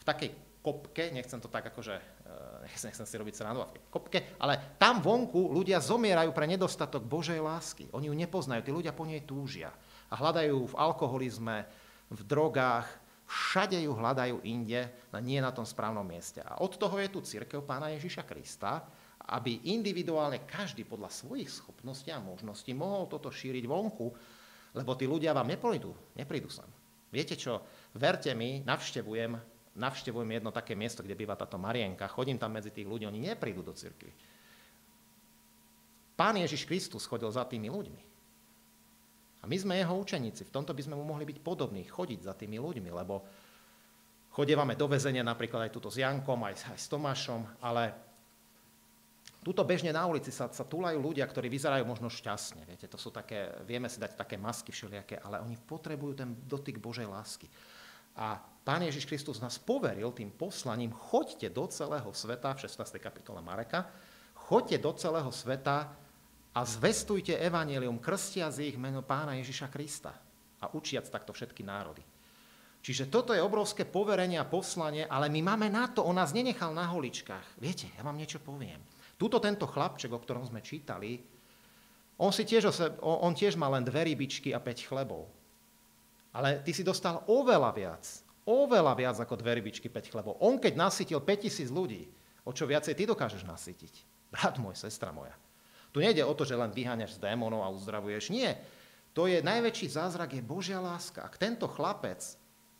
v 0.00 0.04
takej 0.04 0.30
kopke, 0.64 1.12
nechcem 1.12 1.36
to 1.38 1.52
tak 1.52 1.68
akože, 1.68 1.94
eh, 1.96 2.56
nechcem, 2.64 2.88
nechcem 2.88 3.04
si 3.04 3.20
robiť 3.20 3.34
srandu, 3.36 3.68
v 3.68 3.90
kopke, 3.92 4.18
ale 4.40 4.76
tam 4.80 5.04
vonku 5.04 5.52
ľudia 5.52 5.84
zomierajú 5.84 6.32
pre 6.32 6.48
nedostatok 6.48 7.04
Božej 7.04 7.40
lásky. 7.44 7.92
Oni 7.92 8.08
ju 8.08 8.16
nepoznajú, 8.16 8.64
tí 8.64 8.72
ľudia 8.72 8.96
po 8.96 9.04
nej 9.04 9.20
túžia 9.24 9.68
a 10.08 10.16
hľadajú 10.16 10.72
v 10.72 10.74
alkoholizme, 10.80 11.68
v 12.10 12.20
drogách, 12.24 12.88
všade 13.24 13.80
ju 13.80 13.92
hľadajú 13.96 14.44
inde, 14.44 14.88
no 15.12 15.18
nie 15.20 15.40
na 15.40 15.52
tom 15.52 15.64
správnom 15.64 16.04
mieste. 16.04 16.44
A 16.44 16.60
od 16.60 16.76
toho 16.76 16.96
je 17.00 17.08
tu 17.08 17.24
církev 17.24 17.64
pána 17.64 17.92
Ježiša 17.96 18.24
Krista, 18.28 18.84
aby 19.24 19.72
individuálne 19.72 20.44
každý 20.44 20.84
podľa 20.84 21.08
svojich 21.08 21.48
schopností 21.48 22.12
a 22.12 22.20
možností 22.20 22.76
mohol 22.76 23.08
toto 23.08 23.32
šíriť 23.32 23.64
vonku, 23.64 24.12
lebo 24.76 24.92
tí 24.92 25.08
ľudia 25.08 25.32
vám 25.32 25.48
neprídu, 25.48 25.96
neprídu 26.12 26.52
sem. 26.52 26.68
Viete 27.08 27.38
čo, 27.38 27.64
verte 27.96 28.34
mi, 28.36 28.60
navštevujem, 28.66 29.32
navštevujem 29.78 30.30
jedno 30.34 30.50
také 30.52 30.76
miesto, 30.76 31.00
kde 31.00 31.16
býva 31.16 31.38
táto 31.38 31.56
Marienka, 31.56 32.10
chodím 32.10 32.36
tam 32.36 32.52
medzi 32.52 32.74
tých 32.74 32.84
ľudí, 32.84 33.06
oni 33.08 33.32
neprídu 33.32 33.64
do 33.64 33.72
cirkvi. 33.72 34.12
Pán 36.14 36.38
Ježiš 36.38 36.66
Kristus 36.68 37.06
chodil 37.08 37.30
za 37.32 37.46
tými 37.46 37.70
ľuďmi. 37.70 38.13
A 39.44 39.48
my 39.48 39.56
sme 39.60 39.76
jeho 39.76 39.92
učeníci, 39.92 40.48
v 40.48 40.54
tomto 40.54 40.72
by 40.72 40.80
sme 40.80 40.96
mu 40.96 41.04
mohli 41.04 41.28
byť 41.28 41.38
podobní, 41.44 41.84
chodiť 41.84 42.24
za 42.24 42.32
tými 42.32 42.56
ľuďmi, 42.56 42.88
lebo 42.88 43.20
chodievame 44.32 44.72
do 44.72 44.88
väzenia 44.88 45.20
napríklad 45.20 45.68
aj 45.68 45.74
tuto 45.76 45.92
s 45.92 46.00
Jankom, 46.00 46.40
aj, 46.48 46.72
aj 46.72 46.78
s 46.80 46.88
Tomášom, 46.88 47.44
ale 47.60 47.92
Tuto 49.44 49.60
bežne 49.60 49.92
na 49.92 50.08
ulici 50.08 50.32
sa, 50.32 50.48
sa 50.48 50.64
túlajú 50.64 50.96
ľudia, 51.04 51.28
ktorí 51.28 51.52
vyzerajú 51.52 51.84
možno 51.84 52.08
šťastne. 52.08 52.64
Viete, 52.64 52.88
to 52.88 52.96
sú 52.96 53.12
také, 53.12 53.52
vieme 53.68 53.92
si 53.92 54.00
dať 54.00 54.16
také 54.16 54.40
masky 54.40 54.72
všelijaké, 54.72 55.20
ale 55.20 55.44
oni 55.44 55.60
potrebujú 55.60 56.16
ten 56.16 56.32
dotyk 56.48 56.80
Božej 56.80 57.04
lásky. 57.04 57.44
A 58.16 58.40
Pán 58.64 58.80
Ježiš 58.80 59.04
Kristus 59.04 59.44
nás 59.44 59.60
poveril 59.60 60.08
tým 60.16 60.32
poslaním, 60.32 60.96
choďte 60.96 61.52
do 61.52 61.68
celého 61.68 62.08
sveta, 62.16 62.56
v 62.56 62.64
16. 62.64 62.96
kapitole 62.96 63.44
Mareka, 63.44 63.84
choďte 64.48 64.80
do 64.80 64.96
celého 64.96 65.28
sveta 65.28 65.92
a 66.54 66.60
zvestujte 66.62 67.34
evanelium, 67.34 67.98
krstia 67.98 68.46
z 68.54 68.70
ich 68.70 68.76
meno 68.78 69.02
Pána 69.02 69.34
Ježiša 69.42 69.68
Krista 69.74 70.14
a 70.62 70.70
učiac 70.70 71.10
takto 71.10 71.34
všetky 71.34 71.66
národy. 71.66 72.00
Čiže 72.84 73.08
toto 73.08 73.32
je 73.32 73.40
obrovské 73.40 73.88
poverenie 73.88 74.36
a 74.36 74.46
poslanie, 74.46 75.08
ale 75.08 75.32
my 75.32 75.40
máme 75.40 75.72
na 75.72 75.88
to, 75.88 76.04
on 76.04 76.20
nás 76.20 76.36
nenechal 76.36 76.70
na 76.76 76.84
holičkách. 76.84 77.56
Viete, 77.56 77.88
ja 77.96 78.04
vám 78.04 78.14
niečo 78.14 78.38
poviem. 78.44 78.76
Tuto 79.16 79.40
tento 79.40 79.64
chlapček, 79.64 80.12
o 80.12 80.20
ktorom 80.20 80.44
sme 80.44 80.60
čítali, 80.60 81.16
on, 82.20 82.30
si 82.30 82.44
tiež, 82.44 82.70
on 83.02 83.32
tiež 83.32 83.56
má 83.56 83.72
len 83.72 83.82
dve 83.82 84.12
rybičky 84.12 84.52
a 84.52 84.60
5 84.60 84.86
chlebov. 84.86 85.26
Ale 86.36 86.60
ty 86.60 86.76
si 86.76 86.84
dostal 86.84 87.24
oveľa 87.26 87.70
viac, 87.72 88.04
oveľa 88.44 88.92
viac 88.94 89.16
ako 89.16 89.40
dve 89.40 89.58
rybičky, 89.58 89.88
5 89.88 90.12
chlebov. 90.12 90.36
On 90.44 90.60
keď 90.60 90.76
nasytil 90.76 91.18
5000 91.24 91.72
ľudí, 91.72 92.04
o 92.44 92.52
čo 92.52 92.68
viacej 92.68 92.94
ty 92.94 93.08
dokážeš 93.08 93.48
nasytiť? 93.48 93.94
Brat 94.28 94.60
môj, 94.60 94.76
sestra 94.76 95.08
moja. 95.08 95.32
Tu 95.94 96.02
nejde 96.02 96.26
o 96.26 96.34
to, 96.34 96.42
že 96.42 96.58
len 96.58 96.74
vyháňaš 96.74 97.16
z 97.16 97.22
démonov 97.22 97.62
a 97.62 97.70
uzdravuješ. 97.70 98.34
Nie. 98.34 98.58
To 99.14 99.30
je 99.30 99.38
najväčší 99.38 99.94
zázrak, 99.94 100.34
je 100.34 100.42
Božia 100.42 100.82
láska. 100.82 101.22
Ak 101.22 101.38
tento 101.38 101.70
chlapec 101.70 102.18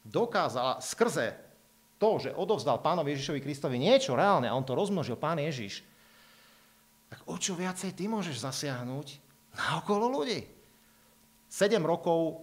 dokázal 0.02 0.82
skrze 0.82 1.38
to, 2.02 2.18
že 2.18 2.34
odovzdal 2.34 2.82
pánovi 2.82 3.14
Ježišovi 3.14 3.38
Kristovi 3.38 3.78
niečo 3.78 4.18
reálne 4.18 4.50
a 4.50 4.56
on 4.58 4.66
to 4.66 4.74
rozmnožil, 4.74 5.14
pán 5.14 5.38
Ježiš, 5.38 5.86
tak 7.06 7.22
o 7.30 7.38
čo 7.38 7.54
viacej 7.54 7.94
ty 7.94 8.10
môžeš 8.10 8.42
zasiahnuť 8.42 9.22
na 9.54 9.78
okolo 9.78 10.10
ľudí. 10.10 10.50
7 11.46 11.78
rokov, 11.86 12.42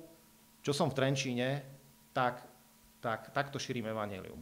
čo 0.64 0.72
som 0.72 0.88
v 0.88 0.96
Trenčíne, 0.96 1.68
tak, 2.16 2.40
tak 3.04 3.36
takto 3.36 3.60
šírim 3.60 3.92
evanelium. 3.92 4.40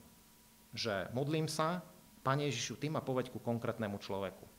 Že 0.78 1.10
modlím 1.10 1.50
sa, 1.50 1.82
Pane 2.20 2.52
Ježišu, 2.52 2.76
ty 2.78 2.92
ma 2.92 3.00
povedť 3.00 3.32
ku 3.32 3.40
konkrétnemu 3.40 3.96
človeku. 3.98 4.59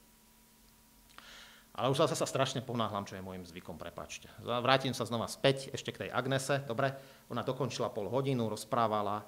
Ale 1.81 1.89
už 1.89 2.05
zase 2.05 2.13
sa 2.13 2.29
strašne 2.29 2.61
ponáhľam, 2.61 3.09
čo 3.09 3.17
je 3.17 3.25
môjim 3.25 3.41
zvykom, 3.41 3.81
prepačte. 3.81 4.29
Vrátim 4.45 4.93
sa 4.93 5.09
znova 5.09 5.25
späť, 5.33 5.73
ešte 5.73 5.97
k 5.97 6.01
tej 6.05 6.11
Agnese, 6.13 6.61
dobre? 6.69 6.93
Ona 7.33 7.41
dokončila 7.41 7.89
pol 7.89 8.13
hodinu, 8.13 8.53
rozprávala, 8.53 9.25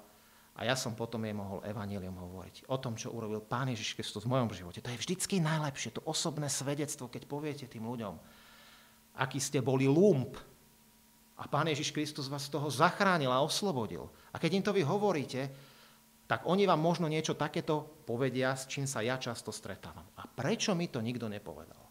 a 0.53 0.69
ja 0.69 0.77
som 0.77 0.93
potom 0.93 1.25
jej 1.25 1.33
mohol 1.33 1.65
evanílium 1.65 2.13
hovoriť 2.13 2.69
o 2.69 2.77
tom, 2.77 2.93
čo 2.93 3.09
urobil 3.09 3.41
Pán 3.41 3.73
Ježiš 3.73 3.97
Kristus 3.97 4.29
v 4.29 4.37
mojom 4.37 4.53
živote. 4.53 4.85
To 4.85 4.93
je 4.93 5.01
vždycky 5.01 5.41
najlepšie, 5.41 5.97
to 5.97 6.05
osobné 6.05 6.45
svedectvo, 6.45 7.09
keď 7.09 7.25
poviete 7.25 7.65
tým 7.65 7.89
ľuďom, 7.89 8.13
aký 9.17 9.41
ste 9.41 9.65
boli 9.65 9.89
lump 9.89 10.37
a 11.41 11.49
Pán 11.49 11.73
Ježiš 11.73 11.89
Kristus 11.89 12.29
vás 12.29 12.45
z 12.45 12.53
toho 12.53 12.69
zachránil 12.69 13.33
a 13.33 13.41
oslobodil. 13.41 14.13
A 14.29 14.37
keď 14.37 14.51
im 14.61 14.65
to 14.65 14.77
vy 14.77 14.85
hovoríte, 14.85 15.49
tak 16.29 16.45
oni 16.45 16.69
vám 16.69 16.77
možno 16.77 17.09
niečo 17.09 17.33
takéto 17.33 18.05
povedia, 18.05 18.53
s 18.53 18.69
čím 18.69 18.85
sa 18.85 19.01
ja 19.01 19.17
často 19.17 19.49
stretávam. 19.49 20.05
A 20.21 20.29
prečo 20.29 20.77
mi 20.77 20.85
to 20.85 21.01
nikto 21.01 21.25
nepovedal? 21.25 21.82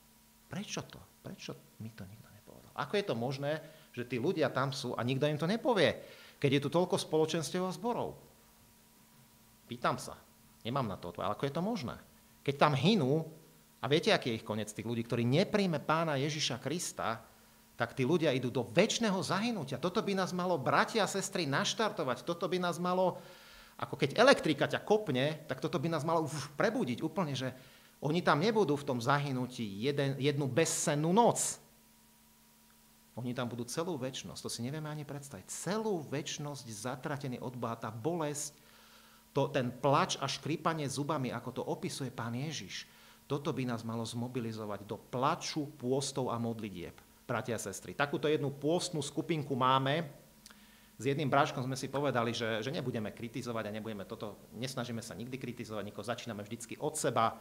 Prečo 0.53 0.84
to? 0.84 1.00
Prečo 1.24 1.80
mi 1.80 1.88
to 1.96 2.05
nikto 2.05 2.28
nepovedal? 2.28 2.72
Ako 2.76 3.00
je 3.00 3.05
to 3.09 3.16
možné, 3.16 3.64
že 3.96 4.05
tí 4.05 4.20
ľudia 4.20 4.53
tam 4.53 4.68
sú 4.76 4.92
a 4.92 5.00
nikto 5.00 5.24
im 5.24 5.40
to 5.40 5.48
nepovie, 5.48 5.96
keď 6.36 6.61
je 6.61 6.62
tu 6.64 6.68
toľko 6.68 7.00
spoločenstiev 7.00 7.64
a 7.64 7.72
zborov? 7.72 8.20
Pýtam 9.64 9.96
sa. 9.96 10.20
Nemám 10.61 10.84
na 10.84 11.00
to 11.00 11.09
ale 11.16 11.32
ako 11.32 11.48
je 11.48 11.57
to 11.57 11.64
možné? 11.64 11.96
Keď 12.44 12.55
tam 12.61 12.76
hynú, 12.76 13.24
a 13.82 13.90
viete, 13.90 14.14
aký 14.14 14.30
je 14.30 14.38
ich 14.38 14.46
koniec 14.46 14.70
tých 14.70 14.86
ľudí, 14.86 15.03
ktorí 15.03 15.26
nepríjme 15.26 15.82
pána 15.82 16.14
Ježiša 16.14 16.62
Krista, 16.62 17.18
tak 17.74 17.98
tí 17.98 18.07
ľudia 18.07 18.30
idú 18.30 18.46
do 18.46 18.62
väčšného 18.62 19.18
zahynutia. 19.18 19.80
Toto 19.80 19.98
by 19.98 20.14
nás 20.14 20.30
malo, 20.30 20.55
bratia 20.55 21.03
a 21.03 21.11
sestry, 21.11 21.50
naštartovať. 21.50 22.22
Toto 22.22 22.46
by 22.46 22.62
nás 22.62 22.78
malo, 22.78 23.18
ako 23.74 23.98
keď 23.98 24.22
elektrika 24.22 24.70
ťa 24.70 24.86
kopne, 24.86 25.42
tak 25.50 25.59
toto 25.59 25.82
by 25.82 25.90
nás 25.90 26.07
malo 26.07 26.30
prebudiť 26.55 27.03
úplne, 27.03 27.34
že 27.34 27.50
oni 28.03 28.20
tam 28.20 28.42
nebudú 28.42 28.74
v 28.74 28.86
tom 28.86 28.98
zahynutí 28.98 29.62
jeden, 29.62 30.18
jednu 30.18 30.50
bezsennú 30.50 31.14
noc. 31.14 31.62
Oni 33.14 33.30
tam 33.30 33.46
budú 33.46 33.62
celú 33.68 33.94
väčnosť, 33.94 34.40
to 34.42 34.50
si 34.50 34.64
nevieme 34.64 34.90
ani 34.90 35.07
predstaviť. 35.07 35.46
Celú 35.46 36.03
väčnosť 36.11 36.66
zatratený 36.66 37.38
od 37.38 37.55
Boha, 37.55 37.78
tá 37.78 37.94
bolesť, 37.94 38.59
to, 39.30 39.53
ten 39.53 39.70
plač 39.70 40.18
a 40.18 40.26
škrípanie 40.26 40.88
zubami, 40.90 41.30
ako 41.30 41.50
to 41.55 41.62
opisuje 41.62 42.11
pán 42.11 42.34
Ježiš, 42.34 42.88
toto 43.30 43.55
by 43.55 43.64
nás 43.64 43.86
malo 43.86 44.03
zmobilizovať 44.03 44.84
do 44.84 44.98
plaču, 44.98 45.70
pôstov 45.78 46.28
a 46.28 46.36
modlitieb, 46.36 46.92
bratia 47.24 47.57
a 47.57 47.62
sestry. 47.62 47.96
Takúto 47.96 48.28
jednu 48.28 48.53
pôstnú 48.53 49.00
skupinku 49.00 49.57
máme. 49.57 50.05
S 51.00 51.09
jedným 51.09 51.32
bráškom 51.32 51.64
sme 51.64 51.78
si 51.78 51.88
povedali, 51.88 52.36
že, 52.36 52.61
že 52.61 52.68
nebudeme 52.68 53.09
kritizovať 53.09 53.72
a 53.72 53.74
nebudeme 53.74 54.05
toto, 54.05 54.36
nesnažíme 54.53 55.00
sa 55.00 55.16
nikdy 55.16 55.40
kritizovať, 55.40 55.84
nikoho 55.86 56.05
začíname 56.05 56.44
vždycky 56.44 56.76
od 56.76 56.92
seba. 56.92 57.40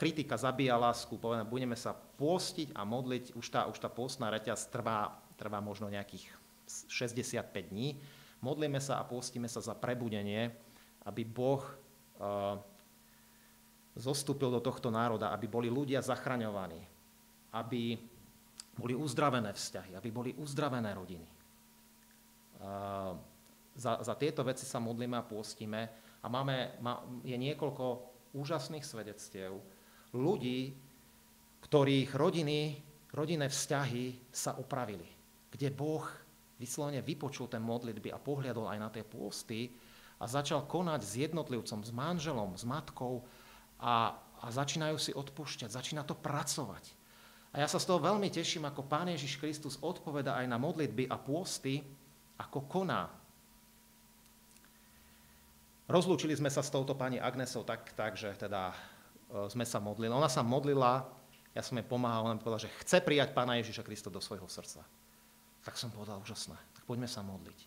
Kritika 0.00 0.40
zabíja 0.40 0.80
lásku, 0.80 1.12
povedame, 1.20 1.44
budeme 1.44 1.76
sa 1.76 1.92
pôstiť 1.92 2.72
a 2.72 2.88
modliť, 2.88 3.36
už 3.36 3.46
tá, 3.52 3.68
už 3.68 3.76
tá 3.76 3.92
pôstna 3.92 4.32
reťaz 4.32 4.72
trvá, 4.72 5.12
trvá 5.36 5.60
možno 5.60 5.92
nejakých 5.92 6.24
65 6.88 7.44
dní 7.68 8.00
Modlíme 8.44 8.78
sa 8.78 9.00
a 9.00 9.08
pôstime 9.08 9.48
sa 9.48 9.64
za 9.64 9.72
prebudenie, 9.72 10.52
aby 11.08 11.24
Boh 11.24 11.64
uh, 11.64 12.60
zostúpil 13.96 14.52
do 14.52 14.60
tohto 14.60 14.92
národa, 14.92 15.32
aby 15.32 15.48
boli 15.48 15.72
ľudia 15.72 16.04
zachraňovaní, 16.04 16.78
aby 17.56 17.96
boli 18.76 18.92
uzdravené 18.92 19.56
vzťahy, 19.56 19.96
aby 19.96 20.08
boli 20.12 20.30
uzdravené 20.36 20.92
rodiny. 20.92 21.28
Uh, 22.60 23.16
za, 23.72 24.04
za 24.04 24.14
tieto 24.16 24.44
veci 24.44 24.68
sa 24.68 24.80
modlíme 24.80 25.16
a 25.16 25.24
pôstime 25.24 25.88
a 26.20 26.26
máme, 26.28 26.76
má, 26.84 27.00
je 27.24 27.36
niekoľko 27.36 27.84
úžasných 28.36 28.84
svedectiev 28.84 29.56
ľudí, 30.12 30.76
ktorých 31.64 32.12
rodiny, 32.14 32.78
rodinné 33.16 33.48
vzťahy 33.48 34.28
sa 34.30 34.60
opravili, 34.60 35.08
kde 35.50 35.72
Boh 35.72 36.04
vyslovene 36.60 37.00
vypočul 37.00 37.48
ten 37.48 37.64
modlitby 37.64 38.12
a 38.12 38.20
pohľadol 38.20 38.68
aj 38.68 38.78
na 38.78 38.88
tie 38.92 39.04
pôsty 39.04 39.72
a 40.20 40.24
začal 40.24 40.64
konať 40.64 41.00
s 41.04 41.12
jednotlivcom, 41.28 41.80
s 41.84 41.90
manželom, 41.92 42.56
s 42.56 42.64
matkou 42.64 43.24
a, 43.80 44.16
a 44.16 44.46
začínajú 44.48 44.96
si 44.96 45.12
odpúšťať, 45.12 45.72
začína 45.72 46.04
to 46.04 46.16
pracovať. 46.16 46.96
A 47.56 47.64
ja 47.64 47.68
sa 47.68 47.80
z 47.80 47.88
toho 47.88 48.00
veľmi 48.00 48.28
teším, 48.28 48.68
ako 48.68 48.84
Pán 48.84 49.08
Ježiš 49.08 49.40
Kristus 49.40 49.80
odpoveda 49.80 50.36
aj 50.36 50.46
na 50.48 50.60
modlitby 50.60 51.08
a 51.08 51.16
pôsty, 51.16 51.80
ako 52.36 52.68
koná. 52.68 53.08
Rozlúčili 55.86 56.34
sme 56.34 56.50
sa 56.50 56.66
s 56.66 56.70
touto 56.74 56.98
pani 56.98 57.22
Agnesou 57.22 57.62
tak, 57.62 57.94
tak 57.94 58.18
že 58.18 58.34
teda 58.34 58.74
e, 58.74 59.46
sme 59.46 59.62
sa 59.62 59.78
modlili. 59.78 60.10
Ona 60.10 60.26
sa 60.26 60.42
modlila, 60.42 61.06
ja 61.54 61.62
som 61.62 61.78
jej 61.78 61.86
pomáhal, 61.86 62.26
ona 62.26 62.34
mi 62.34 62.42
povedala, 62.42 62.66
že 62.66 62.74
chce 62.82 62.98
prijať 63.06 63.30
pána 63.30 63.54
Ježiša 63.62 63.86
Krista 63.86 64.10
do 64.10 64.18
svojho 64.18 64.50
srdca. 64.50 64.82
Tak 65.62 65.78
som 65.78 65.94
povedal, 65.94 66.18
úžasné, 66.18 66.58
tak 66.74 66.82
poďme 66.90 67.06
sa 67.06 67.22
modliť. 67.22 67.58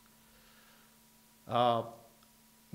A 1.50 1.88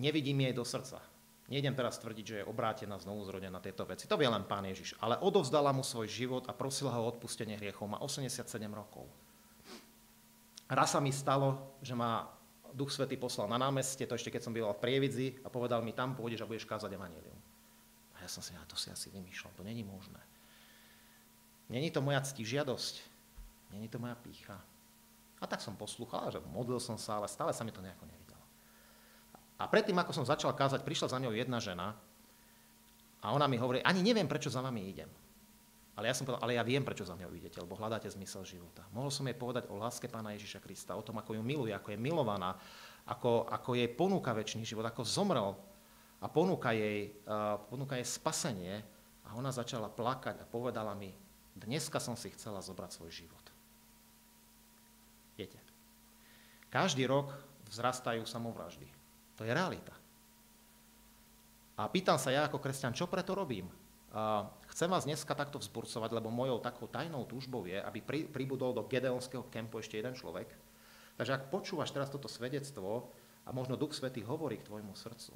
nevidím 0.01 0.49
jej 0.49 0.57
do 0.57 0.64
srdca. 0.64 0.99
Nejdem 1.45 1.76
teraz 1.76 2.01
tvrdiť, 2.01 2.24
že 2.24 2.36
je 2.40 2.49
obrátená 2.49 2.97
znovu 2.97 3.20
zrodená 3.28 3.61
tieto 3.61 3.84
veci. 3.84 4.09
To 4.09 4.16
vie 4.16 4.24
len 4.24 4.49
pán 4.49 4.64
Ježiš. 4.64 4.97
Ale 4.97 5.20
odovzdala 5.20 5.76
mu 5.76 5.84
svoj 5.84 6.09
život 6.09 6.49
a 6.49 6.57
prosila 6.57 6.97
ho 6.97 7.05
o 7.05 7.11
odpustenie 7.12 7.61
hriechov. 7.61 7.84
Má 7.84 8.01
87 8.01 8.49
rokov. 8.72 9.05
Raz 10.72 10.97
sa 10.97 11.05
mi 11.05 11.12
stalo, 11.12 11.76
že 11.84 11.92
ma 11.92 12.34
Duch 12.75 12.91
Svetý 12.91 13.14
poslal 13.14 13.47
na 13.47 13.55
námestie, 13.55 14.03
to 14.03 14.18
ešte 14.18 14.35
keď 14.35 14.43
som 14.43 14.51
býval 14.51 14.75
v 14.75 14.83
Prievidzi 14.83 15.39
a 15.47 15.49
povedal 15.49 15.79
mi, 15.87 15.95
tam 15.95 16.18
pôjdeš 16.18 16.43
a 16.43 16.51
budeš 16.51 16.66
kázať 16.66 16.91
evanílium. 16.91 17.39
A 18.18 18.27
ja 18.27 18.29
som 18.29 18.43
si, 18.43 18.51
ja 18.51 18.66
to 18.66 18.75
si 18.75 18.91
asi 18.91 19.14
vymýšľal, 19.14 19.55
to 19.55 19.62
není 19.62 19.87
možné. 19.87 20.18
Není 21.70 21.95
to 21.95 22.03
moja 22.03 22.18
cti 22.27 22.43
žiadosť, 22.43 22.95
není 23.79 23.87
to 23.87 24.03
moja 24.03 24.18
pícha. 24.18 24.59
A 25.39 25.47
tak 25.47 25.62
som 25.62 25.79
poslúchal, 25.79 26.35
že 26.35 26.43
modlil 26.51 26.83
som 26.83 26.99
sa, 26.99 27.22
ale 27.22 27.31
stále 27.31 27.55
sa 27.55 27.62
mi 27.62 27.70
to 27.70 27.79
nejako 27.79 28.11
nevidelo. 28.11 28.45
A 29.55 29.70
predtým, 29.70 29.95
ako 29.95 30.11
som 30.11 30.27
začal 30.27 30.51
kázať, 30.51 30.83
prišla 30.83 31.14
za 31.14 31.22
ňou 31.22 31.31
jedna 31.31 31.62
žena 31.62 31.95
a 33.22 33.27
ona 33.31 33.47
mi 33.47 33.55
hovorí, 33.55 33.79
ani 33.87 34.03
neviem, 34.03 34.27
prečo 34.27 34.51
za 34.51 34.59
vami 34.59 34.91
idem. 34.91 35.09
Ale 35.95 36.11
ja 36.11 36.14
som 36.14 36.26
povedal, 36.26 36.42
ale 36.42 36.59
ja 36.59 36.66
viem, 36.66 36.82
prečo 36.82 37.07
za 37.07 37.14
mňou 37.14 37.30
idete, 37.38 37.62
lebo 37.62 37.78
hľadáte 37.78 38.11
zmysel 38.11 38.42
života. 38.42 38.82
Mohol 38.90 39.14
som 39.14 39.26
jej 39.30 39.38
povedať 39.38 39.70
o 39.70 39.78
láske 39.78 40.11
pána 40.11 40.34
Ježiša 40.34 40.59
Krista, 40.59 40.99
o 40.99 41.07
tom, 41.07 41.22
ako 41.22 41.38
ju 41.38 41.42
miluje, 41.47 41.70
ako 41.70 41.95
je 41.95 41.99
milovaná, 42.03 42.59
ako, 43.07 43.47
ako 43.47 43.78
jej 43.78 43.86
ponúka 43.95 44.34
väčší 44.34 44.66
život, 44.66 44.82
ako 44.82 45.07
zomrel 45.07 45.55
a 46.18 46.26
ponúka 46.26 46.74
jej, 46.74 47.14
uh, 47.30 47.62
ponúka 47.70 47.95
jej 47.95 48.07
spasenie. 48.07 48.82
A 49.24 49.38
ona 49.38 49.55
začala 49.55 49.88
plakať 49.88 50.42
a 50.42 50.51
povedala 50.51 50.92
mi, 50.92 51.14
dneska 51.57 51.97
som 52.03 52.18
si 52.18 52.28
chcela 52.34 52.61
zobrať 52.61 52.90
svoj 52.92 53.24
život. 53.24 53.45
Viete, 55.38 55.57
každý 56.68 57.07
rok 57.07 57.32
vzrastajú 57.70 58.26
samovraždy. 58.26 58.86
To 59.38 59.47
je 59.47 59.53
realita. 59.55 59.95
A 61.74 61.90
pýtam 61.90 62.18
sa 62.20 62.30
ja 62.30 62.47
ako 62.47 62.62
kresťan, 62.62 62.95
čo 62.95 63.11
preto 63.11 63.34
robím? 63.34 63.66
Chcem 64.70 64.86
vás 64.86 65.10
dneska 65.10 65.34
takto 65.34 65.58
vzburcovať, 65.58 66.10
lebo 66.14 66.30
mojou 66.30 66.62
takou 66.62 66.86
tajnou 66.86 67.26
túžbou 67.26 67.66
je, 67.66 67.82
aby 67.82 67.98
pri, 67.98 68.20
pribudol 68.30 68.70
do 68.70 68.86
Gedeonského 68.86 69.50
kempu 69.50 69.82
ešte 69.82 69.98
jeden 69.98 70.14
človek. 70.14 70.46
Takže 71.18 71.34
ak 71.34 71.50
počúvaš 71.50 71.90
teraz 71.90 72.14
toto 72.14 72.30
svedectvo 72.30 73.10
a 73.42 73.50
možno 73.50 73.74
Duch 73.74 73.90
Svetý 73.90 74.22
hovorí 74.22 74.62
k 74.62 74.70
tvojmu 74.70 74.94
srdcu, 74.94 75.34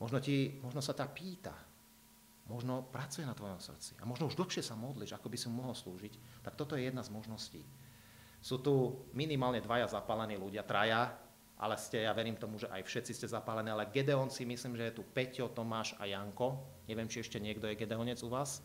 možno, 0.00 0.20
ti, 0.20 0.60
možno 0.60 0.84
sa 0.84 0.92
tá 0.92 1.08
pýta, 1.08 1.56
možno 2.44 2.84
pracuje 2.92 3.24
na 3.24 3.32
tvojom 3.32 3.60
srdci 3.60 3.96
a 4.00 4.04
možno 4.04 4.28
už 4.28 4.36
dlhšie 4.36 4.60
sa 4.60 4.76
modliš, 4.76 5.16
ako 5.16 5.32
by 5.32 5.36
si 5.40 5.48
mohol 5.48 5.72
slúžiť, 5.72 6.44
tak 6.44 6.56
toto 6.56 6.76
je 6.76 6.84
jedna 6.88 7.00
z 7.00 7.08
možností. 7.08 7.64
Sú 8.44 8.60
tu 8.60 9.00
minimálne 9.16 9.64
dvaja 9.64 9.88
zapálení 9.88 10.36
ľudia, 10.36 10.60
traja, 10.60 11.16
ale 11.62 11.78
ste, 11.78 12.02
ja 12.02 12.10
verím 12.10 12.34
tomu, 12.34 12.58
že 12.58 12.66
aj 12.66 12.82
všetci 12.82 13.12
ste 13.14 13.30
zapálení, 13.30 13.70
ale 13.70 13.86
Gedeon 13.86 14.34
si 14.34 14.42
myslím, 14.42 14.74
že 14.74 14.90
je 14.90 14.98
tu 14.98 15.06
Peťo, 15.06 15.46
Tomáš 15.54 15.94
a 16.02 16.10
Janko. 16.10 16.58
Neviem, 16.90 17.06
či 17.06 17.22
ešte 17.22 17.38
niekto 17.38 17.70
je 17.70 17.78
Gedeonec 17.78 18.18
u 18.26 18.30
vás. 18.30 18.62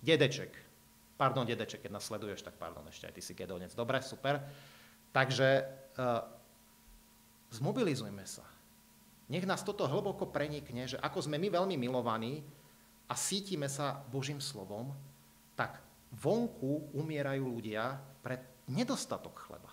Dedeček. 0.00 0.52
Pardon, 1.20 1.46
Dedeček, 1.46 1.84
keď 1.86 1.92
nás 1.94 2.08
sleduješ, 2.08 2.42
tak 2.42 2.56
pardon, 2.58 2.82
ešte 2.88 3.06
aj 3.06 3.14
ty 3.14 3.22
si 3.22 3.32
Gedeonec. 3.36 3.70
Dobre, 3.76 4.00
super. 4.02 4.42
Takže 5.12 5.48
uh, 6.00 6.24
zmobilizujme 7.52 8.24
sa. 8.24 8.42
Nech 9.28 9.46
nás 9.46 9.62
toto 9.62 9.86
hlboko 9.86 10.28
prenikne, 10.28 10.88
že 10.88 10.98
ako 10.98 11.28
sme 11.28 11.38
my 11.38 11.48
veľmi 11.52 11.76
milovaní 11.78 12.42
a 13.06 13.14
sítime 13.14 13.68
sa 13.68 14.02
Božím 14.08 14.40
slovom, 14.40 14.92
tak 15.54 15.78
vonku 16.16 16.92
umierajú 16.96 17.44
ľudia 17.44 18.00
pre 18.24 18.40
nedostatok 18.68 19.36
chleba 19.36 19.72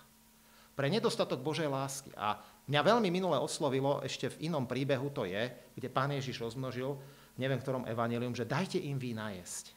pre 0.79 0.87
nedostatok 0.87 1.43
Božej 1.43 1.67
lásky. 1.67 2.15
A 2.15 2.39
mňa 2.69 2.81
veľmi 2.85 3.09
minule 3.09 3.35
oslovilo, 3.41 3.99
ešte 4.05 4.29
v 4.29 4.47
inom 4.47 4.69
príbehu 4.69 5.09
to 5.09 5.25
je, 5.25 5.49
kde 5.73 5.89
pán 5.89 6.13
Ježiš 6.13 6.37
rozmnožil, 6.39 6.93
neviem 7.41 7.57
ktorom 7.57 7.89
evanelium, 7.89 8.37
že 8.37 8.45
dajte 8.45 8.77
im 8.77 9.01
vy 9.01 9.17
najesť. 9.17 9.73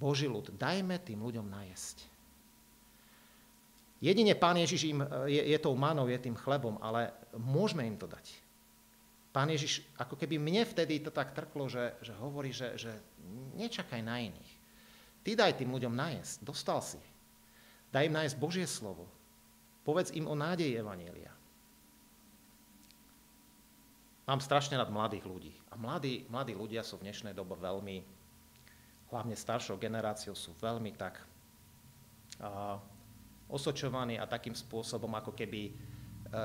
Boží 0.00 0.26
ľud, 0.26 0.56
dajme 0.56 0.98
tým 1.04 1.22
ľuďom 1.22 1.46
najesť. 1.46 2.14
Jedine 4.04 4.36
pán 4.36 4.60
Ježiš 4.60 4.90
im, 4.90 5.00
je, 5.30 5.42
je 5.54 5.58
tou 5.62 5.72
manou, 5.78 6.10
je 6.10 6.18
tým 6.20 6.36
chlebom, 6.36 6.76
ale 6.82 7.14
môžeme 7.40 7.86
im 7.88 7.96
to 7.96 8.04
dať. 8.04 8.26
Pán 9.32 9.48
Ježiš, 9.50 9.82
ako 9.98 10.14
keby 10.14 10.38
mne 10.38 10.62
vtedy 10.62 11.00
to 11.02 11.10
tak 11.10 11.34
trklo, 11.34 11.66
že, 11.66 11.96
že 12.04 12.12
hovorí, 12.20 12.52
že, 12.52 12.76
že 12.78 12.92
nečakaj 13.56 13.98
na 14.04 14.22
iných. 14.22 14.52
Ty 15.24 15.30
daj 15.40 15.58
tým 15.58 15.72
ľuďom 15.72 15.94
najesť, 15.96 16.44
dostal 16.44 16.84
si. 16.84 17.00
Daj 17.90 18.06
im 18.06 18.14
najesť 18.14 18.36
Božie 18.36 18.66
slovo, 18.68 19.08
Povedz 19.84 20.16
im 20.16 20.24
o 20.24 20.32
nádeji 20.32 20.80
Evanielia. 20.80 21.30
Mám 24.24 24.40
strašne 24.40 24.80
nad 24.80 24.88
mladých 24.88 25.28
ľudí. 25.28 25.52
A 25.68 25.76
mladí, 25.76 26.24
mladí 26.32 26.56
ľudia 26.56 26.80
sú 26.80 26.96
v 26.96 27.12
dnešnej 27.12 27.36
dobe 27.36 27.60
veľmi, 27.60 28.00
hlavne 29.12 29.36
staršou 29.36 29.76
generáciou, 29.76 30.32
sú 30.32 30.56
veľmi 30.56 30.96
tak 30.96 31.20
uh, 32.40 32.80
osočovaní 33.52 34.16
a 34.16 34.24
takým 34.24 34.56
spôsobom, 34.56 35.12
ako 35.12 35.36
keby 35.36 35.76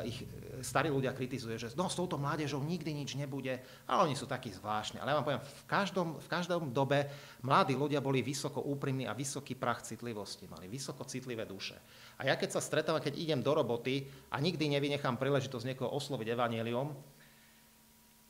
ich 0.05 0.23
eh, 0.23 0.61
starí 0.61 0.93
ľudia 0.93 1.15
kritizuje, 1.15 1.57
že 1.57 1.73
no, 1.73 1.89
s 1.89 1.97
touto 1.97 2.19
mládežou 2.21 2.61
nikdy 2.61 2.91
nič 2.93 3.15
nebude, 3.17 3.59
a 3.89 4.03
oni 4.05 4.13
sú 4.13 4.29
takí 4.29 4.53
zvláštni. 4.53 5.01
Ale 5.01 5.11
ja 5.11 5.17
vám 5.19 5.25
poviem, 5.25 5.43
v 5.43 5.65
každom, 5.65 6.07
v 6.19 6.27
každom 6.29 6.61
dobe 6.69 7.09
mladí 7.41 7.73
ľudia 7.73 8.03
boli 8.03 8.21
vysoko 8.21 8.61
úprimní 8.63 9.09
a 9.09 9.17
vysoký 9.17 9.57
prach 9.57 9.81
citlivosti, 9.81 10.45
mali 10.47 10.69
vysoko 10.69 11.03
citlivé 11.07 11.43
duše. 11.49 11.77
A 12.19 12.27
ja 12.27 12.35
keď 12.37 12.59
sa 12.59 12.61
stretávam, 12.61 13.01
keď 13.01 13.17
idem 13.17 13.41
do 13.41 13.51
roboty 13.55 14.05
a 14.29 14.37
nikdy 14.37 14.69
nevynechám 14.69 15.17
príležitosť 15.17 15.73
niekoho 15.73 15.89
osloviť 15.95 16.27
evanieliom, 16.35 16.87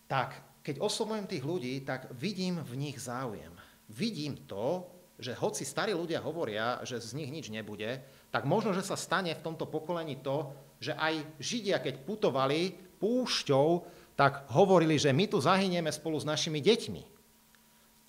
tak 0.10 0.62
keď 0.66 0.82
oslovujem 0.82 1.26
tých 1.30 1.44
ľudí, 1.46 1.74
tak 1.82 2.12
vidím 2.14 2.62
v 2.62 2.74
nich 2.78 2.98
záujem. 3.02 3.54
Vidím 3.90 4.46
to, 4.46 4.86
že 5.20 5.36
hoci 5.36 5.68
starí 5.68 5.92
ľudia 5.92 6.24
hovoria, 6.24 6.80
že 6.88 7.04
z 7.04 7.20
nich 7.20 7.28
nič 7.28 7.52
nebude, 7.52 8.00
tak 8.32 8.48
možno, 8.48 8.72
že 8.72 8.86
sa 8.86 8.96
stane 8.96 9.36
v 9.36 9.44
tomto 9.44 9.68
pokolení 9.68 10.24
to, 10.24 10.48
že 10.80 10.96
aj 10.96 11.40
Židia, 11.40 11.84
keď 11.84 12.08
putovali 12.08 12.76
púšťou, 13.00 13.68
tak 14.16 14.52
hovorili, 14.52 15.00
že 15.00 15.16
my 15.16 15.32
tu 15.32 15.40
zahynieme 15.40 15.92
spolu 15.92 16.20
s 16.20 16.28
našimi 16.28 16.60
deťmi. 16.60 17.04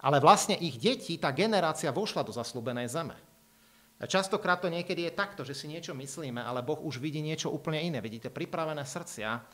Ale 0.00 0.16
vlastne 0.18 0.56
ich 0.56 0.80
deti, 0.80 1.20
tá 1.20 1.30
generácia 1.30 1.92
vošla 1.92 2.24
do 2.24 2.32
zaslúbenej 2.32 2.88
zeme. 2.88 3.14
A 4.00 4.08
častokrát 4.08 4.64
to 4.64 4.72
niekedy 4.72 5.04
je 5.06 5.12
takto, 5.12 5.44
že 5.44 5.52
si 5.52 5.68
niečo 5.68 5.92
myslíme, 5.92 6.40
ale 6.40 6.64
Boh 6.64 6.80
už 6.80 6.96
vidí 6.96 7.20
niečo 7.20 7.52
úplne 7.52 7.84
iné. 7.84 8.00
Vidíte, 8.00 8.32
pripravené 8.32 8.80
srdcia, 8.80 9.44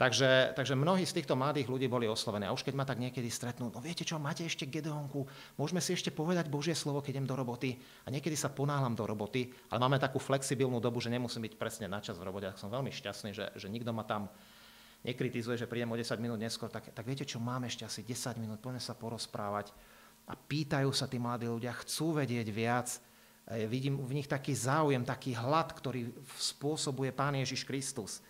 Takže, 0.00 0.56
takže 0.56 0.72
mnohí 0.72 1.04
z 1.04 1.20
týchto 1.20 1.36
mladých 1.36 1.68
ľudí 1.68 1.84
boli 1.84 2.08
oslovení. 2.08 2.48
A 2.48 2.56
už 2.56 2.64
keď 2.64 2.72
ma 2.72 2.88
tak 2.88 2.96
niekedy 2.96 3.28
stretnú, 3.28 3.68
no 3.68 3.84
viete 3.84 4.00
čo, 4.00 4.16
máte 4.16 4.48
ešte 4.48 4.64
Gedeonku, 4.64 5.28
môžeme 5.60 5.84
si 5.84 5.92
ešte 5.92 6.08
povedať 6.08 6.48
Božie 6.48 6.72
slovo, 6.72 7.04
keď 7.04 7.20
idem 7.20 7.28
do 7.28 7.36
roboty. 7.36 7.76
A 7.76 8.08
niekedy 8.08 8.32
sa 8.32 8.48
ponáhľam 8.48 8.96
do 8.96 9.04
roboty, 9.04 9.52
ale 9.68 9.76
máme 9.76 10.00
takú 10.00 10.16
flexibilnú 10.16 10.80
dobu, 10.80 11.04
že 11.04 11.12
nemusím 11.12 11.44
byť 11.44 11.54
presne 11.60 11.84
na 11.84 12.00
čas 12.00 12.16
v 12.16 12.24
robote. 12.24 12.48
Tak 12.48 12.56
som 12.56 12.72
veľmi 12.72 12.88
šťastný, 12.88 13.36
že, 13.36 13.52
že 13.52 13.68
nikto 13.68 13.92
ma 13.92 14.00
tam 14.08 14.32
nekritizuje, 15.04 15.60
že 15.60 15.68
prídem 15.68 15.92
o 15.92 16.00
10 16.00 16.16
minút 16.16 16.40
neskôr. 16.40 16.72
Tak, 16.72 16.96
tak 16.96 17.04
viete 17.04 17.28
čo, 17.28 17.36
máme 17.36 17.68
ešte 17.68 17.84
asi 17.84 18.00
10 18.00 18.40
minút, 18.40 18.64
poďme 18.64 18.80
sa 18.80 18.96
porozprávať. 18.96 19.68
A 20.24 20.32
pýtajú 20.32 20.96
sa 20.96 21.12
tí 21.12 21.20
mladí 21.20 21.44
ľudia, 21.44 21.76
chcú 21.76 22.16
vedieť 22.16 22.48
viac. 22.48 22.88
E, 23.44 23.68
vidím 23.68 24.00
v 24.00 24.16
nich 24.16 24.28
taký 24.32 24.56
záujem, 24.56 25.04
taký 25.04 25.36
hlad, 25.36 25.76
ktorý 25.76 26.08
spôsobuje 26.40 27.12
Pán 27.12 27.36
Ježiš 27.36 27.68
Kristus 27.68 28.24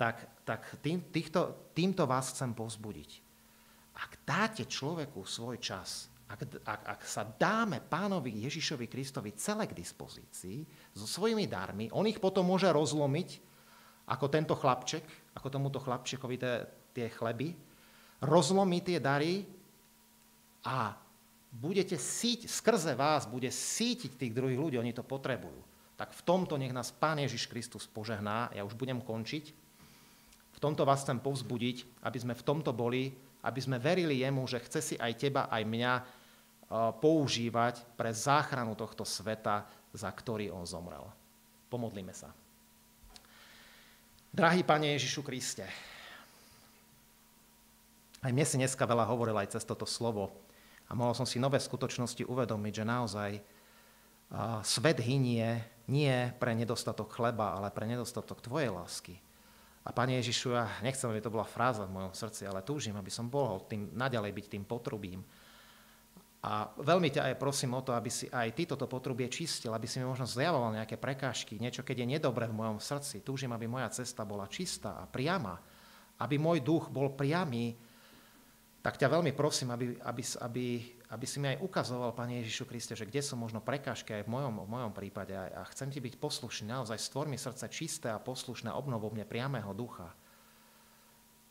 tak, 0.00 0.16
tak 0.48 0.80
tým, 0.80 1.12
týchto, 1.12 1.68
týmto 1.76 2.08
vás 2.08 2.32
chcem 2.32 2.56
pozbudiť. 2.56 3.10
Ak 4.00 4.24
dáte 4.24 4.64
človeku 4.64 5.28
svoj 5.28 5.60
čas, 5.60 6.08
ak, 6.24 6.64
ak, 6.64 6.80
ak 6.96 7.00
sa 7.04 7.28
dáme 7.28 7.84
pánovi 7.84 8.48
Ježišovi 8.48 8.88
Kristovi 8.88 9.36
celé 9.36 9.68
k 9.68 9.76
dispozícii 9.76 10.64
so 10.96 11.04
svojimi 11.04 11.44
darmi, 11.44 11.92
on 11.92 12.08
ich 12.08 12.16
potom 12.16 12.48
môže 12.48 12.72
rozlomiť, 12.72 13.52
ako 14.08 14.26
tento 14.32 14.56
chlapček, 14.56 15.04
ako 15.36 15.52
tomuto 15.52 15.78
chlapčekovi 15.84 16.36
tie, 16.40 16.64
tie 16.96 17.06
chleby, 17.12 17.52
rozlomí 18.24 18.80
tie 18.80 18.98
dary 19.04 19.44
a 20.64 20.96
budete 21.52 22.00
síť, 22.00 22.48
skrze 22.48 22.96
vás 22.96 23.28
bude 23.28 23.52
sítiť 23.52 24.16
tých 24.16 24.32
druhých 24.32 24.56
ľudí, 24.58 24.76
oni 24.80 24.96
to 24.96 25.04
potrebujú. 25.04 25.60
Tak 26.00 26.16
v 26.16 26.24
tomto 26.24 26.56
nech 26.56 26.72
nás 26.72 26.88
Pán 26.88 27.20
Ježiš 27.20 27.44
Kristus 27.52 27.84
požehná, 27.84 28.48
ja 28.56 28.64
už 28.64 28.72
budem 28.72 29.04
končiť. 29.04 29.59
V 30.60 30.68
tomto 30.68 30.84
vás 30.84 31.00
chcem 31.08 31.16
povzbudiť, 31.16 32.04
aby 32.04 32.18
sme 32.20 32.36
v 32.36 32.44
tomto 32.44 32.76
boli, 32.76 33.16
aby 33.40 33.60
sme 33.64 33.80
verili 33.80 34.20
jemu, 34.20 34.44
že 34.44 34.60
chce 34.60 34.80
si 34.84 34.94
aj 35.00 35.16
teba, 35.16 35.48
aj 35.48 35.64
mňa 35.64 35.92
e, 35.96 36.02
používať 37.00 37.80
pre 37.96 38.12
záchranu 38.12 38.76
tohto 38.76 39.08
sveta, 39.08 39.64
za 39.96 40.12
ktorý 40.12 40.52
on 40.52 40.68
zomrel. 40.68 41.08
Pomodlíme 41.72 42.12
sa. 42.12 42.28
Drahý 44.28 44.60
Pane 44.60 44.92
Ježišu 45.00 45.24
Kriste, 45.24 45.64
aj 48.20 48.28
mne 48.28 48.44
si 48.44 48.60
dneska 48.60 48.84
veľa 48.84 49.08
hovoril 49.08 49.40
aj 49.40 49.56
cez 49.56 49.64
toto 49.64 49.88
slovo 49.88 50.28
a 50.86 50.92
mohol 50.92 51.16
som 51.16 51.24
si 51.24 51.40
nové 51.40 51.56
skutočnosti 51.56 52.28
uvedomiť, 52.28 52.72
že 52.76 52.84
naozaj 52.84 53.30
svet 54.60 55.00
hynie 55.00 55.64
nie 55.88 56.28
pre 56.36 56.52
nedostatok 56.52 57.08
chleba, 57.16 57.56
ale 57.56 57.72
pre 57.72 57.88
nedostatok 57.88 58.44
Tvojej 58.44 58.68
lásky. 58.68 59.16
A 59.80 59.96
Pane 59.96 60.20
Ježišu, 60.20 60.52
ja 60.52 60.68
nechcem, 60.84 61.08
aby 61.08 61.24
to 61.24 61.32
bola 61.32 61.48
fráza 61.48 61.88
v 61.88 61.96
mojom 61.96 62.12
srdci, 62.12 62.44
ale 62.44 62.60
túžim, 62.60 62.92
aby 63.00 63.08
som 63.08 63.32
bol 63.32 63.64
tým, 63.64 63.92
naďalej 63.96 64.32
byť 64.36 64.46
tým 64.52 64.64
potrubím, 64.68 65.24
a 66.40 66.72
veľmi 66.72 67.12
ťa 67.12 67.28
aj 67.28 67.34
prosím 67.36 67.76
o 67.76 67.84
to, 67.84 67.92
aby 67.92 68.08
si 68.08 68.24
aj 68.32 68.56
ty 68.56 68.64
toto 68.64 68.88
potrubie 68.88 69.28
čistil, 69.28 69.76
aby 69.76 69.84
si 69.84 70.00
mi 70.00 70.08
možno 70.08 70.24
zjavoval 70.24 70.72
nejaké 70.72 70.96
prekážky, 70.96 71.60
niečo, 71.60 71.84
keď 71.84 72.00
je 72.00 72.16
nedobre 72.16 72.48
v 72.48 72.56
mojom 72.56 72.80
srdci. 72.80 73.20
Túžim, 73.20 73.52
aby 73.52 73.68
moja 73.68 73.92
cesta 73.92 74.24
bola 74.24 74.48
čistá 74.48 74.96
a 74.96 75.04
priama, 75.04 75.60
aby 76.16 76.40
môj 76.40 76.64
duch 76.64 76.88
bol 76.88 77.12
priamy, 77.12 77.76
tak 78.80 78.96
ťa 78.96 79.12
veľmi 79.12 79.36
prosím, 79.36 79.76
aby, 79.76 79.92
aby, 80.00 80.22
aby, 80.40 80.66
aby 81.12 81.26
si 81.28 81.36
mi 81.36 81.52
aj 81.52 81.60
ukazoval, 81.60 82.16
Pane 82.16 82.40
Ježišu 82.40 82.64
Kriste, 82.64 82.96
že 82.96 83.04
kde 83.04 83.20
sú 83.20 83.36
možno 83.36 83.60
prekážky 83.60 84.16
aj 84.16 84.24
v 84.24 84.32
mojom, 84.32 84.64
v 84.64 84.72
mojom 84.72 84.92
prípade. 84.96 85.36
A 85.36 85.60
chcem 85.68 85.92
ti 85.92 86.00
byť 86.00 86.16
poslušný, 86.16 86.72
naozaj 86.72 86.96
stvor 86.96 87.28
mi 87.28 87.36
srdce 87.36 87.68
čisté 87.68 88.08
a 88.08 88.16
poslušné, 88.16 88.72
obnovo 88.72 89.12
mne 89.12 89.28
priamého 89.28 89.76
ducha. 89.76 90.08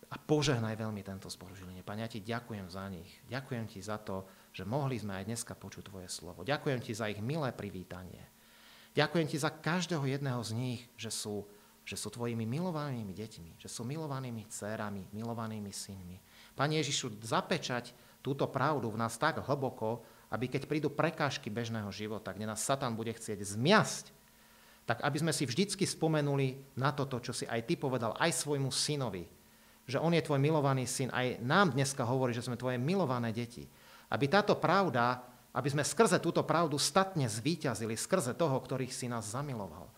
A 0.09 0.17
požehnaj 0.17 0.73
veľmi 0.73 1.05
tento 1.05 1.29
zbor 1.29 1.53
Žiline. 1.53 1.85
Pane, 1.85 2.01
ja 2.01 2.09
ti 2.09 2.17
ďakujem 2.17 2.65
za 2.65 2.89
nich. 2.89 3.21
Ďakujem 3.29 3.65
ti 3.69 3.77
za 3.77 4.01
to, 4.01 4.25
že 4.49 4.65
mohli 4.65 4.97
sme 4.97 5.21
aj 5.21 5.29
dneska 5.29 5.53
počuť 5.53 5.85
Tvoje 5.85 6.09
slovo. 6.09 6.41
Ďakujem 6.41 6.81
Ti 6.81 6.97
za 6.97 7.05
ich 7.13 7.21
milé 7.21 7.53
privítanie. 7.53 8.25
Ďakujem 8.97 9.29
Ti 9.29 9.37
za 9.37 9.53
každého 9.53 10.09
jedného 10.09 10.41
z 10.41 10.51
nich, 10.57 10.81
že 10.97 11.13
sú, 11.13 11.45
že 11.85 11.93
sú 11.93 12.09
Tvojimi 12.09 12.49
milovanými 12.49 13.13
deťmi, 13.13 13.61
že 13.61 13.69
sú 13.69 13.85
milovanými 13.85 14.49
dcerami, 14.49 15.13
milovanými 15.13 15.69
synmi. 15.69 16.17
Pane 16.59 16.75
Ježišu, 16.83 17.23
zapečať 17.23 17.95
túto 18.19 18.43
pravdu 18.51 18.91
v 18.91 18.99
nás 18.99 19.15
tak 19.15 19.39
hlboko, 19.39 20.03
aby 20.27 20.51
keď 20.51 20.67
prídu 20.67 20.91
prekážky 20.91 21.47
bežného 21.47 21.87
života, 21.95 22.35
kde 22.35 22.51
nás 22.51 22.59
Satan 22.59 22.99
bude 22.99 23.15
chcieť 23.15 23.39
zmiasť, 23.39 24.11
tak 24.83 24.99
aby 25.07 25.17
sme 25.23 25.31
si 25.31 25.47
vždycky 25.47 25.87
spomenuli 25.87 26.59
na 26.75 26.91
toto, 26.91 27.23
čo 27.23 27.31
si 27.31 27.47
aj 27.47 27.63
ty 27.63 27.79
povedal, 27.79 28.11
aj 28.19 28.35
svojmu 28.35 28.73
synovi, 28.75 29.23
že 29.87 30.01
on 30.03 30.11
je 30.11 30.21
tvoj 30.21 30.37
milovaný 30.37 30.85
syn. 30.85 31.09
Aj 31.15 31.39
nám 31.41 31.73
dneska 31.73 32.03
hovorí, 32.05 32.35
že 32.35 32.45
sme 32.45 32.59
tvoje 32.59 32.77
milované 32.77 33.33
deti. 33.33 33.65
Aby 34.11 34.29
táto 34.29 34.53
pravda, 34.59 35.21
aby 35.55 35.69
sme 35.71 35.81
skrze 35.81 36.21
túto 36.21 36.45
pravdu 36.45 36.77
statne 36.77 37.25
zvíťazili, 37.25 37.97
skrze 37.97 38.37
toho, 38.37 38.53
ktorých 38.61 38.93
si 38.93 39.09
nás 39.09 39.33
zamiloval. 39.33 39.89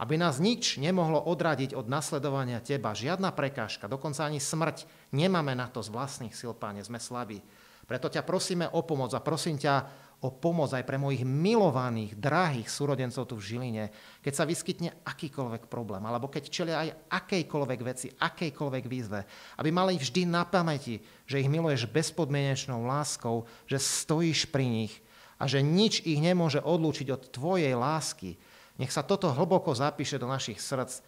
Aby 0.00 0.16
nás 0.16 0.40
nič 0.40 0.80
nemohlo 0.80 1.20
odradiť 1.20 1.76
od 1.76 1.84
nasledovania 1.84 2.64
Teba, 2.64 2.96
žiadna 2.96 3.36
prekážka, 3.36 3.84
dokonca 3.84 4.24
ani 4.24 4.40
smrť. 4.40 4.88
Nemáme 5.12 5.52
na 5.52 5.68
to 5.68 5.84
z 5.84 5.92
vlastných 5.92 6.32
sil, 6.32 6.56
Páne, 6.56 6.80
sme 6.80 6.96
slabí. 6.96 7.44
Preto 7.84 8.08
ťa 8.08 8.24
prosíme 8.24 8.64
o 8.72 8.80
pomoc 8.80 9.12
a 9.12 9.20
prosím 9.20 9.60
ťa 9.60 10.08
o 10.20 10.28
pomoc 10.32 10.68
aj 10.76 10.84
pre 10.84 11.00
mojich 11.00 11.24
milovaných, 11.24 12.12
drahých 12.16 12.68
súrodencov 12.68 13.24
tu 13.24 13.40
v 13.40 13.44
Žiline, 13.44 13.84
keď 14.20 14.32
sa 14.36 14.44
vyskytne 14.44 14.92
akýkoľvek 15.04 15.64
problém, 15.68 16.04
alebo 16.04 16.28
keď 16.28 16.42
čelia 16.52 16.76
aj 16.84 16.90
akejkoľvek 17.08 17.80
veci, 17.80 18.12
akejkoľvek 18.12 18.84
výzve, 18.84 19.20
aby 19.56 19.68
mali 19.72 19.96
vždy 19.96 20.28
na 20.28 20.44
pamäti, 20.44 21.00
že 21.24 21.40
ich 21.40 21.48
miluješ 21.48 21.88
bezpodmienečnou 21.88 22.84
láskou, 22.84 23.48
že 23.64 23.80
stojíš 23.80 24.52
pri 24.52 24.68
nich 24.68 24.94
a 25.40 25.48
že 25.48 25.64
nič 25.64 26.04
ich 26.04 26.20
nemôže 26.20 26.60
odlúčiť 26.60 27.08
od 27.16 27.32
tvojej 27.32 27.72
lásky. 27.72 28.36
Nech 28.80 28.96
sa 28.96 29.04
toto 29.04 29.28
hlboko 29.28 29.76
zapíše 29.76 30.16
do 30.16 30.24
našich 30.24 30.56
srdc 30.56 31.04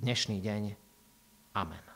dnešný 0.00 0.40
deň. 0.40 0.62
Amen. 1.52 1.95